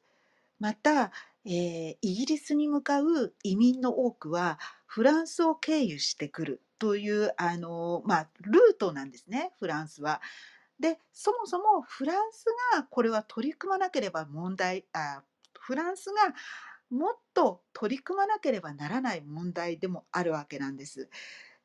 [0.59, 1.13] また、
[1.45, 10.21] えー、イギリスに向かう移民の多くはフランスを経由してくるというあの、まあ、ルートなんですねフランスは。
[10.81, 12.45] でそもそもフランス
[12.75, 15.23] がこれは取り組まなければ問題あ
[15.59, 16.35] フランスが
[16.91, 21.09] もっと取り組まなければならない問題でもあるわけなんです。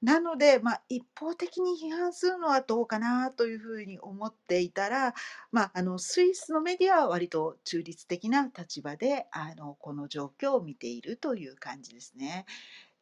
[0.03, 5.13] なので、まあ、一方的に批判するのはどうかなというふうに思っていたら、
[5.51, 12.45] まあ、あのスイスのメディアは割と中立的な立場であのこの状況を見ているという感じですね。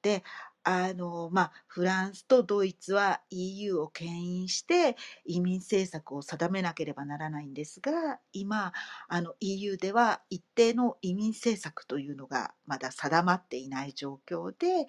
[0.04, 0.24] で
[0.64, 8.72] あのまあ、フランスとドイツは EU を牽引して移民政策を定めなければならないんですが今
[9.08, 14.88] あの EU では一定の移民政策というのがまだ定まっていない状況で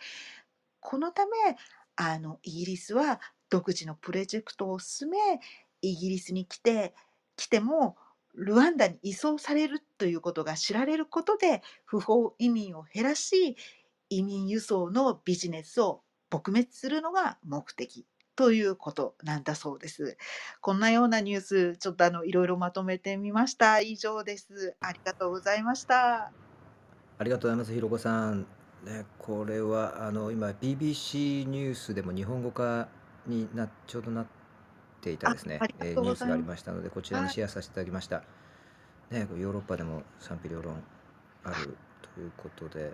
[0.81, 1.31] このため
[1.97, 5.19] あのイギリスは独自のプロジェクトを進め
[5.81, 6.93] イギリスに来て
[7.37, 7.97] 来ても
[8.35, 13.57] ルワンダに移送されるということが知られることで不法移民を減らし
[14.13, 18.07] 移民輸送のビジネスを撲滅するのが目的
[18.37, 20.17] ということなんだそうです。
[20.61, 23.81] こんなようなニュースちょっとあのいろいろまとめてみました。
[23.81, 24.75] 以上です。
[24.81, 26.31] ありがとうございました。
[27.19, 28.47] ありがとうございます、ひろこさん。
[28.85, 32.89] ね、これはあの今 BBC ニュースでも日本語化
[33.27, 34.27] になちょうどなっ
[35.01, 38.25] ていたですね、えーニュースがありましたのでこちらにシェアさせていただきました。
[39.11, 40.83] ね、ヨーロッパでも賛否両論
[41.45, 41.77] ある
[42.15, 42.93] ということで、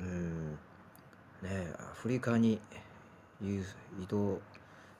[0.00, 0.58] うん、
[1.42, 2.60] ね、アフリカに
[3.42, 3.62] 移
[4.08, 4.40] 動、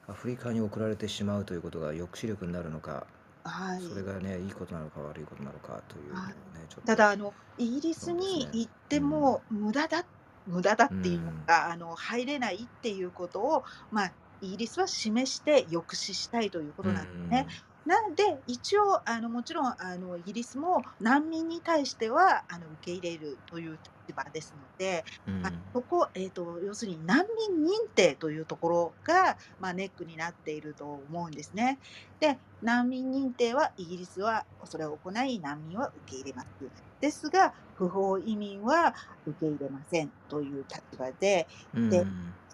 [0.07, 3.05] アフリカに送られてしまうということが抑止力になるのか、
[3.43, 6.33] はそれがね、いいことなのか悪いことなのかというのをね、
[6.69, 10.05] ちょっと、ただあのイギリスに行っても無駄だ
[10.47, 14.11] 無駄だっていうのか、あの入れないっていうことを、まあ、
[14.41, 17.47] イギリスは示して抑止したいということなんですね。
[17.85, 25.03] なので一応あのもちろんあのイギリスも難民に対してはあの受け入れるという立場ですので、
[25.41, 31.79] まあ、そこ、えーと、要するに難民認定というところが、まあ、ネックになっていると思うんですね。
[32.19, 36.47] で難民認定はイギリスはそれを行い難民は受け入れます。
[36.99, 38.93] ですが不法移民は
[39.25, 42.05] 受け入れませんという立場で、で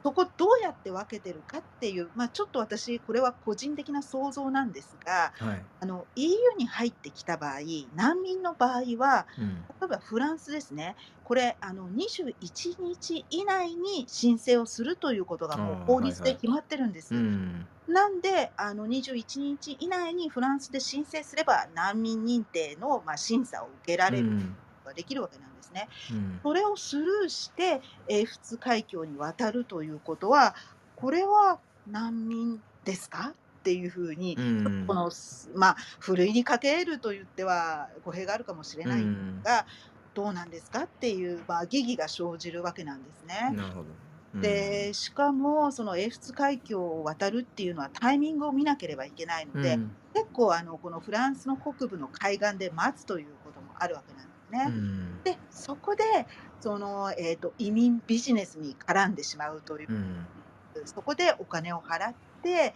[0.03, 7.59] そこどうやって分けてるかっていう、まあ、ちょっと私これは個人的な想像なんですが、はい、あの EU に入ってきた場合
[7.95, 10.95] 難民の場合は、うん、例えばフランスですね。
[11.23, 12.35] これあの21
[12.79, 17.13] 日以内に申請をするということがもう法律で決まってるんです。
[17.13, 24.27] はいはいうん、なんであの21日以内にフランスで申請すれば難民認定の、まあ、審査を受けられる。
[24.27, 24.55] うん
[24.87, 25.89] ができるわけなんですね。
[26.09, 26.41] うん。
[26.43, 30.55] それをスルーして英仏海峡に渡るということは、
[30.95, 33.31] これは難民ですか？
[33.31, 34.87] っていうふうに、うん。
[34.87, 39.43] この、すまあ、ふるいにかけると言っては語弊があるかもしれうないん。
[39.43, 39.65] が、
[40.13, 40.83] どうなんですか？
[40.83, 43.55] っていう、まあ、疑義が生じるわけなんですね。
[43.55, 43.89] なるほど。
[44.33, 44.41] うん。
[44.41, 49.97] で、しかも、その英仏海峡を渡るっていうのはタイミングを見なければいけないので、うん。
[50.13, 54.65] 結構あのこのフランスの北部の海岸で待つということもあるわけなんですうね。
[54.69, 55.23] ん。
[55.23, 56.03] で、そこで
[56.59, 60.25] その、えー、と移民ビジネスに絡んでしまうという、うん。
[60.85, 62.73] そこでお金を払って、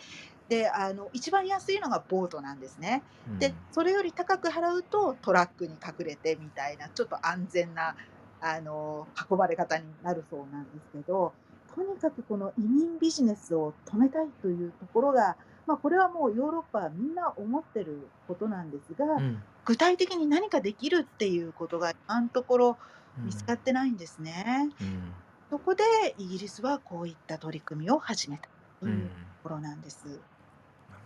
[0.48, 3.04] であの一番安いのがボートなんですね。
[3.40, 7.96] で、それより高く払うとトラックに隠れてみたいな、ちょっと安全な
[8.42, 11.34] あの運ばれ方になるそうなんですけど、
[11.74, 19.42] とにかくこの移民ビジネスを止めたいというところが、まあ、これはもうヨーロッパはみんな思ってることなんですが、うん。
[19.66, 22.78] 具体的に何かできるっていうことが今のところ
[23.20, 23.26] うん。
[23.26, 24.70] 見つかってないんですね。
[24.80, 25.14] うん。
[25.50, 25.84] そこで
[26.18, 28.44] イギリスはこういった取り組みを始めた
[28.80, 28.94] とうん。
[28.94, 29.10] いうと
[29.44, 30.06] ころなんです。
[30.06, 30.20] なる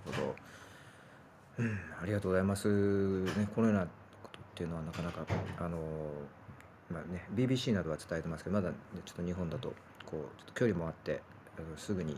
[0.05, 0.35] ほど。
[1.57, 2.67] うん、ありがとうございます。
[3.23, 3.89] ね、このようなこ
[4.31, 5.25] とっていうのはなかなか、
[5.57, 5.79] あの、
[6.91, 8.75] まあね、BBC などは伝えてますけど、まだ、ね、
[9.05, 9.69] ちょっと日本だと、
[10.05, 11.21] こう、ちょっと距離もあって、
[11.77, 12.17] すぐに、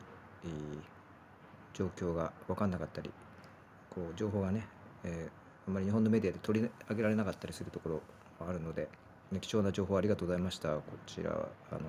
[1.74, 3.12] 状況が分かんなかったり、
[3.90, 4.68] こう、情報がね、
[5.04, 7.96] えーあんまり日本のメディアで取り上げられなかったりするところ
[8.40, 8.88] もあるので、
[9.32, 10.70] ね、貴重な情報ありがとうございました。
[10.76, 11.80] こちらは、あの、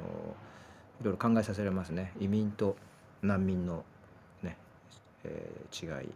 [1.00, 2.12] いろいろ考えさせられますね。
[2.18, 2.76] 移民と
[3.22, 3.84] 難民の
[4.42, 4.56] ね、
[5.24, 6.09] えー違い、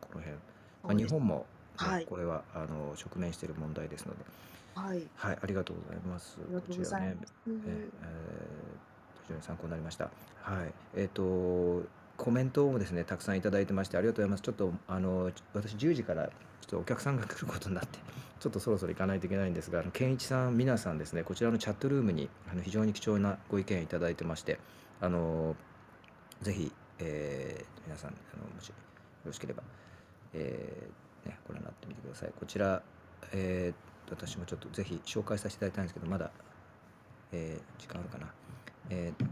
[0.00, 0.32] この辺、
[0.84, 1.44] まあ、日本も、ね
[1.78, 4.24] はいこれはあの直面している問題ですので、
[4.74, 6.38] はい、はい、ありがとうございます。
[6.38, 6.72] こ。
[6.72, 7.54] ちらね、えー
[9.26, 10.04] 非常に参考になりました。
[10.40, 11.82] はい、えっ、と
[12.16, 14.42] コメントもですねたくさんいただいてましてありがとうございます。
[14.42, 17.98] ちょっとあの私10時からちょっとお客さんが来ることになって。
[18.38, 24.60] ちょっとそろそろ行かないといけないんですが、健一さん、皆さんですね、こちらのチャットルームにあの非常に貴重なご意見いただいてまして、
[25.00, 25.56] あの
[26.42, 28.74] ぜひ、えー皆さんあの、もしよ
[29.24, 29.62] ろしければ、
[30.34, 32.32] えーね、ご覧になってみてください。
[32.38, 32.82] こちら、
[33.32, 36.30] えー私もちょっとぜひ紹介させていただきたいんですけど、まだ、
[37.32, 38.32] えー時間あるかな。
[38.90, 39.26] えー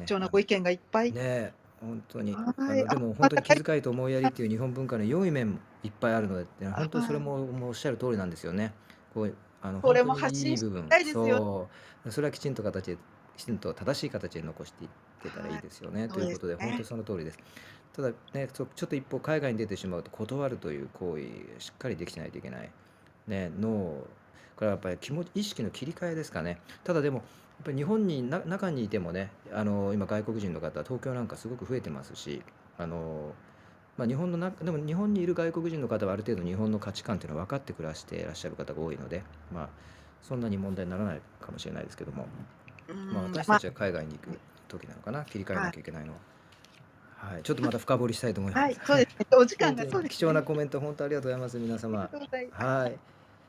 [0.00, 1.12] 貴重なご意見がいっぱい。
[1.12, 2.38] ねえ本当に、は
[2.76, 8.72] いあのでも本当に気遣いと思いやりっていう日本文化の良い面もいっぱいあるので本当にそれももうおっしゃる通りなんですよね。
[9.12, 11.68] こうあのこれも本当にいい部分発信したいですよそ
[12.08, 12.98] うそれはきちんと形で
[13.36, 14.88] きちんと正しい形で残してい
[15.22, 17.38] けたらいいですよね、はいということで本当にその通りです。
[17.94, 21.22] ただねそちょっと一歩海外に出てしまうと断るという行為
[21.60, 22.70] しっかりできないといけない。
[23.28, 24.04] ね脳
[24.56, 26.60] これはやっぱり気持ち意識の切り替えですかね。
[26.82, 27.22] ただでも
[27.62, 32.42] ぱり日本にな中にいてもねあの今外国人の方東京なんかすごく増えてますし
[32.78, 33.32] あの、
[33.96, 39.22] まあ、日本の中でも日本にいる外国人の方はある程度日本の価値観っていうのは分かって暮らしていらっしゃる方が多いので、
[39.52, 39.68] まあ、
[40.22, 42.26] そんなに問題にならないかもしれないですけども、
[42.88, 46.18] うんまあ、私たちは海外に行く時なのかな切り替えなきゃいけないのは。
[47.16, 48.62] はい、ちょっとまた深掘りしたいと思います。
[48.62, 49.26] はい、そうですね。
[49.32, 50.02] お時間がそうです、ね。
[50.02, 52.10] に貴重なコメント本当ありがとうございます皆様
[52.50, 52.98] はい。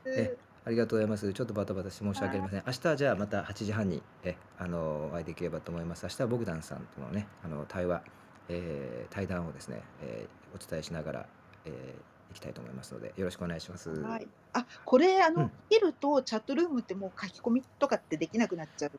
[0.06, 0.36] え
[0.66, 1.32] ありがとうございます。
[1.32, 2.62] ちょっとバタバタして申し訳ありません。
[2.66, 6.02] 明日はじゃあまた8時半にえあのお会いできればと思います。
[6.04, 8.02] 明日はボグダンさんとのねあの対話、
[8.48, 11.26] えー対談をですね、えーお伝えしながら、
[11.66, 13.90] えー、いきたいと思いますのでよろしくお願いします。
[13.90, 14.26] はい。
[14.54, 18.92] あ、これあの、うん切るとチャットルームってもう書き込みとかってできなくなっちゃう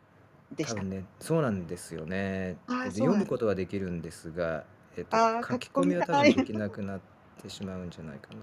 [0.55, 0.75] でした。
[0.75, 2.55] 多分ねそうなんですよね。
[2.91, 4.63] 読むことはできるんですが、
[4.95, 6.99] えっと書き込みは多分できなくなっ
[7.41, 8.37] てしまうんじゃないかな。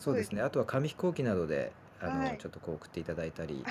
[0.00, 0.42] そうですね。
[0.42, 3.64] あとは紙飛行機などであの、はいちょっとこう送っていただいたり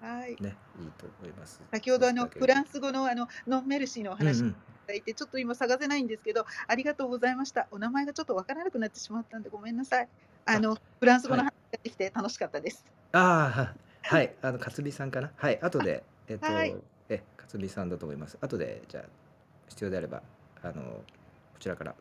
[0.00, 0.36] はい。
[0.40, 1.60] ねいいと思います。
[1.70, 4.58] 先ほどあのフランス語のあのノンメルシーのおとうん話いうんた
[4.88, 7.68] だいて、ちょっと今探せないんですけど、ありがとうございました。
[7.70, 10.08] お名前がちょっとわからなくなってしまったんでごめんなさい。
[10.46, 12.84] あのフランス語の話ができて楽しかったです。
[13.12, 15.30] ああ、はい、あの、勝美さんかな？
[15.36, 16.74] はい、後で、えっと、はい
[17.08, 18.38] え、勝美さんだと思います。
[18.40, 19.04] 後で、じゃあ、
[19.68, 20.22] 必要であれば、
[20.62, 21.02] あの、こ
[21.58, 21.94] ちらから、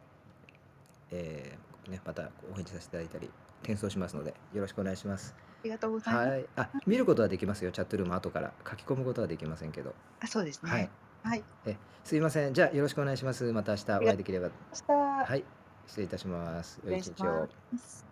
[1.12, 3.30] えーね、またお返事させていただいたり、
[3.62, 5.36] 転送しますので、よろしくお願いします。
[5.62, 6.30] ありがとうございます。
[6.30, 8.54] はい、あ、見ることはできますよ、チャットルーム後から。
[8.68, 9.94] 書き込むことはできませんけど。
[10.20, 10.72] あ、そうですね。
[10.72, 10.90] はい、
[11.24, 11.44] はい。
[11.66, 12.54] え、すいません。
[12.54, 13.52] じゃあ、よろしくお願いします。
[13.52, 14.48] また明日お会いできれば。
[14.48, 14.54] 明
[14.88, 15.44] 日、はい、
[15.86, 16.80] 失礼いたします。
[16.86, 17.48] 良い一日を。
[17.72, 18.09] ます。